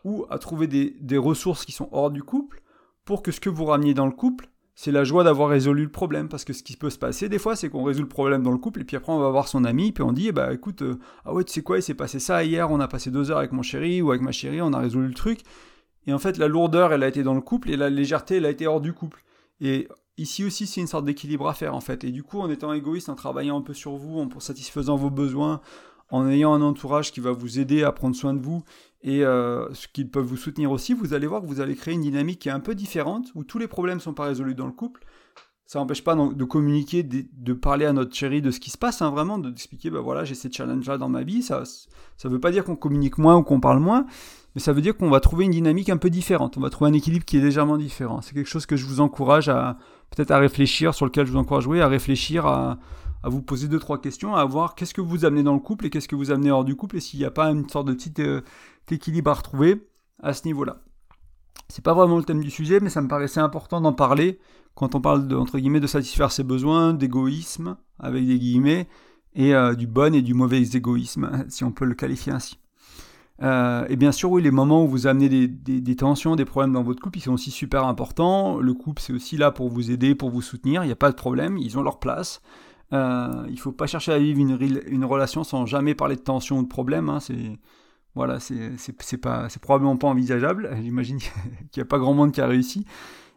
ou 0.04 0.26
à 0.30 0.38
trouver 0.38 0.66
des, 0.66 0.96
des, 1.00 1.18
ressources 1.18 1.64
qui 1.64 1.72
sont 1.72 1.88
hors 1.92 2.10
du 2.10 2.22
couple, 2.22 2.62
pour 3.04 3.22
que 3.22 3.32
ce 3.32 3.40
que 3.40 3.50
vous 3.50 3.64
rameniez 3.64 3.94
dans 3.94 4.06
le 4.06 4.12
couple, 4.12 4.48
c'est 4.74 4.92
la 4.92 5.04
joie 5.04 5.24
d'avoir 5.24 5.50
résolu 5.50 5.82
le 5.82 5.90
problème. 5.90 6.28
Parce 6.28 6.44
que 6.44 6.52
ce 6.52 6.62
qui 6.62 6.76
peut 6.76 6.88
se 6.88 6.98
passer 6.98 7.28
des 7.28 7.38
fois, 7.38 7.54
c'est 7.54 7.68
qu'on 7.68 7.82
résout 7.82 8.02
le 8.02 8.08
problème 8.08 8.42
dans 8.42 8.52
le 8.52 8.58
couple, 8.58 8.80
et 8.80 8.84
puis 8.84 8.96
après 8.96 9.12
on 9.12 9.18
va 9.18 9.28
voir 9.28 9.46
son 9.46 9.64
ami, 9.64 9.92
puis 9.92 10.02
on 10.02 10.12
dit, 10.12 10.32
bah 10.32 10.52
écoute, 10.54 10.82
euh, 10.82 10.98
ah 11.24 11.34
ouais, 11.34 11.44
tu 11.44 11.52
sais 11.52 11.62
quoi, 11.62 11.78
il 11.78 11.82
s'est 11.82 11.94
passé 11.94 12.18
ça 12.18 12.42
hier, 12.44 12.70
on 12.70 12.80
a 12.80 12.88
passé 12.88 13.10
deux 13.10 13.30
heures 13.30 13.38
avec 13.38 13.52
mon 13.52 13.62
chéri 13.62 14.00
ou 14.02 14.10
avec 14.10 14.22
ma 14.22 14.32
chérie, 14.32 14.62
on 14.62 14.72
a 14.72 14.78
résolu 14.78 15.08
le 15.08 15.14
truc. 15.14 15.40
Et 16.06 16.12
en 16.12 16.18
fait, 16.18 16.38
la 16.38 16.48
lourdeur, 16.48 16.92
elle 16.92 17.02
a 17.02 17.08
été 17.08 17.22
dans 17.22 17.34
le 17.34 17.40
couple 17.40 17.70
et 17.70 17.76
la 17.76 17.90
légèreté, 17.90 18.36
elle 18.36 18.46
a 18.46 18.50
été 18.50 18.66
hors 18.66 18.80
du 18.80 18.92
couple. 18.92 19.22
Et 19.60 19.88
ici 20.16 20.44
aussi, 20.44 20.66
c'est 20.66 20.80
une 20.80 20.86
sorte 20.86 21.04
d'équilibre 21.04 21.48
à 21.48 21.54
faire 21.54 21.74
en 21.74 21.80
fait. 21.80 22.04
Et 22.04 22.10
du 22.10 22.22
coup, 22.22 22.40
en 22.40 22.50
étant 22.50 22.72
égoïste, 22.72 23.08
en 23.08 23.14
travaillant 23.14 23.58
un 23.58 23.62
peu 23.62 23.74
sur 23.74 23.96
vous, 23.96 24.18
en 24.18 24.40
satisfaisant 24.40 24.96
vos 24.96 25.10
besoins, 25.10 25.60
en 26.10 26.28
ayant 26.28 26.54
un 26.54 26.62
entourage 26.62 27.12
qui 27.12 27.20
va 27.20 27.32
vous 27.32 27.60
aider 27.60 27.84
à 27.84 27.92
prendre 27.92 28.16
soin 28.16 28.34
de 28.34 28.40
vous 28.40 28.64
et 29.02 29.24
euh, 29.24 29.72
ce 29.72 29.88
qui 29.88 30.04
peut 30.04 30.20
vous 30.20 30.36
soutenir 30.36 30.70
aussi, 30.70 30.92
vous 30.92 31.14
allez 31.14 31.26
voir 31.26 31.40
que 31.40 31.46
vous 31.46 31.60
allez 31.60 31.74
créer 31.74 31.94
une 31.94 32.02
dynamique 32.02 32.40
qui 32.40 32.48
est 32.48 32.52
un 32.52 32.60
peu 32.60 32.74
différente, 32.74 33.30
où 33.34 33.44
tous 33.44 33.58
les 33.58 33.68
problèmes 33.68 33.96
ne 33.96 34.02
sont 34.02 34.12
pas 34.12 34.26
résolus 34.26 34.54
dans 34.54 34.66
le 34.66 34.72
couple. 34.72 35.04
Ça 35.70 35.78
n'empêche 35.78 36.02
pas 36.02 36.16
de 36.16 36.44
communiquer, 36.44 37.04
de, 37.04 37.52
parler 37.52 37.86
à 37.86 37.92
notre 37.92 38.12
chérie 38.12 38.42
de 38.42 38.50
ce 38.50 38.58
qui 38.58 38.70
se 38.70 38.76
passe, 38.76 39.02
hein, 39.02 39.10
vraiment, 39.10 39.38
d'expliquer, 39.38 39.88
ben 39.88 40.00
voilà, 40.00 40.24
j'ai 40.24 40.34
ces 40.34 40.50
challenges-là 40.50 40.98
dans 40.98 41.08
ma 41.08 41.22
vie. 41.22 41.44
Ça 41.44 41.62
ne 42.24 42.28
veut 42.28 42.40
pas 42.40 42.50
dire 42.50 42.64
qu'on 42.64 42.74
communique 42.74 43.18
moins 43.18 43.36
ou 43.36 43.44
qu'on 43.44 43.60
parle 43.60 43.78
moins, 43.78 44.04
mais 44.56 44.60
ça 44.60 44.72
veut 44.72 44.82
dire 44.82 44.96
qu'on 44.96 45.10
va 45.10 45.20
trouver 45.20 45.44
une 45.44 45.52
dynamique 45.52 45.88
un 45.88 45.96
peu 45.96 46.10
différente, 46.10 46.56
on 46.56 46.60
va 46.60 46.70
trouver 46.70 46.90
un 46.90 46.92
équilibre 46.92 47.24
qui 47.24 47.36
est 47.36 47.40
légèrement 47.40 47.76
différent. 47.76 48.20
C'est 48.20 48.34
quelque 48.34 48.48
chose 48.48 48.66
que 48.66 48.74
je 48.74 48.84
vous 48.84 49.00
encourage 49.00 49.48
à 49.48 49.78
peut-être 50.10 50.32
à 50.32 50.38
réfléchir, 50.38 50.92
sur 50.92 51.06
lequel 51.06 51.24
je 51.24 51.30
vous 51.30 51.38
encourage 51.38 51.68
oui, 51.68 51.80
à 51.80 51.86
réfléchir, 51.86 52.46
à, 52.46 52.80
vous 53.22 53.40
poser 53.40 53.68
deux 53.68 53.78
trois 53.78 54.00
questions, 54.00 54.34
à 54.34 54.44
voir 54.44 54.74
qu'est-ce 54.74 54.92
que 54.92 55.00
vous 55.00 55.24
amenez 55.24 55.44
dans 55.44 55.54
le 55.54 55.60
couple 55.60 55.86
et 55.86 55.90
qu'est-ce 55.90 56.08
que 56.08 56.16
vous 56.16 56.32
amenez 56.32 56.50
hors 56.50 56.64
du 56.64 56.74
couple 56.74 56.96
et 56.96 57.00
s'il 57.00 57.20
n'y 57.20 57.26
a 57.26 57.30
pas 57.30 57.48
une 57.48 57.68
sorte 57.68 57.86
de 57.86 57.92
petit 57.92 58.12
euh, 58.18 58.40
équilibre 58.90 59.30
à 59.30 59.34
retrouver 59.34 59.86
à 60.20 60.32
ce 60.32 60.46
niveau-là. 60.46 60.82
C'est 61.70 61.84
pas 61.84 61.94
vraiment 61.94 62.18
le 62.18 62.24
thème 62.24 62.42
du 62.42 62.50
sujet, 62.50 62.80
mais 62.80 62.90
ça 62.90 63.00
me 63.00 63.08
paraissait 63.08 63.40
important 63.40 63.80
d'en 63.80 63.92
parler 63.92 64.38
quand 64.74 64.94
on 64.94 65.00
parle 65.00 65.26
de, 65.26 65.36
entre 65.36 65.58
guillemets 65.58 65.80
de 65.80 65.86
satisfaire 65.86 66.32
ses 66.32 66.44
besoins, 66.44 66.94
d'égoïsme 66.94 67.76
avec 67.98 68.26
des 68.26 68.38
guillemets 68.38 68.88
et 69.34 69.54
euh, 69.54 69.74
du 69.74 69.86
bon 69.86 70.14
et 70.14 70.22
du 70.22 70.34
mauvais 70.34 70.62
égoïsme, 70.62 71.44
si 71.48 71.64
on 71.64 71.72
peut 71.72 71.84
le 71.84 71.94
qualifier 71.94 72.32
ainsi. 72.32 72.58
Euh, 73.42 73.86
et 73.88 73.96
bien 73.96 74.12
sûr, 74.12 74.30
oui, 74.30 74.42
les 74.42 74.50
moments 74.50 74.84
où 74.84 74.88
vous 74.88 75.06
amenez 75.06 75.28
des, 75.48 75.96
tensions, 75.96 76.36
des 76.36 76.44
problèmes 76.44 76.72
dans 76.72 76.82
votre 76.82 77.00
couple, 77.00 77.18
ils 77.18 77.22
sont 77.22 77.32
aussi 77.32 77.50
super 77.50 77.84
importants. 77.86 78.58
Le 78.58 78.74
couple, 78.74 79.00
c'est 79.00 79.14
aussi 79.14 79.38
là 79.38 79.50
pour 79.50 79.70
vous 79.70 79.90
aider, 79.90 80.14
pour 80.14 80.30
vous 80.30 80.42
soutenir. 80.42 80.84
Il 80.84 80.86
n'y 80.86 80.92
a 80.92 80.96
pas 80.96 81.10
de 81.10 81.16
problème, 81.16 81.56
ils 81.56 81.78
ont 81.78 81.82
leur 81.82 82.00
place. 82.00 82.42
Euh, 82.92 83.44
il 83.46 83.54
ne 83.54 83.58
faut 83.58 83.72
pas 83.72 83.86
chercher 83.86 84.12
à 84.12 84.18
vivre 84.18 84.40
une, 84.40 85.04
relation 85.04 85.44
sans 85.44 85.64
jamais 85.64 85.94
parler 85.94 86.16
de 86.16 86.20
tensions 86.20 86.58
ou 86.58 86.62
de 86.62 86.68
problèmes. 86.68 87.08
Hein. 87.08 87.18
Voilà, 88.14 88.40
c'est 88.40 89.60
probablement 89.60 89.96
pas 89.96 90.08
envisageable. 90.08 90.70
J'imagine 90.82 91.18
qu'il 91.18 91.30
n'y 91.76 91.82
a 91.82 91.86
pas 91.86 91.98
grand 91.98 92.14
monde 92.14 92.32
qui 92.32 92.40
a 92.40 92.46
réussi. 92.46 92.84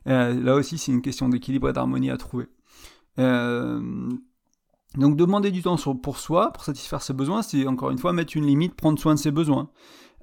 Euh, 0.08 0.34
là 0.42 0.56
aussi, 0.56 0.78
c'est 0.78 0.92
une 0.92 1.02
question 1.02 1.30
d'équilibre 1.30 1.70
et 1.70 1.74
d'harmonie 1.74 2.10
à 2.10 2.18
trouver. 2.18 2.48
Euh, 3.20 4.10
donc 4.98 5.16
demander 5.16 5.52
du 5.52 5.62
temps 5.62 5.78
pour 5.78 6.18
soi, 6.18 6.52
pour 6.52 6.64
satisfaire 6.64 7.02
ses 7.02 7.14
besoins, 7.14 7.42
c'est 7.42 7.66
encore 7.68 7.92
une 7.92 7.98
fois 7.98 8.14
mettre 8.14 8.36
une 8.36 8.46
limite, 8.46 8.76
prendre 8.76 9.00
soin 9.00 9.16
de 9.16 9.20
ses 9.20 9.32
besoins. 9.32 9.70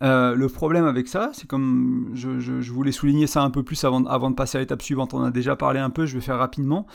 Euh, 0.03 0.35
le 0.35 0.49
problème 0.49 0.87
avec 0.87 1.09
ça, 1.09 1.31
c'est 1.35 1.47
comme 1.47 2.11
je, 2.15 2.71
voulais 2.73 2.93
souligner 2.93 3.27
ça 3.27 3.43
un 3.43 3.51
peu 3.51 3.63
plus 3.63 3.85
avant, 3.85 4.05
avant 4.07 4.31
de 4.31 4.35
passer 4.35 4.57
à 4.57 4.61
l'étape 4.61 4.81
suivante, 4.81 5.13
on 5.13 5.23
a 5.23 5.31
déjà 5.31 5.57
parlé 5.57 5.79
un 5.79 5.91
peu, 5.91 6.07
je 6.07 6.15
vais 6.15 6.23
faire 6.23 6.39
rapidement, 6.39 6.87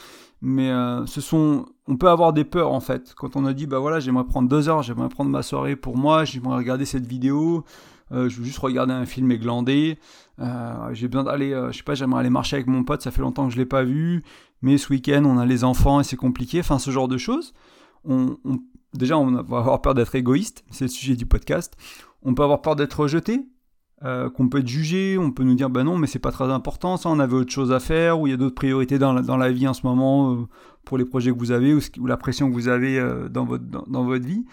mais 0.42 0.70
euh, 0.70 1.06
ce 1.06 1.22
sont, 1.22 1.66
on 1.88 1.98
peut 1.98 2.10
avoir 2.10 2.34
des 2.34 2.44
peurs 2.44 2.72
en 2.72 2.80
fait. 2.80 3.14
Quand 3.16 3.36
on 3.36 3.46
a 3.46 3.54
dit, 3.54 3.68
bah 3.68 3.80
voilà, 3.80 4.00
j'aimerais 4.00 4.26
prendre 4.26 4.50
deux 4.50 4.70
heures, 4.70 4.84
j'aimerais 4.84 5.10
prendre 5.10 5.30
ma 5.30 5.44
soirée 5.44 5.76
pour 5.76 5.98
moi, 5.98 6.26
j'aimerais 6.26 6.58
regarder 6.58 6.86
cette 6.86 7.06
vidéo, 7.06 7.64
euh, 8.12 8.30
je 8.30 8.38
veux 8.38 8.46
juste 8.46 8.60
regarder 8.60 8.94
un 8.94 9.06
film 9.06 9.32
et 9.32 9.38
glander, 9.38 10.00
j'ai 10.92 11.08
besoin 11.08 11.24
d'aller, 11.24 11.52
je 11.72 11.78
sais 11.78 11.84
pas, 11.84 11.96
j'aimerais 11.96 12.20
aller 12.22 12.30
marcher 12.30 12.58
avec 12.58 12.68
mon 12.68 12.84
pote, 12.84 13.02
ça 13.02 13.12
fait 13.12 13.22
longtemps 13.22 13.48
que 13.48 13.54
je 13.54 13.58
l'ai 13.58 13.66
pas 13.66 13.84
vu, 13.84 14.24
mais 14.62 14.78
ce 14.78 14.92
week-end 14.92 15.24
on 15.26 15.38
a 15.38 15.46
les 15.46 15.64
enfants 15.64 16.02
et 16.02 16.04
c'est 16.04 16.18
compliqué, 16.18 16.60
enfin 16.60 16.80
ce 16.80 16.92
genre 16.92 17.08
de 17.08 17.18
choses. 17.18 17.54
On, 18.04 18.38
déjà, 18.94 19.18
on 19.18 19.32
va 19.32 19.58
avoir 19.58 19.82
peur 19.82 19.94
d'être 19.96 20.14
égoïste, 20.14 20.64
c'est 20.70 20.86
le 20.86 20.90
sujet 20.90 21.16
du 21.16 21.26
podcast 21.26 21.76
on 22.26 22.34
peut 22.34 22.44
avoir 22.44 22.62
peur 22.62 22.76
d'être 22.76 23.00
rejeté, 23.00 23.48
euh, 24.04 24.30
qu'on 24.30 24.50
peut 24.50 24.60
être 24.60 24.68
jugé, 24.68 25.18
on 25.18 25.32
peut 25.32 25.44
nous 25.44 25.56
dire 25.56 25.70
bah 25.70 25.86
non 25.86 25.98
mais 25.98 26.06
c'est 26.06 26.20
pas 26.20 26.32
très 26.32 26.52
important 26.52 26.98
ça, 26.98 27.08
on 27.08 27.18
avait 27.18 27.36
autre 27.36 27.54
chose 27.54 27.72
à 27.72 27.80
faire, 27.80 28.20
ou 28.20 28.28
il 28.28 28.32
y 28.32 28.34
a 28.34 28.38
d'autres 28.38 28.56
priorités 28.56 29.00
dans 29.00 29.14
la, 29.14 29.22
dans 29.22 29.38
la 29.38 29.50
vie 29.54 29.70
en 29.70 29.74
ce 29.74 29.88
moment 29.88 30.34
euh, 30.34 30.48
pour 30.84 30.98
les 30.98 31.06
projets 31.06 31.32
que 31.32 31.38
vous 31.38 31.52
avez 31.52 31.74
ou, 31.74 32.06
la 32.06 32.18
pression 32.18 32.50
que 32.50 32.54
vous 32.54 32.68
avez 32.68 33.00
euh, 33.00 33.30
dans, 33.30 33.46
votre, 33.46 33.64
dans, 33.64 34.04
votre 34.04 34.26
vie. 34.26 34.44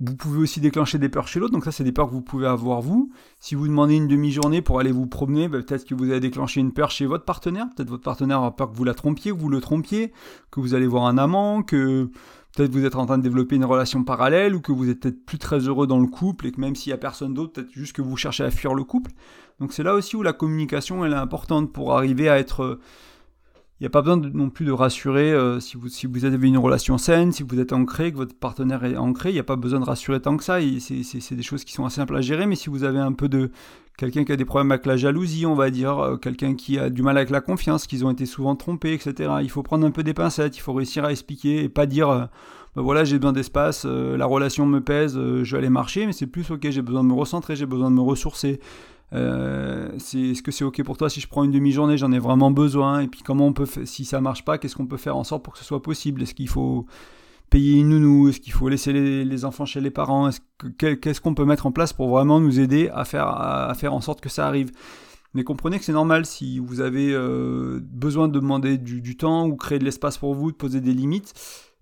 vous 0.00 0.16
pouvez 0.16 0.40
aussi 0.40 0.60
déclencher 0.60 0.98
des 0.98 1.08
peurs 1.08 1.28
chez 1.28 1.40
l'autre, 1.40 1.54
donc 1.54 1.64
ça 1.64 1.72
c'est 1.72 1.82
des 1.82 1.92
peurs 1.92 2.08
que 2.08 2.12
vous 2.12 2.20
pouvez 2.20 2.46
avoir 2.46 2.82
vous. 2.82 3.10
Si 3.38 3.54
vous 3.54 3.66
demandez 3.66 3.94
une 3.94 4.06
demi-journée 4.06 4.60
pour 4.60 4.80
aller 4.80 4.92
vous 4.92 5.06
promener, 5.06 5.48
bah, 5.48 5.62
peut-être 5.62 5.86
que 5.86 5.94
vous 5.94 6.10
avez 6.10 6.20
déclenché 6.20 6.60
une 6.60 6.72
peur 6.72 6.90
chez 6.90 7.06
votre 7.06 7.24
partenaire, 7.24 7.68
peut-être 7.74 7.88
votre 7.88 8.04
partenaire 8.04 8.42
a 8.42 8.54
peur 8.54 8.70
que 8.70 8.76
vous 8.76 8.84
la 8.84 8.92
trompiez, 8.94 9.32
que 9.32 9.38
vous 9.38 9.48
le 9.48 9.62
trompiez, 9.62 10.12
que 10.50 10.60
vous 10.60 10.74
allez 10.74 10.86
voir 10.86 11.06
un 11.06 11.16
amant, 11.16 11.62
que 11.62 12.10
peut-être 12.56 12.72
vous 12.72 12.84
êtes 12.84 12.96
en 12.96 13.06
train 13.06 13.18
de 13.18 13.22
développer 13.22 13.56
une 13.56 13.64
relation 13.64 14.04
parallèle 14.04 14.54
ou 14.54 14.60
que 14.60 14.72
vous 14.72 14.88
êtes 14.88 15.00
peut-être 15.00 15.24
plus 15.24 15.38
très 15.38 15.60
heureux 15.60 15.86
dans 15.86 16.00
le 16.00 16.06
couple 16.06 16.46
et 16.46 16.52
que 16.52 16.60
même 16.60 16.74
s'il 16.74 16.90
y 16.90 16.92
a 16.92 16.98
personne 16.98 17.34
d'autre, 17.34 17.52
peut-être 17.52 17.72
juste 17.72 17.94
que 17.94 18.02
vous 18.02 18.16
cherchez 18.16 18.44
à 18.44 18.50
fuir 18.50 18.74
le 18.74 18.84
couple. 18.84 19.12
Donc 19.60 19.72
c'est 19.72 19.82
là 19.82 19.94
aussi 19.94 20.16
où 20.16 20.22
la 20.22 20.32
communication 20.32 21.04
est 21.04 21.12
importante 21.12 21.72
pour 21.72 21.96
arriver 21.96 22.28
à 22.28 22.38
être 22.38 22.78
il 23.80 23.84
n'y 23.84 23.86
a 23.86 23.90
pas 23.90 24.02
besoin 24.02 24.20
non 24.34 24.50
plus 24.50 24.66
de 24.66 24.72
rassurer 24.72 25.32
euh, 25.32 25.58
si, 25.58 25.78
vous, 25.78 25.88
si 25.88 26.06
vous 26.06 26.26
avez 26.26 26.48
une 26.48 26.58
relation 26.58 26.98
saine, 26.98 27.32
si 27.32 27.42
vous 27.42 27.58
êtes 27.58 27.72
ancré, 27.72 28.12
que 28.12 28.18
votre 28.18 28.34
partenaire 28.34 28.84
est 28.84 28.98
ancré, 28.98 29.30
il 29.30 29.32
n'y 29.32 29.38
a 29.38 29.44
pas 29.44 29.56
besoin 29.56 29.80
de 29.80 29.86
rassurer 29.86 30.20
tant 30.20 30.36
que 30.36 30.44
ça. 30.44 30.58
C'est 30.60 31.34
des 31.34 31.42
choses 31.42 31.64
qui 31.64 31.72
sont 31.72 31.86
assez 31.86 31.96
simples 31.96 32.14
à 32.14 32.20
gérer, 32.20 32.46
mais 32.46 32.56
si 32.56 32.68
vous 32.68 32.84
avez 32.84 32.98
un 32.98 33.14
peu 33.14 33.30
de 33.30 33.50
quelqu'un 34.00 34.24
qui 34.24 34.32
a 34.32 34.36
des 34.36 34.46
problèmes 34.46 34.72
avec 34.72 34.86
la 34.86 34.96
jalousie, 34.96 35.44
on 35.44 35.54
va 35.54 35.70
dire, 35.70 35.98
euh, 35.98 36.16
quelqu'un 36.16 36.54
qui 36.54 36.78
a 36.78 36.88
du 36.88 37.02
mal 37.02 37.18
avec 37.18 37.28
la 37.28 37.42
confiance, 37.42 37.86
qu'ils 37.86 38.06
ont 38.06 38.10
été 38.10 38.24
souvent 38.24 38.56
trompés, 38.56 38.94
etc., 38.94 39.30
il 39.42 39.50
faut 39.50 39.62
prendre 39.62 39.86
un 39.86 39.90
peu 39.90 40.02
des 40.02 40.14
pincettes, 40.14 40.56
il 40.56 40.60
faut 40.60 40.72
réussir 40.72 41.04
à 41.04 41.10
expliquer 41.10 41.64
et 41.64 41.68
pas 41.68 41.84
dire, 41.84 42.08
euh, 42.08 42.24
bah 42.74 42.80
voilà, 42.80 43.04
j'ai 43.04 43.18
besoin 43.18 43.34
d'espace, 43.34 43.84
la 43.84 44.24
relation 44.24 44.64
me 44.64 44.80
pèse, 44.80 45.16
je 45.16 45.52
vais 45.52 45.58
aller 45.58 45.68
marcher, 45.68 46.06
mais 46.06 46.12
c'est 46.12 46.26
plus, 46.26 46.50
ok, 46.50 46.70
j'ai 46.70 46.80
besoin 46.80 47.02
de 47.02 47.08
me 47.08 47.14
recentrer, 47.14 47.56
j'ai 47.56 47.66
besoin 47.66 47.90
de 47.90 47.96
me 47.96 48.00
ressourcer. 48.00 48.58
Euh, 49.12 49.92
est-ce 49.96 50.42
que 50.42 50.52
c'est 50.52 50.64
ok 50.64 50.82
pour 50.84 50.96
toi 50.96 51.10
si 51.10 51.20
je 51.20 51.28
prends 51.28 51.42
une 51.42 51.50
demi-journée? 51.50 51.98
J'en 51.98 52.12
ai 52.12 52.20
vraiment 52.20 52.52
besoin. 52.52 53.00
Et 53.00 53.08
puis 53.08 53.22
comment 53.22 53.48
on 53.48 53.52
peut, 53.52 53.66
si 53.84 54.04
ça 54.04 54.20
marche 54.20 54.44
pas, 54.44 54.56
qu'est-ce 54.56 54.76
qu'on 54.76 54.86
peut 54.86 54.96
faire 54.96 55.16
en 55.16 55.24
sorte 55.24 55.42
pour 55.42 55.52
que 55.52 55.58
ce 55.58 55.64
soit 55.64 55.82
possible? 55.82 56.22
Est-ce 56.22 56.34
qu'il 56.34 56.48
faut 56.48 56.86
payer 57.50 57.80
une 57.80 57.88
nounou 57.88 58.28
Est-ce 58.28 58.40
qu'il 58.40 58.52
faut 58.52 58.68
laisser 58.68 58.92
les, 58.92 59.44
enfants 59.44 59.66
chez 59.66 59.80
les 59.80 59.90
parents 59.90 60.30
Qu'est-ce 60.78 61.20
qu'on 61.20 61.34
peut 61.34 61.44
mettre 61.44 61.66
en 61.66 61.72
place 61.72 61.92
pour 61.92 62.08
vraiment 62.08 62.40
nous 62.40 62.60
aider 62.60 62.88
à 62.94 63.04
faire, 63.04 63.26
à, 63.26 63.74
faire 63.74 63.92
en 63.92 64.00
sorte 64.00 64.20
que 64.20 64.28
ça 64.28 64.46
arrive? 64.46 64.70
Mais 65.34 65.44
comprenez 65.44 65.78
que 65.78 65.84
c'est 65.84 65.92
normal 65.92 66.26
si 66.26 66.58
vous 66.58 66.80
avez 66.80 67.12
euh, 67.12 67.80
besoin 67.82 68.28
de 68.28 68.38
demander 68.38 68.78
du, 68.78 69.16
temps 69.16 69.46
ou 69.46 69.56
créer 69.56 69.78
de 69.78 69.84
l'espace 69.84 70.18
pour 70.18 70.34
vous, 70.34 70.50
de 70.50 70.56
poser 70.56 70.80
des 70.80 70.94
limites. 70.94 71.34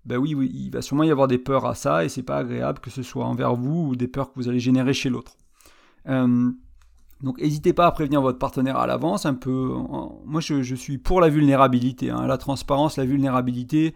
Ben 0.05 0.17
oui, 0.17 0.35
il 0.53 0.69
va 0.71 0.81
sûrement 0.81 1.03
y 1.03 1.11
avoir 1.11 1.27
des 1.27 1.37
peurs 1.37 1.65
à 1.65 1.75
ça 1.75 2.05
et 2.05 2.09
c'est 2.09 2.23
pas 2.23 2.37
agréable 2.37 2.79
que 2.79 2.89
ce 2.89 3.03
soit 3.03 3.25
envers 3.25 3.55
vous 3.55 3.89
ou 3.89 3.95
des 3.95 4.07
peurs 4.07 4.31
que 4.31 4.39
vous 4.39 4.49
allez 4.49 4.59
générer 4.59 4.93
chez 4.93 5.09
l'autre. 5.09 5.35
Euh, 6.07 6.51
donc 7.21 7.41
n'hésitez 7.41 7.73
pas 7.73 7.85
à 7.85 7.91
prévenir 7.91 8.21
votre 8.21 8.39
partenaire 8.39 8.77
à 8.77 8.87
l'avance. 8.87 9.25
Un 9.25 9.33
peu, 9.33 9.73
moi 10.25 10.41
je, 10.41 10.75
suis 10.75 10.97
pour 10.97 11.19
la 11.19 11.29
vulnérabilité, 11.29 12.09
hein. 12.11 12.25
la 12.27 12.37
transparence, 12.37 12.97
la 12.97 13.05
vulnérabilité. 13.05 13.93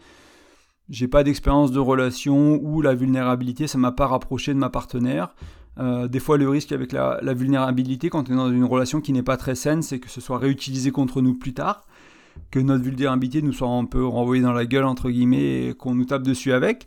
J'ai 0.90 1.08
pas 1.08 1.24
d'expérience 1.24 1.72
de 1.72 1.80
relation 1.80 2.60
où 2.62 2.82
la 2.82 2.94
vulnérabilité 2.94 3.68
ça 3.68 3.78
m'a 3.78 3.92
pas 3.92 4.08
rapproché 4.08 4.54
de 4.54 4.60
ma 4.60 4.70
partenaire. 4.70 5.34
Euh, 5.80 6.08
des 6.08 6.20
fois 6.20 6.38
le 6.38 6.48
risque 6.48 6.72
avec 6.72 6.92
la, 6.92 7.20
la, 7.24 7.34
vulnérabilité 7.34 8.12
quand 8.12 8.30
on 8.30 8.34
est 8.34 8.36
dans 8.36 8.52
une 8.52 8.64
relation 8.64 9.02
qui 9.02 9.12
n'est 9.12 9.24
pas 9.24 9.38
très 9.38 9.56
saine, 9.56 9.82
c'est 9.82 10.00
que 10.00 10.10
ce 10.10 10.22
soit 10.22 10.38
réutilisé 10.38 10.92
contre 10.92 11.20
nous 11.20 11.34
plus 11.34 11.54
tard 11.54 11.88
que 12.52 12.60
notre 12.60 12.84
vulnérabilité 12.84 13.42
nous 13.42 13.54
soit 13.54 13.68
un 13.68 13.86
peu 13.86 14.06
renvoyée 14.06 14.44
dans 14.44 14.54
la 14.54 14.66
gueule, 14.66 14.86
entre 14.86 15.10
guillemets, 15.10 15.68
et 15.68 15.74
qu'on 15.74 15.96
nous 15.96 16.06
tape 16.06 16.24
dessus 16.24 16.54
avec. 16.54 16.86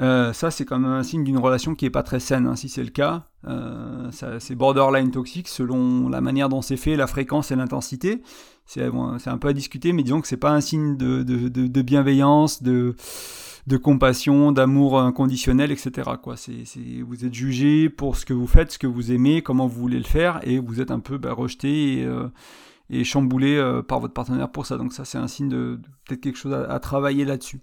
Euh, 0.00 0.32
ça, 0.32 0.50
c'est 0.50 0.64
quand 0.64 0.78
même 0.78 0.92
un 0.92 1.02
signe 1.02 1.24
d'une 1.24 1.38
relation 1.38 1.74
qui 1.74 1.86
n'est 1.86 1.90
pas 1.90 2.02
très 2.02 2.20
saine, 2.20 2.46
hein, 2.46 2.56
si 2.56 2.68
c'est 2.68 2.84
le 2.84 2.90
cas. 2.90 3.28
Euh, 3.48 4.10
c'est 4.40 4.54
borderline 4.54 5.10
toxique 5.10 5.48
selon 5.48 6.08
la 6.08 6.20
manière 6.20 6.48
dont 6.48 6.62
c'est 6.62 6.76
fait, 6.76 6.96
la 6.96 7.06
fréquence 7.06 7.50
et 7.50 7.56
l'intensité. 7.56 8.22
C'est 8.66 8.82
un 8.82 9.38
peu 9.38 9.48
à 9.48 9.52
discuter, 9.52 9.92
mais 9.92 10.02
disons 10.02 10.20
que 10.20 10.26
c'est 10.26 10.36
pas 10.36 10.50
un 10.50 10.60
signe 10.60 10.96
de, 10.96 11.82
bienveillance, 11.82 12.62
de, 12.62 12.96
compassion, 13.80 14.50
d'amour 14.50 15.00
inconditionnel, 15.00 15.70
etc. 15.70 16.10
Quoi. 16.20 16.34
Vous 17.06 17.24
êtes 17.24 17.34
jugé 17.34 17.88
pour 17.88 18.16
ce 18.16 18.26
que 18.26 18.34
vous 18.34 18.48
faites, 18.48 18.72
ce 18.72 18.78
que 18.78 18.88
vous 18.88 19.12
aimez, 19.12 19.40
comment 19.42 19.68
vous 19.68 19.80
voulez 19.80 19.98
le 19.98 20.04
faire, 20.04 20.40
et 20.42 20.58
vous 20.58 20.80
êtes 20.80 20.90
un 20.90 20.98
peu 20.98 21.16
bah, 21.16 21.32
rejeté 21.32 22.00
et, 22.00 22.04
euh, 22.04 22.26
et 22.90 23.04
chamboulé 23.04 23.56
euh, 23.56 23.82
par 23.82 24.00
votre 24.00 24.14
partenaire 24.14 24.50
pour 24.50 24.66
ça. 24.66 24.76
Donc 24.76 24.92
ça, 24.92 25.04
c'est 25.04 25.18
un 25.18 25.28
signe 25.28 25.48
de, 25.48 25.80
peut-être 26.06 26.20
quelque 26.20 26.38
chose 26.38 26.54
à, 26.54 26.78
travailler 26.78 27.24
là-dessus. 27.24 27.60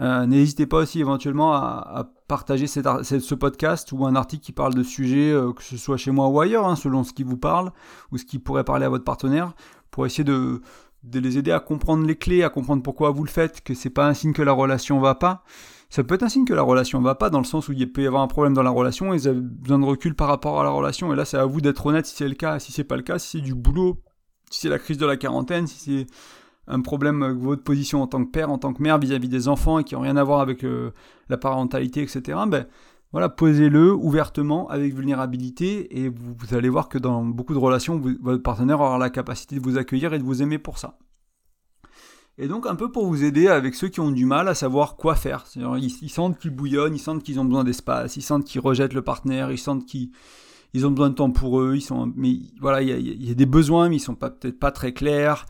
Euh, 0.00 0.26
n'hésitez 0.26 0.66
pas 0.66 0.78
aussi 0.78 1.00
éventuellement 1.00 1.54
à, 1.54 2.10
partager 2.28 2.66
ce 2.66 3.34
podcast 3.34 3.90
ou 3.92 4.04
un 4.04 4.14
article 4.14 4.44
qui 4.44 4.52
parle 4.52 4.74
de 4.74 4.82
sujets, 4.82 5.30
euh, 5.30 5.52
que 5.52 5.62
ce 5.62 5.78
soit 5.78 5.96
chez 5.96 6.10
moi 6.10 6.28
ou 6.28 6.40
ailleurs, 6.40 6.66
hein, 6.68 6.76
selon 6.76 7.02
ce 7.02 7.14
qui 7.14 7.22
vous 7.22 7.38
parle 7.38 7.72
ou 8.12 8.18
ce 8.18 8.26
qui 8.26 8.38
pourrait 8.38 8.64
parler 8.64 8.84
à 8.84 8.90
votre 8.90 9.04
partenaire, 9.04 9.54
pour 9.90 10.04
essayer 10.04 10.24
de, 10.24 10.60
de 11.04 11.20
les 11.20 11.38
aider 11.38 11.52
à 11.52 11.60
comprendre 11.60 12.06
les 12.06 12.16
clés, 12.16 12.42
à 12.42 12.50
comprendre 12.50 12.82
pourquoi 12.82 13.10
vous 13.10 13.24
le 13.24 13.30
faites, 13.30 13.62
que 13.62 13.72
c'est 13.72 13.90
pas 13.90 14.06
un 14.06 14.12
signe 14.12 14.34
que 14.34 14.42
la 14.42 14.52
relation 14.52 15.00
va 15.00 15.14
pas. 15.14 15.42
Ça 15.90 16.04
peut 16.04 16.16
être 16.16 16.22
un 16.22 16.28
signe 16.28 16.44
que 16.44 16.52
la 16.52 16.62
relation 16.62 17.00
va 17.00 17.14
pas, 17.14 17.30
dans 17.30 17.38
le 17.38 17.44
sens 17.44 17.68
où 17.68 17.72
il 17.72 17.90
peut 17.90 18.02
y 18.02 18.06
avoir 18.06 18.22
un 18.22 18.26
problème 18.26 18.52
dans 18.52 18.62
la 18.62 18.70
relation 18.70 19.14
et 19.14 19.16
vous 19.16 19.26
avez 19.26 19.40
besoin 19.40 19.78
de 19.78 19.86
recul 19.86 20.14
par 20.14 20.28
rapport 20.28 20.60
à 20.60 20.64
la 20.64 20.70
relation. 20.70 21.10
Et 21.12 21.16
là, 21.16 21.24
c'est 21.24 21.38
à 21.38 21.46
vous 21.46 21.62
d'être 21.62 21.86
honnête 21.86 22.04
si 22.04 22.14
c'est 22.14 22.28
le 22.28 22.34
cas. 22.34 22.58
Si 22.58 22.72
c'est 22.72 22.84
pas 22.84 22.96
le 22.96 23.02
cas, 23.02 23.18
si 23.18 23.38
c'est 23.38 23.40
du 23.40 23.54
boulot, 23.54 23.98
si 24.50 24.60
c'est 24.60 24.68
la 24.68 24.78
crise 24.78 24.98
de 24.98 25.06
la 25.06 25.16
quarantaine, 25.16 25.66
si 25.66 25.78
c'est 25.78 26.06
un 26.66 26.80
problème 26.80 27.22
avec 27.22 27.38
votre 27.38 27.62
position 27.62 28.02
en 28.02 28.06
tant 28.06 28.24
que 28.24 28.30
père, 28.30 28.50
en 28.50 28.58
tant 28.58 28.72
que 28.72 28.82
mère 28.82 28.98
vis-à-vis 28.98 29.28
des 29.28 29.48
enfants 29.48 29.78
et 29.78 29.84
qui 29.84 29.94
n'ont 29.94 30.02
rien 30.02 30.16
à 30.16 30.24
voir 30.24 30.40
avec 30.40 30.64
euh, 30.64 30.90
la 31.28 31.38
parentalité, 31.38 32.02
etc., 32.02 32.38
ben, 32.46 32.66
voilà, 33.12 33.30
posez-le 33.30 33.94
ouvertement 33.94 34.68
avec 34.68 34.94
vulnérabilité 34.94 36.02
et 36.02 36.10
vous, 36.10 36.54
allez 36.54 36.68
voir 36.68 36.90
que 36.90 36.98
dans 36.98 37.24
beaucoup 37.24 37.54
de 37.54 37.58
relations, 37.58 37.98
votre 38.20 38.42
partenaire 38.42 38.80
aura 38.80 38.98
la 38.98 39.08
capacité 39.08 39.56
de 39.56 39.62
vous 39.62 39.78
accueillir 39.78 40.12
et 40.12 40.18
de 40.18 40.24
vous 40.24 40.42
aimer 40.42 40.58
pour 40.58 40.78
ça. 40.78 40.98
Et 42.36 42.48
donc 42.48 42.66
un 42.66 42.76
peu 42.76 42.92
pour 42.92 43.06
vous 43.06 43.24
aider 43.24 43.48
avec 43.48 43.74
ceux 43.74 43.88
qui 43.88 44.00
ont 44.00 44.10
du 44.10 44.26
mal 44.26 44.46
à 44.46 44.54
savoir 44.54 44.96
quoi 44.96 45.16
faire. 45.16 45.46
Ils, 45.56 45.90
ils 46.02 46.10
sentent 46.10 46.38
qu'ils 46.38 46.50
bouillonnent, 46.50 46.94
ils 46.94 47.00
sentent 47.00 47.22
qu'ils 47.22 47.40
ont 47.40 47.46
besoin 47.46 47.64
d'espace, 47.64 48.16
ils 48.16 48.22
sentent 48.22 48.44
qu'ils 48.44 48.60
rejettent 48.60 48.92
le 48.92 49.02
partenaire, 49.02 49.50
ils 49.50 49.58
sentent 49.58 49.86
qu'ils 49.86 50.10
ils 50.78 50.86
ont 50.86 50.90
besoin 50.90 51.10
de 51.10 51.14
temps 51.14 51.30
pour 51.30 51.60
eux, 51.60 51.74
ils 51.76 51.82
sont, 51.82 52.12
mais 52.14 52.38
voilà, 52.60 52.82
il 52.82 53.24
y 53.24 53.30
a, 53.30 53.34
des 53.34 53.46
besoins, 53.46 53.88
mais 53.88 53.96
ils 53.96 54.00
sont 54.00 54.14
peut-être 54.14 54.58
pas 54.58 54.70
très 54.70 54.92
clairs. 54.92 55.46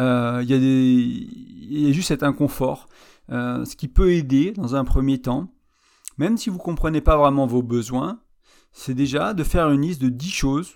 Euh, 0.00 0.40
il 0.42 0.48
y 0.48 0.54
a 0.54 0.58
des, 0.58 1.28
il 1.70 1.86
y 1.86 1.90
a 1.90 1.92
juste 1.92 2.08
cet 2.08 2.22
inconfort, 2.22 2.86
euh, 3.30 3.64
ce 3.66 3.76
qui 3.76 3.88
peut 3.88 4.12
aider 4.12 4.52
dans 4.52 4.74
un 4.74 4.84
premier 4.84 5.18
temps, 5.18 5.52
même 6.16 6.38
si 6.38 6.48
vous 6.48 6.58
comprenez 6.58 7.02
pas 7.02 7.16
vraiment 7.16 7.46
vos 7.46 7.62
besoins, 7.62 8.20
c'est 8.72 8.94
déjà 8.94 9.34
de 9.34 9.44
faire 9.44 9.70
une 9.70 9.82
liste 9.82 10.00
de 10.00 10.08
10 10.08 10.30
choses 10.30 10.72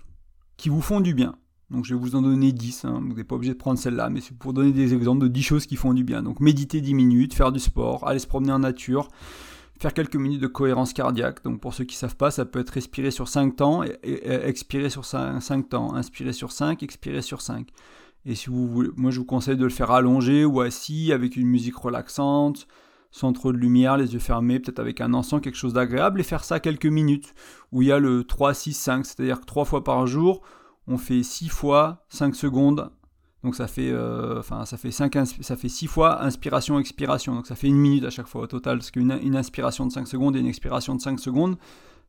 qui 0.57 0.69
vous 0.69 0.83
font 0.83 1.01
du 1.01 1.15
bien. 1.15 1.37
Donc 1.71 1.87
je 1.87 1.95
vais 1.95 2.01
vous 2.01 2.15
en 2.15 2.23
donner 2.23 2.53
10, 2.53 2.85
hein. 2.85 3.01
vous 3.03 3.15
n'êtes 3.15 3.27
pas 3.27 3.37
obligé 3.37 3.55
de 3.55 3.59
prendre 3.59 3.79
celle-là, 3.79 4.11
mais 4.11 4.21
c'est 4.21 4.37
pour 4.37 4.53
donner 4.53 4.73
des 4.73 4.93
exemples 4.93 5.23
de 5.23 5.29
10 5.29 5.43
choses 5.43 5.67
qui 5.67 5.77
font 5.77 5.95
du 5.95 6.05
bien. 6.05 6.23
Donc 6.23 6.41
méditer 6.41 6.83
10 6.83 6.93
minutes, 6.93 7.33
faire 7.33 7.53
du 7.53 7.59
sport, 7.59 8.07
aller 8.07 8.19
se 8.19 8.27
promener 8.27 8.53
en 8.53 8.59
nature, 8.59 9.09
faire 9.79 9.95
quelques 9.95 10.17
minutes 10.17 10.41
de 10.41 10.47
cohérence 10.47 10.93
cardiaque. 10.93 11.43
Donc 11.45 11.61
pour 11.61 11.75
ceux 11.75 11.85
qui 11.85 11.97
ne 11.97 11.99
savent 11.99 12.17
pas, 12.17 12.31
ça 12.31 12.45
peut 12.45 12.61
être 12.61 12.71
respirer 12.71 13.11
sur 13.11 13.29
5 13.29 13.57
temps 13.57 13.83
et, 13.83 13.99
expirer 14.03 14.91
sur 14.91 15.05
5, 15.05 15.69
temps, 15.69 15.95
inspirer 15.95 16.33
sur 16.33 16.53
5, 16.53 16.83
expirer 16.83 17.23
sur 17.23 17.41
5. 17.41 17.69
Et 18.27 18.35
si 18.35 18.49
vous 18.49 18.69
voulez, 18.69 18.91
moi 18.97 19.11
je 19.11 19.19
vous 19.19 19.27
conseille 19.27 19.57
de 19.57 19.65
le 19.65 19.71
faire 19.71 19.91
allongé 19.91 20.45
ou 20.45 20.61
assis 20.61 21.13
avec 21.13 21.37
une 21.37 21.47
musique 21.47 21.77
relaxante, 21.77 22.67
sans 23.11 23.33
trop 23.33 23.53
de 23.53 23.59
lumière, 23.59 23.97
les 23.97 24.13
yeux 24.15 24.19
fermés, 24.19 24.59
peut-être 24.59 24.81
avec 24.81 25.01
un 25.01 25.15
encens, 25.15 25.41
quelque 25.41 25.57
chose 25.57 25.75
d'agréable, 25.75 26.21
et 26.21 26.25
faire 26.25 26.43
ça 26.43 26.59
quelques 26.59 26.87
minutes, 26.87 27.35
où 27.71 27.83
il 27.83 27.89
y 27.89 27.93
a 27.93 27.99
le 27.99 28.25
3, 28.25 28.55
6, 28.55 28.73
5, 28.73 29.07
c'est-à-dire 29.07 29.41
que 29.41 29.47
3 29.47 29.65
fois 29.65 29.85
par 29.85 30.07
jour, 30.07 30.43
on 30.89 30.99
fait 30.99 31.23
6 31.23 31.49
fois 31.49 32.05
5 32.09 32.35
secondes, 32.35 32.91
donc 33.45 33.55
ça 33.55 33.67
fait, 33.67 33.91
euh, 33.91 34.43
ça 34.65 34.79
fait, 34.79 34.91
5, 34.91 35.19
ça 35.43 35.57
fait 35.57 35.69
6 35.69 35.87
fois 35.87 36.23
inspiration-expiration, 36.25 37.35
donc 37.35 37.47
ça 37.47 37.55
fait 37.55 37.67
une 37.67 37.77
minute 37.77 38.05
à 38.05 38.11
chaque 38.11 38.27
fois 38.27 38.43
au 38.43 38.47
total, 38.47 38.79
parce 38.79 38.91
qu'une 38.91 39.19
une 39.23 39.37
inspiration 39.37 39.87
de 39.87 39.93
5 39.93 40.09
secondes 40.09 40.35
et 40.35 40.41
une 40.41 40.47
expiration 40.47 40.95
de 40.95 41.01
5 41.01 41.21
secondes, 41.21 41.57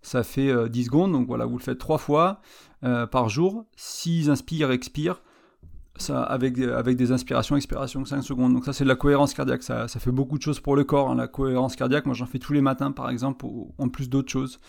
ça 0.01 0.23
fait 0.23 0.47
10 0.69 0.81
euh, 0.81 0.83
secondes, 0.85 1.11
donc 1.11 1.27
voilà, 1.27 1.45
vous 1.45 1.57
le 1.57 1.63
faites 1.63 1.77
3 1.77 1.97
fois 1.97 2.39
euh, 2.85 3.05
par 3.05 3.27
jour, 3.27 3.65
6 3.75 4.29
inspire, 4.29 4.71
expire, 4.71 5.21
ça, 5.97 6.23
avec, 6.23 6.57
avec 6.57 6.95
des 6.95 7.11
inspirations, 7.11 7.57
expirations 7.57 8.01
de 8.01 8.07
5 8.07 8.21
secondes. 8.21 8.53
Donc 8.53 8.63
ça 8.63 8.71
c'est 8.71 8.85
de 8.85 8.89
la 8.89 8.95
cohérence 8.95 9.33
cardiaque, 9.33 9.63
ça, 9.63 9.89
ça 9.89 9.99
fait 9.99 10.11
beaucoup 10.11 10.37
de 10.37 10.43
choses 10.43 10.61
pour 10.61 10.77
le 10.77 10.85
corps. 10.85 11.09
Hein. 11.09 11.15
La 11.15 11.27
cohérence 11.27 11.75
cardiaque, 11.75 12.05
moi 12.05 12.15
j'en 12.15 12.25
fais 12.25 12.39
tous 12.39 12.53
les 12.53 12.61
matins 12.61 12.91
par 12.91 13.09
exemple, 13.09 13.45
en 13.77 13.89
plus 13.89 14.09
d'autres 14.09 14.31
choses. 14.31 14.59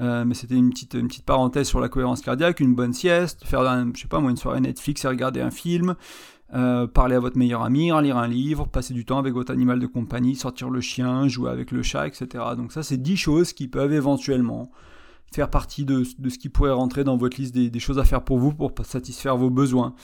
Euh, 0.00 0.24
mais 0.24 0.34
c'était 0.34 0.54
une 0.54 0.70
petite, 0.70 0.94
une 0.94 1.08
petite 1.08 1.24
parenthèse 1.24 1.66
sur 1.66 1.80
la 1.80 1.88
cohérence 1.88 2.20
cardiaque, 2.20 2.60
une 2.60 2.74
bonne 2.74 2.92
sieste, 2.92 3.44
faire 3.44 3.62
je 3.94 4.00
sais 4.00 4.08
pas 4.08 4.20
moi 4.20 4.30
une 4.30 4.36
soirée 4.36 4.60
Netflix 4.60 5.04
et 5.04 5.08
regarder 5.08 5.40
un 5.40 5.50
film, 5.50 5.96
euh, 6.54 6.86
parler 6.86 7.16
à 7.16 7.20
votre 7.20 7.36
meilleur 7.36 7.62
ami, 7.62 7.90
lire 8.02 8.16
un 8.16 8.28
livre, 8.28 8.68
passer 8.68 8.94
du 8.94 9.04
temps 9.04 9.18
avec 9.18 9.34
votre 9.34 9.52
animal 9.52 9.80
de 9.80 9.86
compagnie, 9.86 10.36
sortir 10.36 10.70
le 10.70 10.80
chien, 10.80 11.26
jouer 11.26 11.50
avec 11.50 11.72
le 11.72 11.82
chat, 11.82 12.06
etc. 12.06 12.44
Donc 12.56 12.72
ça 12.72 12.84
c'est 12.84 12.96
10 12.96 13.16
choses 13.16 13.52
qui 13.52 13.66
peuvent 13.66 13.92
éventuellement 13.92 14.70
faire 15.32 15.50
partie 15.50 15.84
de, 15.84 16.04
de, 16.18 16.28
ce 16.30 16.38
qui 16.38 16.48
pourrait 16.48 16.72
rentrer 16.72 17.04
dans 17.04 17.16
votre 17.16 17.38
liste 17.38 17.54
des, 17.54 17.80
choses 17.80 17.98
à 17.98 18.04
faire 18.04 18.22
pour 18.22 18.38
vous 18.38 18.54
pour 18.54 18.72
satisfaire 18.84 19.36
vos 19.36 19.50
besoins. 19.50 19.94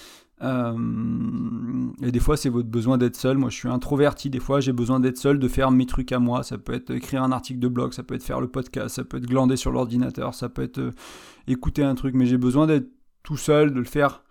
Euh, 0.42 1.92
et 2.02 2.10
des 2.10 2.20
fois, 2.20 2.36
c'est 2.36 2.48
votre 2.48 2.68
besoin 2.68 2.98
d'être 2.98 3.16
seul. 3.16 3.38
Moi, 3.38 3.50
je 3.50 3.56
suis 3.56 3.68
introverti. 3.68 4.30
Des 4.30 4.40
fois, 4.40 4.60
j'ai 4.60 4.72
besoin 4.72 5.00
d'être 5.00 5.18
seul, 5.18 5.38
de 5.38 5.48
faire 5.48 5.70
mes 5.70 5.86
trucs 5.86 6.12
à 6.12 6.18
moi. 6.18 6.42
Ça 6.42 6.58
peut 6.58 6.74
être 6.74 6.90
écrire 6.90 7.22
un 7.22 7.32
article 7.32 7.60
de 7.60 7.68
blog, 7.68 7.92
ça 7.92 8.02
peut 8.02 8.14
être 8.14 8.24
faire 8.24 8.40
le 8.40 8.48
podcast, 8.48 8.96
ça 8.96 9.04
peut 9.04 9.18
être 9.18 9.26
glander 9.26 9.56
sur 9.56 9.70
l'ordinateur, 9.70 10.34
ça 10.34 10.48
peut 10.48 10.62
être 10.62 10.78
euh, 10.78 10.90
écouter 11.46 11.82
un 11.84 11.94
truc. 11.94 12.14
Mais 12.14 12.26
j'ai 12.26 12.38
besoin 12.38 12.66
d'être 12.66 12.88
tout 13.22 13.36
seul, 13.36 13.72
de 13.72 13.78
le 13.78 13.84
faire, 13.84 14.22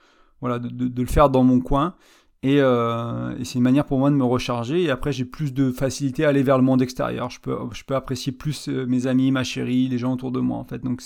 voilà, 0.42 0.60
de, 0.60 1.02
le 1.02 1.08
faire 1.08 1.30
dans 1.30 1.44
mon 1.44 1.60
coin. 1.60 1.96
Et, 2.44 2.58
euh, 2.60 3.34
et 3.38 3.46
c'est 3.46 3.56
une 3.56 3.64
manière 3.64 3.86
pour 3.86 4.00
moi 4.00 4.10
de 4.10 4.16
me 4.16 4.26
recharger. 4.26 4.84
Et 4.84 4.90
après, 4.90 5.14
j'ai 5.14 5.24
plus 5.24 5.54
de 5.54 5.72
facilité 5.72 6.26
à 6.26 6.30
aller 6.30 6.44
vers 6.44 6.58
le 6.58 6.64
monde 6.64 6.82
extérieur. 6.82 7.30
Je 7.30 7.40
peux, 7.40 7.58
je 7.72 7.86
peux 7.86 7.96
apprécier 7.96 8.34
plus 8.34 8.68
mes 8.68 9.08
amis, 9.08 9.32
ma 9.32 9.46
chérie, 9.46 9.88
les 9.88 9.98
gens 9.98 10.14
autour 10.14 10.34
de 10.34 10.42
moi, 10.42 10.58
en 10.58 10.66
fait. 10.66 10.84
Donc, 10.84 11.02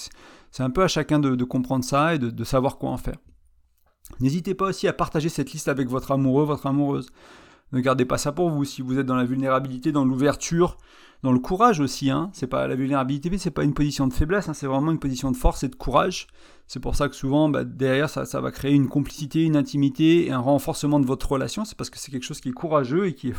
c'est 0.49 0.63
un 0.63 0.71
peu 0.71 0.81
à 0.81 0.87
chacun 0.87 1.19
de, 1.19 1.43
comprendre 1.43 1.85
ça 1.85 2.15
et 2.15 2.17
de 2.17 2.43
savoir 2.43 2.79
quoi 2.79 2.89
en 2.89 2.97
faire. 2.97 3.17
N'hésitez 4.19 4.53
pas 4.53 4.67
aussi 4.67 4.87
à 4.87 4.93
partager 4.93 5.29
cette 5.29 5.51
liste 5.51 5.67
avec 5.67 5.89
votre 5.89 6.11
amoureux, 6.11 6.45
votre 6.45 6.65
amoureuse. 6.65 7.09
Ne 7.73 7.81
gardez 7.81 8.05
pas 8.05 8.17
ça 8.17 8.31
pour 8.31 8.49
vous. 8.49 8.63
Si 8.63 8.81
vous 8.81 8.97
êtes 8.97 9.05
dans 9.05 9.15
la 9.15 9.25
vulnérabilité, 9.25 9.91
dans 9.91 10.05
l'ouverture, 10.05 10.77
dans 11.23 11.31
le 11.31 11.39
courage 11.39 11.79
aussi, 11.79 12.09
hein. 12.09 12.29
c'est 12.33 12.47
pas 12.47 12.67
la 12.67 12.75
vulnérabilité, 12.75 13.35
c'est 13.37 13.51
pas 13.51 13.63
une 13.63 13.73
position 13.73 14.07
de 14.07 14.13
faiblesse, 14.13 14.47
hein. 14.47 14.53
c'est 14.53 14.67
vraiment 14.67 14.91
une 14.91 14.99
position 14.99 15.31
de 15.31 15.35
force 15.35 15.63
et 15.63 15.67
de 15.67 15.75
courage. 15.75 16.27
C'est 16.67 16.79
pour 16.79 16.95
ça 16.95 17.09
que 17.09 17.15
souvent, 17.15 17.49
bah, 17.49 17.63
derrière, 17.63 18.09
ça, 18.09 18.25
ça, 18.25 18.39
va 18.39 18.51
créer 18.51 18.73
une 18.73 18.87
complicité, 18.87 19.43
une 19.43 19.55
intimité 19.55 20.27
et 20.27 20.31
un 20.31 20.39
renforcement 20.39 20.99
de 20.99 21.05
votre 21.05 21.29
relation. 21.29 21.65
C'est 21.65 21.77
parce 21.77 21.89
que 21.89 21.97
c'est 21.97 22.11
quelque 22.11 22.25
chose 22.25 22.39
qui 22.39 22.49
est 22.49 22.53
courageux 22.53 23.07
et 23.07 23.13
qui 23.13 23.31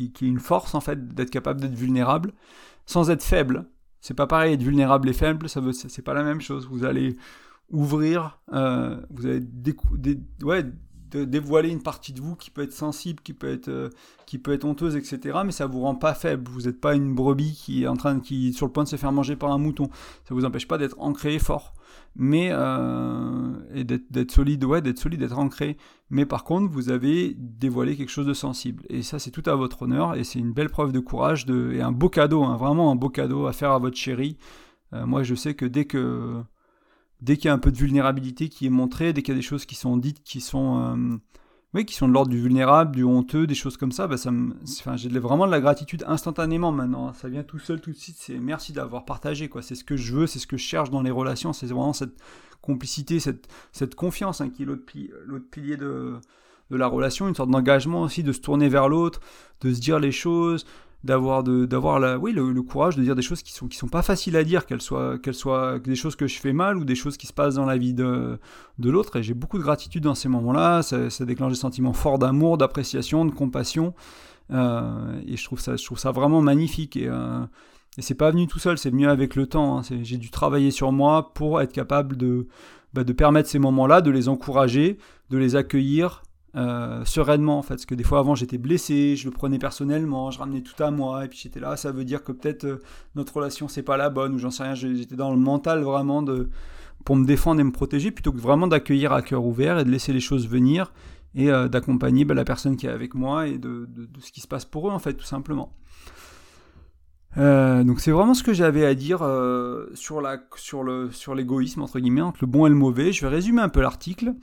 est 0.00 0.20
une 0.20 0.40
force 0.40 0.74
en 0.74 0.80
fait 0.80 1.14
d'être 1.14 1.30
capable 1.30 1.60
d'être 1.60 1.74
vulnérable 1.74 2.32
sans 2.86 3.10
être 3.10 3.22
faible. 3.22 3.66
C'est 4.00 4.14
pas 4.14 4.26
pareil, 4.26 4.54
être 4.54 4.62
vulnérable 4.62 5.08
et 5.08 5.12
faible, 5.12 5.48
ça 5.48 5.60
veut, 5.60 5.72
c'est 5.72 6.02
pas 6.02 6.14
la 6.14 6.22
même 6.22 6.40
chose. 6.40 6.68
Vous 6.68 6.84
allez 6.84 7.16
ouvrir, 7.70 8.40
euh, 8.52 9.00
vous 9.10 9.26
allez 9.26 9.42
ouais, 10.42 10.64
dévoiler 11.10 11.70
une 11.70 11.82
partie 11.82 12.12
de 12.12 12.20
vous 12.20 12.36
qui 12.36 12.50
peut 12.50 12.62
être 12.62 12.72
sensible, 12.72 13.20
qui 13.22 13.32
peut 13.32 13.50
être, 13.50 13.68
euh, 13.68 13.90
qui 14.26 14.38
peut 14.38 14.52
être 14.52 14.64
honteuse, 14.64 14.96
etc. 14.96 15.40
Mais 15.44 15.52
ça 15.52 15.66
vous 15.66 15.80
rend 15.80 15.94
pas 15.94 16.14
faible. 16.14 16.50
Vous 16.50 16.62
n'êtes 16.62 16.80
pas 16.80 16.94
une 16.94 17.14
brebis 17.14 17.52
qui 17.52 17.84
est 17.84 17.86
en 17.86 17.96
train, 17.96 18.20
qui 18.20 18.52
sur 18.52 18.66
le 18.66 18.72
point 18.72 18.84
de 18.84 18.88
se 18.88 18.96
faire 18.96 19.12
manger 19.12 19.36
par 19.36 19.50
un 19.50 19.58
mouton. 19.58 19.88
Ça 20.28 20.34
vous 20.34 20.44
empêche 20.44 20.68
pas 20.68 20.78
d'être 20.78 20.96
ancré 20.98 21.34
et 21.34 21.38
fort, 21.38 21.74
mais 22.16 22.48
euh, 22.52 23.52
et 23.74 23.84
d'être 23.84 24.30
solide, 24.30 24.64
ouais, 24.64 24.82
d'être 24.82 24.98
solide, 24.98 25.20
d'être 25.20 25.38
ancré. 25.38 25.76
Mais 26.10 26.26
par 26.26 26.44
contre, 26.44 26.70
vous 26.70 26.90
avez 26.90 27.34
dévoilé 27.38 27.96
quelque 27.96 28.10
chose 28.10 28.26
de 28.26 28.34
sensible. 28.34 28.84
Et 28.88 29.02
ça, 29.02 29.18
c'est 29.18 29.30
tout 29.30 29.48
à 29.48 29.54
votre 29.54 29.82
honneur. 29.82 30.14
Et 30.14 30.24
c'est 30.24 30.38
une 30.38 30.52
belle 30.52 30.70
preuve 30.70 30.92
de 30.92 31.00
courage 31.00 31.46
de, 31.46 31.72
et 31.72 31.80
un 31.80 31.92
beau 31.92 32.08
cadeau, 32.08 32.44
hein, 32.44 32.56
vraiment 32.56 32.90
un 32.90 32.96
beau 32.96 33.10
cadeau 33.10 33.46
à 33.46 33.52
faire 33.52 33.72
à 33.72 33.78
votre 33.78 33.96
chérie. 33.96 34.36
moi, 34.92 35.22
je 35.22 35.34
sais 35.34 35.54
que 35.54 35.66
dès 35.66 35.84
que 35.84 36.42
dès 37.20 37.36
qu'il 37.36 37.46
y 37.46 37.48
a 37.48 37.54
un 37.54 37.58
peu 37.58 37.72
de 37.72 37.76
vulnérabilité 37.76 38.48
qui 38.48 38.66
est 38.66 38.70
montrée, 38.70 39.12
dès 39.12 39.22
qu'il 39.22 39.34
y 39.34 39.36
a 39.36 39.40
des 39.40 39.46
choses 39.46 39.66
qui 39.66 39.74
sont 39.74 39.96
dites 39.96 40.22
qui 40.22 40.40
sont, 40.40 40.78
euh, 40.78 41.16
oui, 41.74 41.84
qui 41.84 41.94
sont 41.94 42.08
de 42.08 42.12
l'ordre 42.12 42.30
du 42.30 42.40
vulnérable, 42.40 42.94
du 42.94 43.04
honteux, 43.04 43.46
des 43.46 43.54
choses 43.54 43.76
comme 43.76 43.92
ça, 43.92 44.06
bah 44.06 44.16
ça 44.16 44.30
enfin, 44.80 44.96
j'ai 44.96 45.08
vraiment 45.10 45.46
de 45.46 45.50
la 45.50 45.60
gratitude 45.60 46.04
instantanément 46.06 46.72
maintenant. 46.72 47.12
Ça 47.12 47.28
vient 47.28 47.42
tout 47.42 47.58
seul, 47.58 47.80
tout 47.80 47.90
de 47.90 47.96
suite. 47.96 48.16
C'est 48.18 48.38
merci 48.38 48.72
d'avoir 48.72 49.04
partagé. 49.04 49.50
C'est 49.60 49.74
ce 49.74 49.84
que 49.84 49.96
je 49.96 50.14
veux, 50.14 50.26
c'est 50.26 50.38
ce 50.38 50.46
que 50.46 50.56
je 50.56 50.64
cherche 50.64 50.90
dans 50.90 51.02
les 51.02 51.10
relations. 51.10 51.52
C'est 51.52 51.66
vraiment 51.66 51.92
cette 51.92 52.16
complicité, 52.62 53.18
cette, 53.20 53.94
confiance 53.94 54.40
hein, 54.40 54.50
qui 54.50 54.62
est 54.62 54.66
l'autre 54.66 54.84
pilier 55.50 55.76
de 55.76 56.20
la 56.70 56.86
relation, 56.86 57.28
une 57.28 57.34
sorte 57.34 57.50
d'engagement 57.50 58.02
aussi, 58.02 58.22
de 58.22 58.32
se 58.32 58.40
tourner 58.40 58.68
vers 58.68 58.88
l'autre, 58.88 59.20
de 59.60 59.72
se 59.72 59.80
dire 59.80 59.98
les 59.98 60.12
choses, 60.12 60.64
d'avoir 61.04 61.44
de 61.44 61.64
d'avoir 61.64 62.00
la 62.00 62.18
oui 62.18 62.32
le, 62.32 62.62
courage 62.62 62.96
de 62.96 63.02
dire 63.02 63.14
des 63.14 63.22
choses 63.22 63.42
qui 63.42 63.52
sont 63.52 63.68
qui 63.68 63.78
sont 63.78 63.88
pas 63.88 64.02
faciles 64.02 64.36
à 64.36 64.42
dire 64.42 64.66
qu'elles 64.66 64.82
soient 64.82 65.18
qu'elles 65.18 65.36
des 65.84 65.94
choses 65.94 66.16
que 66.16 66.26
je 66.26 66.38
fais 66.40 66.52
mal 66.52 66.76
ou 66.76 66.84
des 66.84 66.96
choses 66.96 67.16
qui 67.16 67.26
se 67.28 67.32
passent 67.32 67.54
dans 67.54 67.66
la 67.66 67.76
vie 67.76 67.94
de 67.94 68.38
de 68.78 68.90
l'autre. 68.90 69.16
Et 69.16 69.22
j'ai 69.22 69.34
beaucoup 69.34 69.58
de 69.58 69.62
gratitude 69.62 70.02
dans 70.02 70.16
ces 70.16 70.28
moments-là. 70.28 70.82
Ça, 70.82 71.24
déclenche 71.24 71.52
des 71.52 71.58
sentiments 71.58 71.92
forts 71.92 72.18
d'amour 72.18 72.58
d'appréciation 72.58 73.24
de 73.24 73.30
compassion. 73.30 73.94
Euh, 74.50 75.20
et 75.26 75.36
je 75.36 75.44
trouve 75.44 75.60
ça 75.60 75.76
je 75.76 75.84
trouve 75.84 75.98
ça 75.98 76.10
vraiment 76.10 76.40
magnifique. 76.40 76.96
Et 76.96 77.06
euh, 77.06 77.40
c'est 77.98 78.14
pas 78.14 78.30
venu 78.30 78.46
tout 78.46 78.58
seul 78.58 78.78
c'est 78.78 78.90
venu 78.90 79.08
avec 79.08 79.34
le 79.34 79.46
temps 79.46 79.78
hein. 79.78 79.82
j'ai 80.02 80.18
dû 80.18 80.30
travailler 80.30 80.70
sur 80.70 80.92
moi 80.92 81.32
pour 81.34 81.60
être 81.60 81.72
capable 81.72 82.16
de 82.16 82.46
bah, 82.94 83.02
de 83.02 83.12
permettre 83.12 83.48
ces 83.48 83.58
moments-là 83.58 84.02
de 84.02 84.10
les 84.10 84.28
encourager 84.28 84.98
de 85.30 85.38
les 85.38 85.56
accueillir 85.56 86.22
euh, 86.56 87.04
sereinement 87.04 87.58
en 87.58 87.62
fait. 87.62 87.74
Parce 87.74 87.86
que 87.86 87.94
des 87.94 88.04
fois 88.04 88.20
avant 88.20 88.34
j'étais 88.34 88.56
blessé, 88.56 89.16
je 89.16 89.26
le 89.26 89.30
prenais 89.30 89.58
personnellement, 89.58 90.30
je 90.30 90.38
ramenais 90.38 90.62
tout 90.62 90.82
à 90.82 90.90
moi, 90.90 91.26
et 91.26 91.28
puis 91.28 91.38
j'étais 91.42 91.60
là, 91.60 91.76
ça 91.76 91.92
veut 91.92 92.04
dire 92.04 92.24
que 92.24 92.32
peut-être 92.32 92.64
euh, 92.64 92.82
notre 93.14 93.36
relation 93.36 93.68
c'est 93.68 93.82
pas 93.82 93.98
la 93.98 94.08
bonne, 94.08 94.34
ou 94.34 94.38
j'en 94.38 94.50
sais 94.50 94.62
rien, 94.62 94.74
j'étais 94.74 95.14
dans 95.14 95.30
le 95.30 95.36
mental 95.36 95.82
vraiment 95.82 96.22
de 96.22 96.48
pour 97.04 97.16
me 97.16 97.26
défendre 97.26 97.60
et 97.60 97.64
me 97.64 97.70
protéger, 97.70 98.10
plutôt 98.10 98.32
que 98.32 98.38
vraiment 98.38 98.66
d'accueillir 98.66 99.12
à 99.12 99.20
cœur 99.20 99.44
ouvert 99.44 99.78
et 99.78 99.84
de 99.84 99.90
laisser 99.90 100.12
les 100.12 100.20
choses 100.20 100.48
venir 100.48 100.92
et 101.34 101.50
euh, 101.50 101.68
d'accompagner 101.68 102.24
bah, 102.24 102.34
la 102.34 102.44
personne 102.44 102.76
qui 102.76 102.86
est 102.86 102.90
avec 102.90 103.14
moi 103.14 103.46
et 103.46 103.58
de, 103.58 103.86
de, 103.86 104.08
ce 104.20 104.32
qui 104.32 104.40
se 104.40 104.48
passe 104.48 104.64
pour 104.64 104.88
eux 104.88 104.92
en 104.92 104.98
fait 104.98 105.12
tout 105.12 105.26
simplement. 105.26 105.74
donc 107.36 108.00
c'est 108.00 108.10
vraiment 108.10 108.34
ce 108.34 108.42
que 108.42 108.54
j'avais 108.54 108.86
à 108.86 108.94
dire 108.94 109.18
sur 109.92 111.34
l'égoïsme 111.34 111.82
entre 111.82 112.00
guillemets 112.00 112.22
entre 112.22 112.38
le 112.40 112.46
bon 112.46 112.66
et 112.66 112.70
le 112.70 112.74
mauvais. 112.74 113.12
Je 113.12 113.20
vais 113.26 113.30
résumer 113.30 113.60
un 113.60 113.68
peu 113.68 113.82
l'article. 113.82 114.34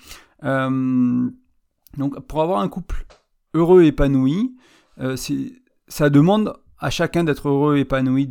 Donc 1.97 2.19
pour 2.21 2.41
avoir 2.41 2.59
un 2.59 2.67
couple 2.67 3.05
heureux 3.53 3.83
et 3.83 3.87
épanoui, 3.87 4.55
euh, 4.99 5.15
ça 5.87 6.09
demande 6.09 6.53
à 6.79 6.89
chacun 6.89 7.23
d'être 7.23 7.49
heureux 7.49 7.77
et 7.77 7.81
épanoui 7.81 8.29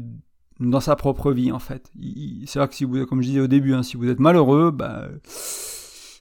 dans 0.60 0.80
sa 0.80 0.96
propre 0.96 1.32
vie 1.32 1.52
en 1.52 1.58
fait. 1.58 1.90
C'est 2.46 2.58
vrai 2.58 2.68
que 2.68 2.74
si 2.74 2.84
vous, 2.84 3.06
comme 3.06 3.22
je 3.22 3.28
disais 3.28 3.40
au 3.40 3.46
début, 3.46 3.74
hein, 3.74 3.82
si 3.82 3.96
vous 3.96 4.08
êtes 4.08 4.20
malheureux, 4.20 4.70
bah, 4.70 5.08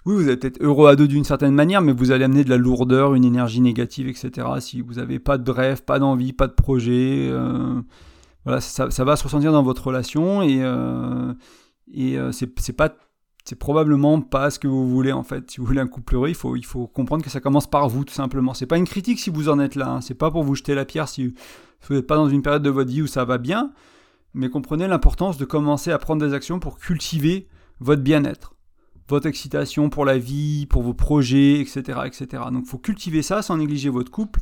oui, 0.05 0.15
vous 0.15 0.29
êtes 0.29 0.41
peut-être 0.41 0.61
heureux 0.61 0.89
à 0.89 0.95
deux 0.95 1.07
d'une 1.07 1.23
certaine 1.23 1.53
manière, 1.53 1.81
mais 1.81 1.93
vous 1.93 2.11
allez 2.11 2.25
amener 2.25 2.43
de 2.43 2.49
la 2.49 2.57
lourdeur, 2.57 3.13
une 3.15 3.23
énergie 3.23 3.61
négative, 3.61 4.07
etc. 4.07 4.47
Si 4.59 4.81
vous 4.81 4.95
n'avez 4.95 5.19
pas 5.19 5.37
de 5.37 5.49
rêve, 5.49 5.83
pas 5.83 5.97
d'envie, 5.99 6.33
pas 6.33 6.47
de 6.47 6.53
projet, 6.53 7.29
euh, 7.31 7.81
voilà, 8.43 8.59
ça, 8.59 8.87
va 9.03 9.15
se 9.15 9.23
ressentir 9.23 9.53
dans 9.53 9.63
votre 9.63 9.87
relation 9.87 10.41
et, 10.41 10.59
euh, 10.61 11.33
et 11.93 12.17
euh, 12.17 12.31
c'est 12.33 12.73
pas 12.73 12.93
c'est 13.43 13.57
probablement 13.57 14.21
pas 14.21 14.49
ce 14.49 14.59
que 14.59 14.67
vous 14.67 14.89
voulez 14.89 15.11
en 15.11 15.23
fait. 15.23 15.51
Si 15.51 15.59
vous 15.59 15.65
voulez 15.65 15.81
un 15.81 15.87
couple 15.87 16.15
heureux, 16.15 16.29
il 16.29 16.35
faut, 16.35 16.55
il 16.55 16.65
faut 16.65 16.87
comprendre 16.87 17.23
que 17.23 17.29
ça 17.29 17.41
commence 17.41 17.69
par 17.69 17.89
vous 17.89 18.05
tout 18.05 18.13
simplement. 18.13 18.53
C'est 18.53 18.65
pas 18.65 18.77
une 18.77 18.87
critique 18.87 19.19
si 19.19 19.29
vous 19.29 19.49
en 19.49 19.59
êtes 19.59 19.75
là, 19.75 19.89
hein. 19.89 20.01
c'est 20.01 20.13
pas 20.13 20.31
pour 20.31 20.43
vous 20.43 20.55
jeter 20.55 20.75
la 20.75 20.85
pierre 20.85 21.07
si 21.07 21.33
vous 21.87 21.95
n'êtes 21.95 22.07
pas 22.07 22.15
dans 22.15 22.29
une 22.29 22.41
période 22.41 22.63
de 22.63 22.69
votre 22.69 22.89
vie 22.89 23.01
où 23.01 23.07
ça 23.07 23.25
va 23.25 23.37
bien, 23.37 23.71
mais 24.33 24.49
comprenez 24.49 24.87
l'importance 24.87 25.37
de 25.37 25.45
commencer 25.45 25.91
à 25.91 25.97
prendre 25.97 26.25
des 26.25 26.33
actions 26.33 26.59
pour 26.59 26.79
cultiver 26.79 27.47
votre 27.79 28.01
bien-être, 28.01 28.55
votre 29.09 29.27
excitation 29.27 29.89
pour 29.89 30.05
la 30.05 30.17
vie, 30.17 30.65
pour 30.65 30.81
vos 30.81 30.93
projets, 30.93 31.59
etc. 31.59 31.99
etc. 32.05 32.43
Donc 32.51 32.63
il 32.65 32.69
faut 32.69 32.77
cultiver 32.77 33.21
ça 33.21 33.41
sans 33.41 33.57
négliger 33.57 33.89
votre 33.89 34.11
couple 34.11 34.39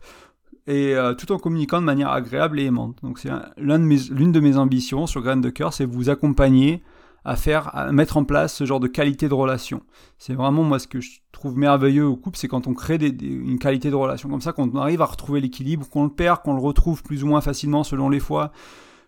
et 0.67 0.95
euh, 0.95 1.15
tout 1.15 1.31
en 1.31 1.39
communiquant 1.39 1.81
de 1.81 1.85
manière 1.85 2.09
agréable 2.09 2.59
et 2.59 2.65
aimante. 2.65 2.97
Donc 3.01 3.17
c'est 3.17 3.31
l'une 3.57 4.31
de, 4.31 4.39
mes 4.39 4.57
ambitions 4.57 5.07
sur 5.07 5.21
Graines 5.21 5.41
de 5.41 5.49
Cœur, 5.49 5.73
c'est 5.73 5.85
vous 5.85 6.09
accompagner 6.09 6.83
à 7.23 7.35
faire, 7.35 7.75
à 7.75 7.91
mettre 7.91 8.17
en 8.17 8.23
place 8.23 8.55
ce 8.55 8.65
genre 8.65 8.79
de 8.79 8.87
qualité 8.87 9.29
de 9.29 9.33
relation. 9.33 9.83
C'est 10.17 10.33
vraiment 10.33 10.63
moi 10.63 10.79
ce 10.79 10.87
que 10.87 10.99
je 10.99 11.19
trouve 11.31 11.57
merveilleux 11.57 12.05
au 12.05 12.15
couple, 12.15 12.37
c'est 12.37 12.47
quand 12.47 12.67
on 12.67 12.73
crée 12.73 12.95
une 12.95 13.59
qualité 13.59 13.89
de 13.89 13.95
relation 13.95 14.29
comme 14.29 14.41
ça, 14.41 14.53
quand 14.53 14.69
on 14.73 14.77
arrive 14.77 15.01
à 15.01 15.05
retrouver 15.05 15.39
l'équilibre, 15.39 15.87
qu'on 15.89 16.03
le 16.03 16.09
perd, 16.09 16.41
qu'on 16.41 16.53
le 16.53 16.61
retrouve 16.61 17.03
plus 17.03 17.23
ou 17.23 17.27
moins 17.27 17.41
facilement 17.41 17.83
selon 17.83 18.09
les 18.09 18.19
fois, 18.19 18.51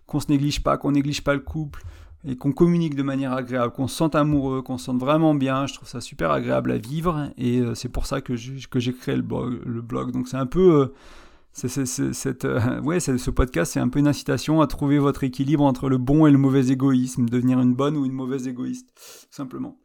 qu'on 0.06 0.20
se 0.20 0.28
néglige 0.30 0.62
pas, 0.62 0.78
qu'on 0.78 0.92
néglige 0.92 1.24
pas 1.24 1.34
le 1.34 1.40
couple 1.40 1.84
et 2.26 2.38
qu'on 2.38 2.52
communique 2.52 2.96
de 2.96 3.04
manière 3.04 3.34
agréable, 3.34 3.74
qu'on 3.74 3.88
se 3.88 3.96
sente 3.96 4.16
amoureux, 4.16 4.62
qu'on 4.62 4.78
se 4.78 4.86
sente 4.86 5.00
vraiment 5.00 5.36
bien. 5.36 5.66
Je 5.68 5.74
trouve 5.74 5.90
ça 5.90 6.00
super 6.00 6.32
agréable 6.32 6.72
à 6.72 6.78
vivre 6.78 7.32
et 7.38 7.60
euh, 7.60 7.76
c'est 7.76 7.90
pour 7.90 8.06
ça 8.06 8.22
que 8.22 8.36
j'ai 8.36 8.94
créé 8.94 9.16
le 9.16 9.22
blog, 9.22 9.62
le 9.66 9.82
blog. 9.82 10.12
Donc 10.12 10.28
c'est 10.28 10.38
un 10.38 10.46
peu 10.46 10.82
euh, 10.82 10.94
c'est, 11.54 11.86
cette, 11.86 12.46
euh, 12.46 12.82
ouais, 12.82 13.00
ce 13.00 13.30
podcast, 13.30 13.74
c'est 13.74 13.80
un 13.80 13.90
peu 13.90 14.00
une 14.00 14.08
incitation 14.08 14.62
à 14.62 14.68
trouver 14.68 14.98
votre 14.98 15.24
équilibre 15.24 15.64
entre 15.64 15.88
le 15.88 15.98
bon 15.98 16.26
et 16.26 16.32
le 16.32 16.38
mauvais 16.38 16.68
égoïsme, 16.68 17.30
devenir 17.30 17.60
une 17.60 17.74
bonne 17.74 17.96
ou 17.96 18.06
une 18.06 18.12
mauvaise 18.12 18.48
égoïste, 18.48 18.90
simplement. 19.30 19.78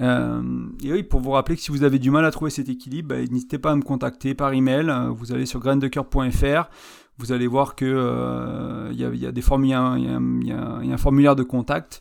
Euh, 0.00 0.66
et 0.82 0.92
oui, 0.92 1.02
pour 1.02 1.20
vous 1.20 1.30
rappeler 1.30 1.56
que 1.56 1.62
si 1.62 1.70
vous 1.70 1.82
avez 1.82 1.98
du 1.98 2.10
mal 2.10 2.24
à 2.24 2.30
trouver 2.30 2.50
cet 2.50 2.68
équilibre, 2.68 3.08
bah, 3.08 3.16
n'hésitez 3.18 3.58
pas 3.58 3.72
à 3.72 3.76
me 3.76 3.82
contacter 3.82 4.34
par 4.34 4.52
email. 4.52 4.90
Euh, 4.90 5.08
vous 5.08 5.32
allez 5.32 5.46
sur 5.46 5.60
graindecoeur.fr, 5.60 6.68
vous 7.18 7.32
allez 7.32 7.46
voir 7.46 7.74
que 7.74 7.86
euh, 7.86 8.90
il 8.92 8.98
y, 8.98 9.26
a, 9.26 9.32
des 9.32 9.42
formulaires, 9.42 9.96
il 9.96 10.46
y, 10.46 10.52
a 10.52 10.94
un 10.94 10.98
formulaire 10.98 11.36
de 11.36 11.42
contact. 11.42 12.00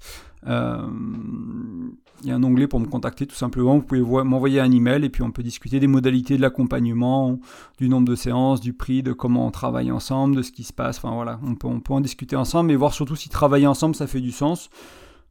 Il 2.22 2.30
y 2.30 2.32
a 2.32 2.36
un 2.36 2.44
onglet 2.44 2.68
pour 2.68 2.80
me 2.80 2.86
contacter 2.86 3.28
tout 3.28 3.36
simplement. 3.36 3.76
Vous 3.76 3.84
pouvez 3.84 4.02
m'envoyer 4.24 4.60
un 4.60 4.72
email 4.72 5.04
et 5.04 5.10
puis 5.10 5.22
on 5.22 5.32
peut 5.32 5.44
discuter 5.44 5.80
des 5.80 5.88
modalités 5.88 6.38
de 6.38 6.42
l'accompagnement, 6.42 7.40
du 7.78 7.90
nombre 7.90 8.08
de 8.08 8.16
séances, 8.16 8.62
du 8.62 8.74
prix, 8.74 9.04
de 9.04 9.14
comment 9.14 9.48
on 9.48 9.52
travaille 9.52 9.92
ensemble, 9.92 10.36
de 10.36 10.42
ce 10.42 10.52
qui 10.52 10.64
se 10.64 10.74
passe. 10.74 10.98
Enfin 10.98 11.14
voilà, 11.14 11.40
on 11.44 11.56
peut, 11.56 11.94
en 11.94 12.02
discuter 12.02 12.36
ensemble 12.36 12.72
et 12.72 12.76
voir 12.76 12.94
surtout 12.94 13.16
si 13.16 13.30
travailler 13.30 13.68
ensemble 13.68 13.96
ça 13.96 14.08
fait 14.08 14.22
du 14.22 14.32
sens. 14.32 14.70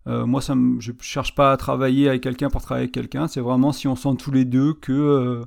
Euh, 0.06 0.26
moi, 0.26 0.40
je 0.42 0.52
ne 0.52 0.96
cherche 1.00 1.34
pas 1.34 1.52
à 1.52 1.56
travailler 1.56 2.08
avec 2.08 2.22
quelqu'un 2.22 2.50
pour 2.50 2.60
travailler 2.60 2.84
avec 2.84 2.92
quelqu'un. 2.92 3.26
C'est 3.26 3.40
vraiment 3.40 3.72
si 3.72 3.88
on 3.88 3.96
sent 3.96 4.16
tous 4.18 4.30
les 4.30 4.44
deux 4.44 4.74
que, 4.74 4.92
euh, 4.92 5.44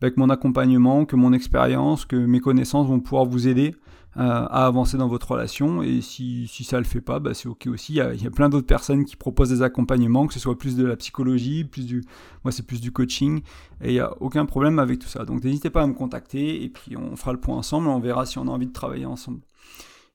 avec 0.00 0.16
mon 0.16 0.30
accompagnement, 0.30 1.04
que 1.04 1.16
mon 1.16 1.34
expérience, 1.34 2.06
que 2.06 2.16
mes 2.16 2.40
connaissances 2.40 2.88
vont 2.88 3.00
pouvoir 3.00 3.26
vous 3.26 3.46
aider 3.46 3.74
à 4.16 4.66
avancer 4.66 4.96
dans 4.96 5.08
votre 5.08 5.30
relation. 5.30 5.82
Et 5.82 6.00
si, 6.00 6.48
si 6.48 6.64
ça 6.64 6.78
le 6.78 6.84
fait 6.84 7.00
pas, 7.00 7.20
bah, 7.20 7.34
c'est 7.34 7.48
OK 7.48 7.66
aussi. 7.68 7.94
Il 7.94 8.22
y 8.22 8.26
a, 8.26 8.30
plein 8.30 8.48
d'autres 8.48 8.66
personnes 8.66 9.04
qui 9.04 9.16
proposent 9.16 9.50
des 9.50 9.62
accompagnements, 9.62 10.26
que 10.26 10.34
ce 10.34 10.40
soit 10.40 10.58
plus 10.58 10.76
de 10.76 10.84
la 10.84 10.96
psychologie, 10.96 11.64
plus 11.64 11.86
du, 11.86 12.02
moi 12.44 12.52
c'est 12.52 12.66
plus 12.66 12.80
du 12.80 12.92
coaching. 12.92 13.42
Et 13.82 13.90
il 13.90 13.92
n'y 13.92 14.00
a 14.00 14.12
aucun 14.20 14.46
problème 14.46 14.78
avec 14.78 14.98
tout 14.98 15.08
ça. 15.08 15.24
Donc 15.24 15.44
n'hésitez 15.44 15.70
pas 15.70 15.82
à 15.82 15.86
me 15.86 15.94
contacter 15.94 16.62
et 16.62 16.68
puis 16.68 16.96
on 16.96 17.16
fera 17.16 17.32
le 17.32 17.40
point 17.40 17.56
ensemble. 17.56 17.88
On 17.88 18.00
verra 18.00 18.26
si 18.26 18.38
on 18.38 18.48
a 18.48 18.50
envie 18.50 18.66
de 18.66 18.72
travailler 18.72 19.06
ensemble. 19.06 19.40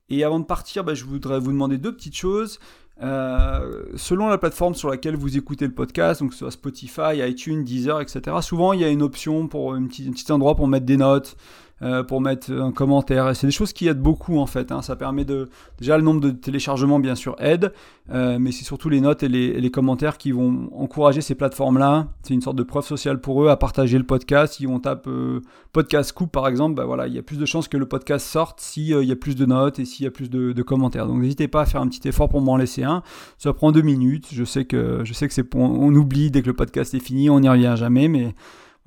Et 0.08 0.22
avant 0.22 0.38
de 0.38 0.44
partir, 0.44 0.84
bah, 0.84 0.94
je 0.94 1.04
voudrais 1.04 1.40
vous 1.40 1.50
demander 1.50 1.78
deux 1.78 1.94
petites 1.94 2.16
choses. 2.16 2.58
Euh, 3.02 3.84
selon 3.96 4.28
la 4.28 4.38
plateforme 4.38 4.74
sur 4.74 4.88
laquelle 4.88 5.16
vous 5.16 5.36
écoutez 5.36 5.66
le 5.66 5.74
podcast, 5.74 6.22
donc 6.22 6.32
soit 6.32 6.50
Spotify, 6.50 7.18
iTunes, 7.28 7.62
Deezer, 7.62 8.00
etc., 8.00 8.38
souvent 8.40 8.72
il 8.72 8.80
y 8.80 8.84
a 8.84 8.88
une 8.88 9.02
option 9.02 9.48
pour 9.48 9.74
un 9.74 9.86
petit, 9.86 10.08
un 10.08 10.12
petit 10.12 10.30
endroit 10.32 10.54
pour 10.54 10.66
mettre 10.66 10.86
des 10.86 10.96
notes, 10.96 11.36
euh, 11.82 12.02
pour 12.02 12.22
mettre 12.22 12.50
un 12.50 12.72
commentaire. 12.72 13.36
C'est 13.36 13.46
des 13.46 13.52
choses 13.52 13.74
qui 13.74 13.86
aident 13.86 14.00
beaucoup 14.00 14.38
en 14.38 14.46
fait. 14.46 14.72
Hein. 14.72 14.80
Ça 14.80 14.96
permet 14.96 15.26
de 15.26 15.50
déjà 15.78 15.98
le 15.98 16.02
nombre 16.02 16.22
de 16.22 16.30
téléchargements 16.30 16.98
bien 16.98 17.14
sûr 17.14 17.36
aide, 17.38 17.70
euh, 18.10 18.38
mais 18.40 18.50
c'est 18.50 18.64
surtout 18.64 18.88
les 18.88 19.02
notes 19.02 19.22
et 19.22 19.28
les, 19.28 19.70
commentaires 19.70 20.16
qui 20.16 20.32
vont 20.32 20.70
encourager 20.74 21.20
ces 21.20 21.34
plateformes-là. 21.34 22.08
C'est 22.22 22.32
une 22.32 22.40
sorte 22.40 22.56
de 22.56 22.62
preuve 22.62 22.86
sociale 22.86 23.20
pour 23.20 23.44
eux 23.44 23.50
à 23.50 23.58
partager 23.58 23.98
le 23.98 24.04
podcast. 24.04 24.54
Si 24.54 24.66
on 24.66 24.80
tape 24.80 25.06
euh, 25.06 25.42
podcast 25.74 26.12
coup 26.12 26.26
par 26.26 26.48
exemple, 26.48 26.76
bah 26.76 26.86
voilà, 26.86 27.08
il 27.08 27.14
y 27.14 27.18
a 27.18 27.22
plus 27.22 27.36
de 27.36 27.44
chances 27.44 27.68
que 27.68 27.76
le 27.76 27.84
podcast 27.84 28.26
sorte 28.26 28.58
s'il 28.58 28.86
il 28.86 29.04
y 29.04 29.12
a 29.12 29.16
plus 29.16 29.36
de 29.36 29.44
notes 29.44 29.78
et 29.78 29.84
s'il 29.84 30.04
y 30.04 30.06
a 30.06 30.10
plus 30.10 30.30
de, 30.30 30.62
commentaires. 30.62 31.06
Donc 31.06 31.20
n'hésitez 31.20 31.46
pas 31.46 31.60
à 31.60 31.66
faire 31.66 31.82
un 31.82 31.88
petit 31.88 32.08
effort 32.08 32.30
pour 32.30 32.40
m'en 32.40 32.56
laisser 32.56 32.84
un. 32.84 33.02
Ça 33.36 33.52
prend 33.52 33.70
deux 33.70 33.82
minutes. 33.82 34.28
Je 34.32 34.44
sais 34.44 34.64
que 34.64 35.02
que 35.02 35.34
c'est 35.34 35.44
pour, 35.44 35.60
on 35.60 35.94
oublie 35.94 36.30
dès 36.30 36.40
que 36.40 36.46
le 36.46 36.54
podcast 36.54 36.94
est 36.94 37.00
fini, 37.00 37.28
on 37.28 37.40
n'y 37.40 37.50
revient 37.50 37.74
jamais, 37.76 38.08
mais 38.08 38.34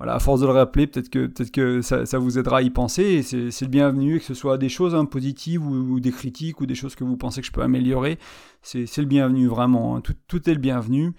voilà, 0.00 0.14
à 0.14 0.18
force 0.18 0.40
de 0.40 0.46
le 0.46 0.52
rappeler, 0.52 0.86
peut-être 0.86 1.10
que, 1.10 1.26
peut 1.26 1.44
que 1.52 1.82
ça, 1.82 2.18
vous 2.18 2.38
aidera 2.38 2.58
à 2.58 2.62
y 2.62 2.70
penser. 2.70 3.22
C'est 3.22 3.60
le 3.60 3.66
bienvenu, 3.66 4.18
que 4.18 4.24
ce 4.24 4.32
soit 4.32 4.56
des 4.56 4.70
choses 4.70 4.94
hein, 4.94 5.04
positives 5.04 5.62
ou, 5.62 6.00
des 6.00 6.10
critiques 6.10 6.62
ou 6.62 6.66
des 6.66 6.74
choses 6.74 6.94
que 6.94 7.04
vous 7.04 7.18
pensez 7.18 7.42
que 7.42 7.46
je 7.46 7.52
peux 7.52 7.60
améliorer. 7.60 8.18
C'est 8.62 8.96
le 8.96 9.04
bienvenu, 9.04 9.46
vraiment. 9.46 9.96
Hein. 9.96 10.02
Tout, 10.26 10.48
est 10.48 10.54
le 10.54 10.58
bienvenu. 10.58 11.12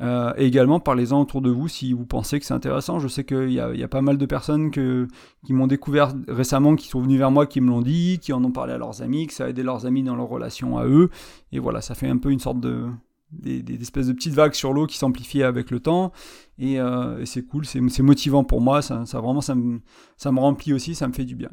Euh, 0.00 0.32
et 0.38 0.46
également, 0.46 0.80
parlez-en 0.80 1.20
autour 1.20 1.42
de 1.42 1.50
vous 1.50 1.68
si 1.68 1.92
vous 1.92 2.06
pensez 2.06 2.40
que 2.40 2.46
c'est 2.46 2.54
intéressant. 2.54 3.00
Je 3.00 3.06
sais 3.06 3.24
qu'il 3.24 3.50
y, 3.50 3.56
y 3.56 3.60
a, 3.82 3.88
pas 3.88 4.00
mal 4.00 4.16
de 4.16 4.24
personnes 4.24 4.70
que, 4.70 5.08
qui 5.44 5.52
m'ont 5.52 5.66
découvert 5.66 6.14
récemment, 6.26 6.74
qui 6.74 6.88
sont 6.88 7.02
venues 7.02 7.18
vers 7.18 7.30
moi, 7.30 7.44
qui 7.44 7.60
me 7.60 7.68
l'ont 7.68 7.82
dit, 7.82 8.18
qui 8.18 8.32
en 8.32 8.42
ont 8.44 8.50
parlé 8.50 8.72
à 8.72 8.78
leurs 8.78 9.02
amis, 9.02 9.26
que 9.26 9.34
ça 9.34 9.44
a 9.44 9.48
aidé 9.50 9.62
leurs 9.62 9.84
amis 9.84 10.04
dans 10.04 10.16
leur 10.16 10.28
relation 10.28 10.78
à 10.78 10.86
eux. 10.86 11.10
Et 11.52 11.58
voilà, 11.58 11.82
ça 11.82 11.94
fait 11.94 12.08
un 12.08 12.16
peu 12.16 12.30
une 12.30 12.40
sorte 12.40 12.60
de, 12.60 12.86
des, 13.32 13.80
espèces 13.80 14.06
de 14.06 14.12
petites 14.12 14.34
vagues 14.34 14.54
sur 14.54 14.72
l'eau 14.72 14.86
qui 14.86 14.96
s'amplifient 14.96 15.42
avec 15.42 15.70
le 15.70 15.80
temps. 15.80 16.12
Et, 16.58 16.80
euh, 16.80 17.24
c'est 17.24 17.42
cool, 17.42 17.64
c'est 17.64 18.02
motivant 18.02 18.44
pour 18.44 18.60
moi. 18.60 18.82
Ça, 18.82 19.04
vraiment, 19.14 19.40
ça 19.40 19.54
me, 19.54 19.80
ça 20.16 20.32
me, 20.32 20.40
remplit 20.40 20.72
aussi, 20.72 20.94
ça 20.94 21.08
me 21.08 21.12
fait 21.12 21.24
du 21.24 21.34
bien. 21.34 21.50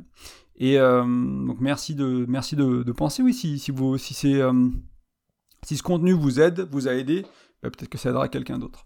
Et 0.58 0.78
euh, 0.78 1.04
donc 1.04 1.62
merci 1.62 1.96
de, 1.96 2.26
merci 2.28 2.56
de, 2.56 2.92
penser, 2.92 3.24
oui, 3.24 3.34
si, 3.34 3.60
si, 3.60 3.72
vous, 3.72 3.98
si, 3.98 4.14
c'est, 4.14 4.42
euh, 4.42 4.68
si 5.64 5.78
ce 5.78 5.84
contenu 5.84 6.12
vous 6.12 6.40
aide, 6.40 6.68
vous 6.72 6.88
a 6.88 6.94
aidé, 6.94 7.24
bah, 7.64 7.70
peut-être 7.70 7.90
que 7.90 7.98
ça 7.98 8.10
aidera 8.10 8.28
quelqu'un 8.28 8.60
d'autre. 8.60 8.86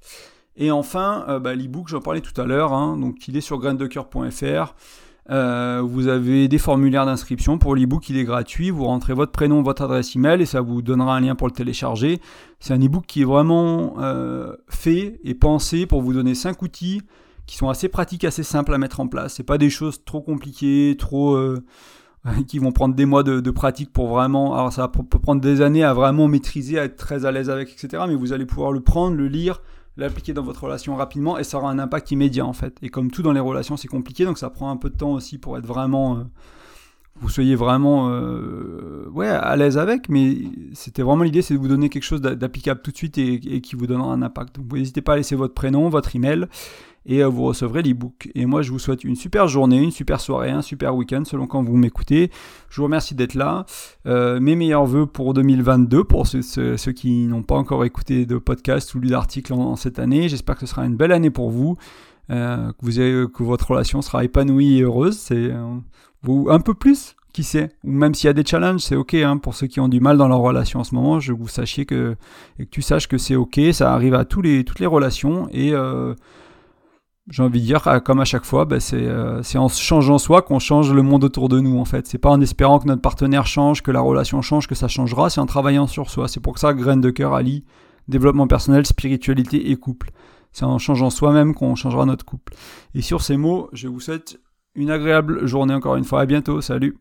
Et 0.55 0.69
enfin, 0.69 1.39
bah, 1.39 1.55
l'e-book, 1.55 1.87
j'en 1.87 1.99
parlais 1.99 2.21
tout 2.21 2.39
à 2.39 2.45
l'heure, 2.45 2.73
hein, 2.73 2.95
donc 2.97 3.27
il 3.27 3.35
est 3.35 3.41
sur 3.41 3.57
graindecoeur.fr. 3.57 4.75
Euh, 5.29 5.81
vous 5.83 6.07
avez 6.07 6.47
des 6.47 6.57
formulaires 6.57 7.05
d'inscription 7.05 7.57
pour 7.57 7.75
l'ebook, 7.75 8.09
il 8.09 8.17
est 8.17 8.23
gratuit. 8.23 8.69
Vous 8.69 8.85
rentrez 8.85 9.13
votre 9.13 9.31
prénom, 9.31 9.61
votre 9.61 9.83
adresse 9.83 10.15
email 10.15 10.41
et 10.41 10.45
ça 10.45 10.61
vous 10.61 10.81
donnera 10.81 11.15
un 11.15 11.21
lien 11.21 11.35
pour 11.35 11.47
le 11.47 11.53
télécharger. 11.53 12.19
C'est 12.59 12.73
un 12.73 12.81
ebook 12.81 13.05
qui 13.05 13.21
est 13.21 13.25
vraiment 13.25 13.95
euh, 13.99 14.55
fait 14.67 15.19
et 15.23 15.33
pensé 15.33 15.85
pour 15.85 16.01
vous 16.01 16.13
donner 16.13 16.35
5 16.35 16.61
outils 16.61 17.01
qui 17.45 17.57
sont 17.57 17.69
assez 17.69 17.89
pratiques, 17.89 18.23
assez 18.23 18.43
simples 18.43 18.73
à 18.73 18.77
mettre 18.77 18.99
en 18.99 19.07
place. 19.07 19.35
C'est 19.35 19.43
pas 19.43 19.57
des 19.57 19.69
choses 19.69 20.03
trop 20.03 20.21
compliquées, 20.21 20.95
trop 20.97 21.35
euh, 21.35 21.63
qui 22.47 22.59
vont 22.59 22.71
prendre 22.71 22.95
des 22.95 23.05
mois 23.05 23.23
de, 23.23 23.39
de, 23.39 23.51
pratique 23.51 23.91
pour 23.91 24.07
vraiment. 24.07 24.55
Alors 24.55 24.73
ça 24.73 24.87
peut 24.89 25.19
prendre 25.19 25.41
des 25.41 25.61
années 25.61 25.83
à 25.83 25.93
vraiment 25.93 26.27
maîtriser, 26.27 26.79
à 26.79 26.85
être 26.85 26.97
très 26.97 27.25
à 27.25 27.31
l'aise 27.31 27.49
avec, 27.49 27.71
etc. 27.71 28.03
Mais 28.07 28.15
vous 28.15 28.33
allez 28.33 28.45
pouvoir 28.45 28.71
le 28.71 28.81
prendre, 28.81 29.15
le 29.15 29.27
lire, 29.27 29.61
l'appliquer 29.97 30.33
dans 30.33 30.43
votre 30.43 30.63
relation 30.63 30.95
rapidement 30.95 31.37
et 31.37 31.43
ça 31.43 31.57
aura 31.57 31.69
un 31.69 31.79
impact 31.79 32.11
immédiat 32.11 32.45
en 32.45 32.53
fait. 32.53 32.75
Et 32.81 32.89
comme 32.89 33.11
tout 33.11 33.21
dans 33.21 33.33
les 33.33 33.39
relations, 33.39 33.77
c'est 33.77 33.87
compliqué, 33.87 34.25
donc 34.25 34.37
ça 34.37 34.49
prend 34.49 34.69
un 34.69 34.77
peu 34.77 34.89
de 34.89 34.97
temps 34.97 35.11
aussi 35.11 35.37
pour 35.37 35.57
être 35.57 35.65
vraiment, 35.65 36.17
euh, 36.17 36.23
vous 37.19 37.29
soyez 37.29 37.55
vraiment, 37.55 38.09
euh, 38.09 39.07
ouais, 39.11 39.27
à 39.27 39.55
l'aise 39.55 39.77
avec. 39.77 40.09
Mais 40.09 40.37
c'était 40.73 41.03
vraiment 41.03 41.23
l'idée, 41.23 41.41
c'est 41.41 41.53
de 41.53 41.59
vous 41.59 41.67
donner 41.67 41.89
quelque 41.89 42.03
chose 42.03 42.21
d'applicable 42.21 42.81
tout 42.81 42.91
de 42.91 42.97
suite 42.97 43.17
et, 43.17 43.33
et, 43.33 43.61
qui 43.61 43.75
vous 43.75 43.87
donnera 43.87 44.11
un 44.11 44.21
impact. 44.21 44.55
Donc 44.55 44.71
n'hésitez 44.73 45.01
pas 45.01 45.13
à 45.13 45.17
laisser 45.17 45.35
votre 45.35 45.53
prénom, 45.53 45.89
votre 45.89 46.15
email 46.15 46.47
et 47.05 47.23
euh, 47.23 47.27
vous 47.27 47.43
recevrez 47.43 47.81
l'ebook. 47.81 48.29
Et 48.35 48.45
moi, 48.45 48.61
je 48.61 48.71
vous 48.71 48.79
souhaite 48.79 49.03
une 49.03 49.15
super 49.15 49.47
journée, 49.47 49.77
une 49.77 49.91
super 49.91 50.21
soirée, 50.21 50.49
un 50.49 50.61
super 50.61 50.95
week-end 50.95 51.23
selon 51.25 51.47
quand 51.47 51.63
vous 51.63 51.75
m'écoutez. 51.75 52.31
Je 52.69 52.77
vous 52.77 52.83
remercie 52.83 53.15
d'être 53.15 53.33
là. 53.33 53.65
Euh, 54.05 54.39
mes 54.39 54.55
meilleurs 54.55 54.85
voeux 54.85 55.05
pour 55.05 55.33
2022 55.33 56.03
pour 56.03 56.27
ceux, 56.27 56.41
qui 56.93 57.27
n'ont 57.27 57.43
pas 57.43 57.55
encore 57.55 57.85
écouté 57.85 58.25
de 58.25 58.37
podcast 58.37 58.93
ou 58.95 58.99
lu 58.99 59.09
d'article 59.09 59.53
en, 59.53 59.75
cette 59.75 59.99
année. 59.99 60.29
J'espère 60.29 60.55
que 60.55 60.61
ce 60.61 60.67
sera 60.67 60.85
une 60.85 60.95
belle 60.95 61.11
année 61.11 61.31
pour 61.31 61.49
vous. 61.49 61.75
Euh, 62.29 62.71
que, 62.71 62.85
vous 62.85 63.29
que 63.29 63.43
votre 63.43 63.71
relation 63.71 64.01
sera 64.01 64.23
épanouie 64.23 64.77
et 64.77 64.81
heureuse. 64.83 65.17
C'est 65.17 65.51
vous 66.21 66.47
un 66.49 66.59
peu 66.59 66.73
plus 66.73 67.15
qui 67.33 67.43
sait 67.43 67.71
Ou 67.83 67.91
même 67.91 68.13
s'il 68.13 68.27
y 68.27 68.29
a 68.29 68.33
des 68.33 68.45
challenges, 68.45 68.81
c'est 68.81 68.95
ok. 68.95 69.15
Hein, 69.15 69.37
pour 69.37 69.55
ceux 69.55 69.67
qui 69.67 69.79
ont 69.79 69.89
du 69.89 69.99
mal 69.99 70.17
dans 70.17 70.27
leur 70.27 70.39
relation 70.39 70.79
en 70.79 70.83
ce 70.83 70.95
moment, 70.95 71.19
je 71.19 71.33
vous 71.33 71.47
sachiez 71.47 71.85
que 71.85 72.15
tu 72.69 72.81
saches 72.81 73.07
que 73.07 73.17
c'est 73.17 73.35
ok. 73.35 73.59
Ça 73.73 73.91
arrive 73.91 74.13
à 74.13 74.23
tous 74.23 74.41
les 74.41 74.63
toutes 74.63 74.79
les 74.79 74.85
relations 74.85 75.49
et 75.51 75.73
euh, 75.73 76.13
j'ai 77.29 77.41
envie 77.41 77.61
de 77.61 77.65
dire, 77.65 77.81
comme 78.03 78.19
à 78.19 78.25
chaque 78.25 78.43
fois, 78.43 78.65
bah, 78.65 78.77
euh, 78.93 79.41
c'est 79.43 79.57
en 79.57 79.69
changeant 79.69 80.17
soi 80.17 80.41
qu'on 80.41 80.59
change 80.59 80.91
le 80.93 81.01
monde 81.01 81.23
autour 81.23 81.47
de 81.47 81.59
nous, 81.59 81.79
en 81.79 81.85
fait. 81.85 82.05
C'est 82.05 82.17
pas 82.17 82.29
en 82.29 82.41
espérant 82.41 82.79
que 82.79 82.87
notre 82.87 83.01
partenaire 83.01 83.47
change, 83.47 83.81
que 83.81 83.91
la 83.91 84.01
relation 84.01 84.41
change, 84.41 84.67
que 84.67 84.75
ça 84.75 84.87
changera, 84.87 85.29
c'est 85.29 85.39
en 85.39 85.45
travaillant 85.45 85.87
sur 85.87 86.09
soi. 86.09 86.27
C'est 86.27 86.41
pour 86.41 86.59
ça 86.59 86.73
que 86.73 86.95
de 86.95 87.09
cœur 87.09 87.33
allie 87.33 87.63
développement 88.07 88.47
personnel, 88.47 88.85
spiritualité 88.85 89.71
et 89.71 89.75
couple. 89.77 90.11
C'est 90.51 90.65
en 90.65 90.77
changeant 90.77 91.09
soi-même 91.09 91.55
qu'on 91.55 91.75
changera 91.75 92.05
notre 92.05 92.25
couple. 92.25 92.53
Et 92.93 93.01
sur 93.01 93.21
ces 93.21 93.37
mots, 93.37 93.69
je 93.73 93.87
vous 93.87 93.99
souhaite 93.99 94.39
une 94.75 94.91
agréable 94.91 95.45
journée 95.47 95.73
encore 95.73 95.95
une 95.95 96.03
fois. 96.03 96.21
À 96.21 96.25
bientôt. 96.25 96.61
Salut. 96.61 96.97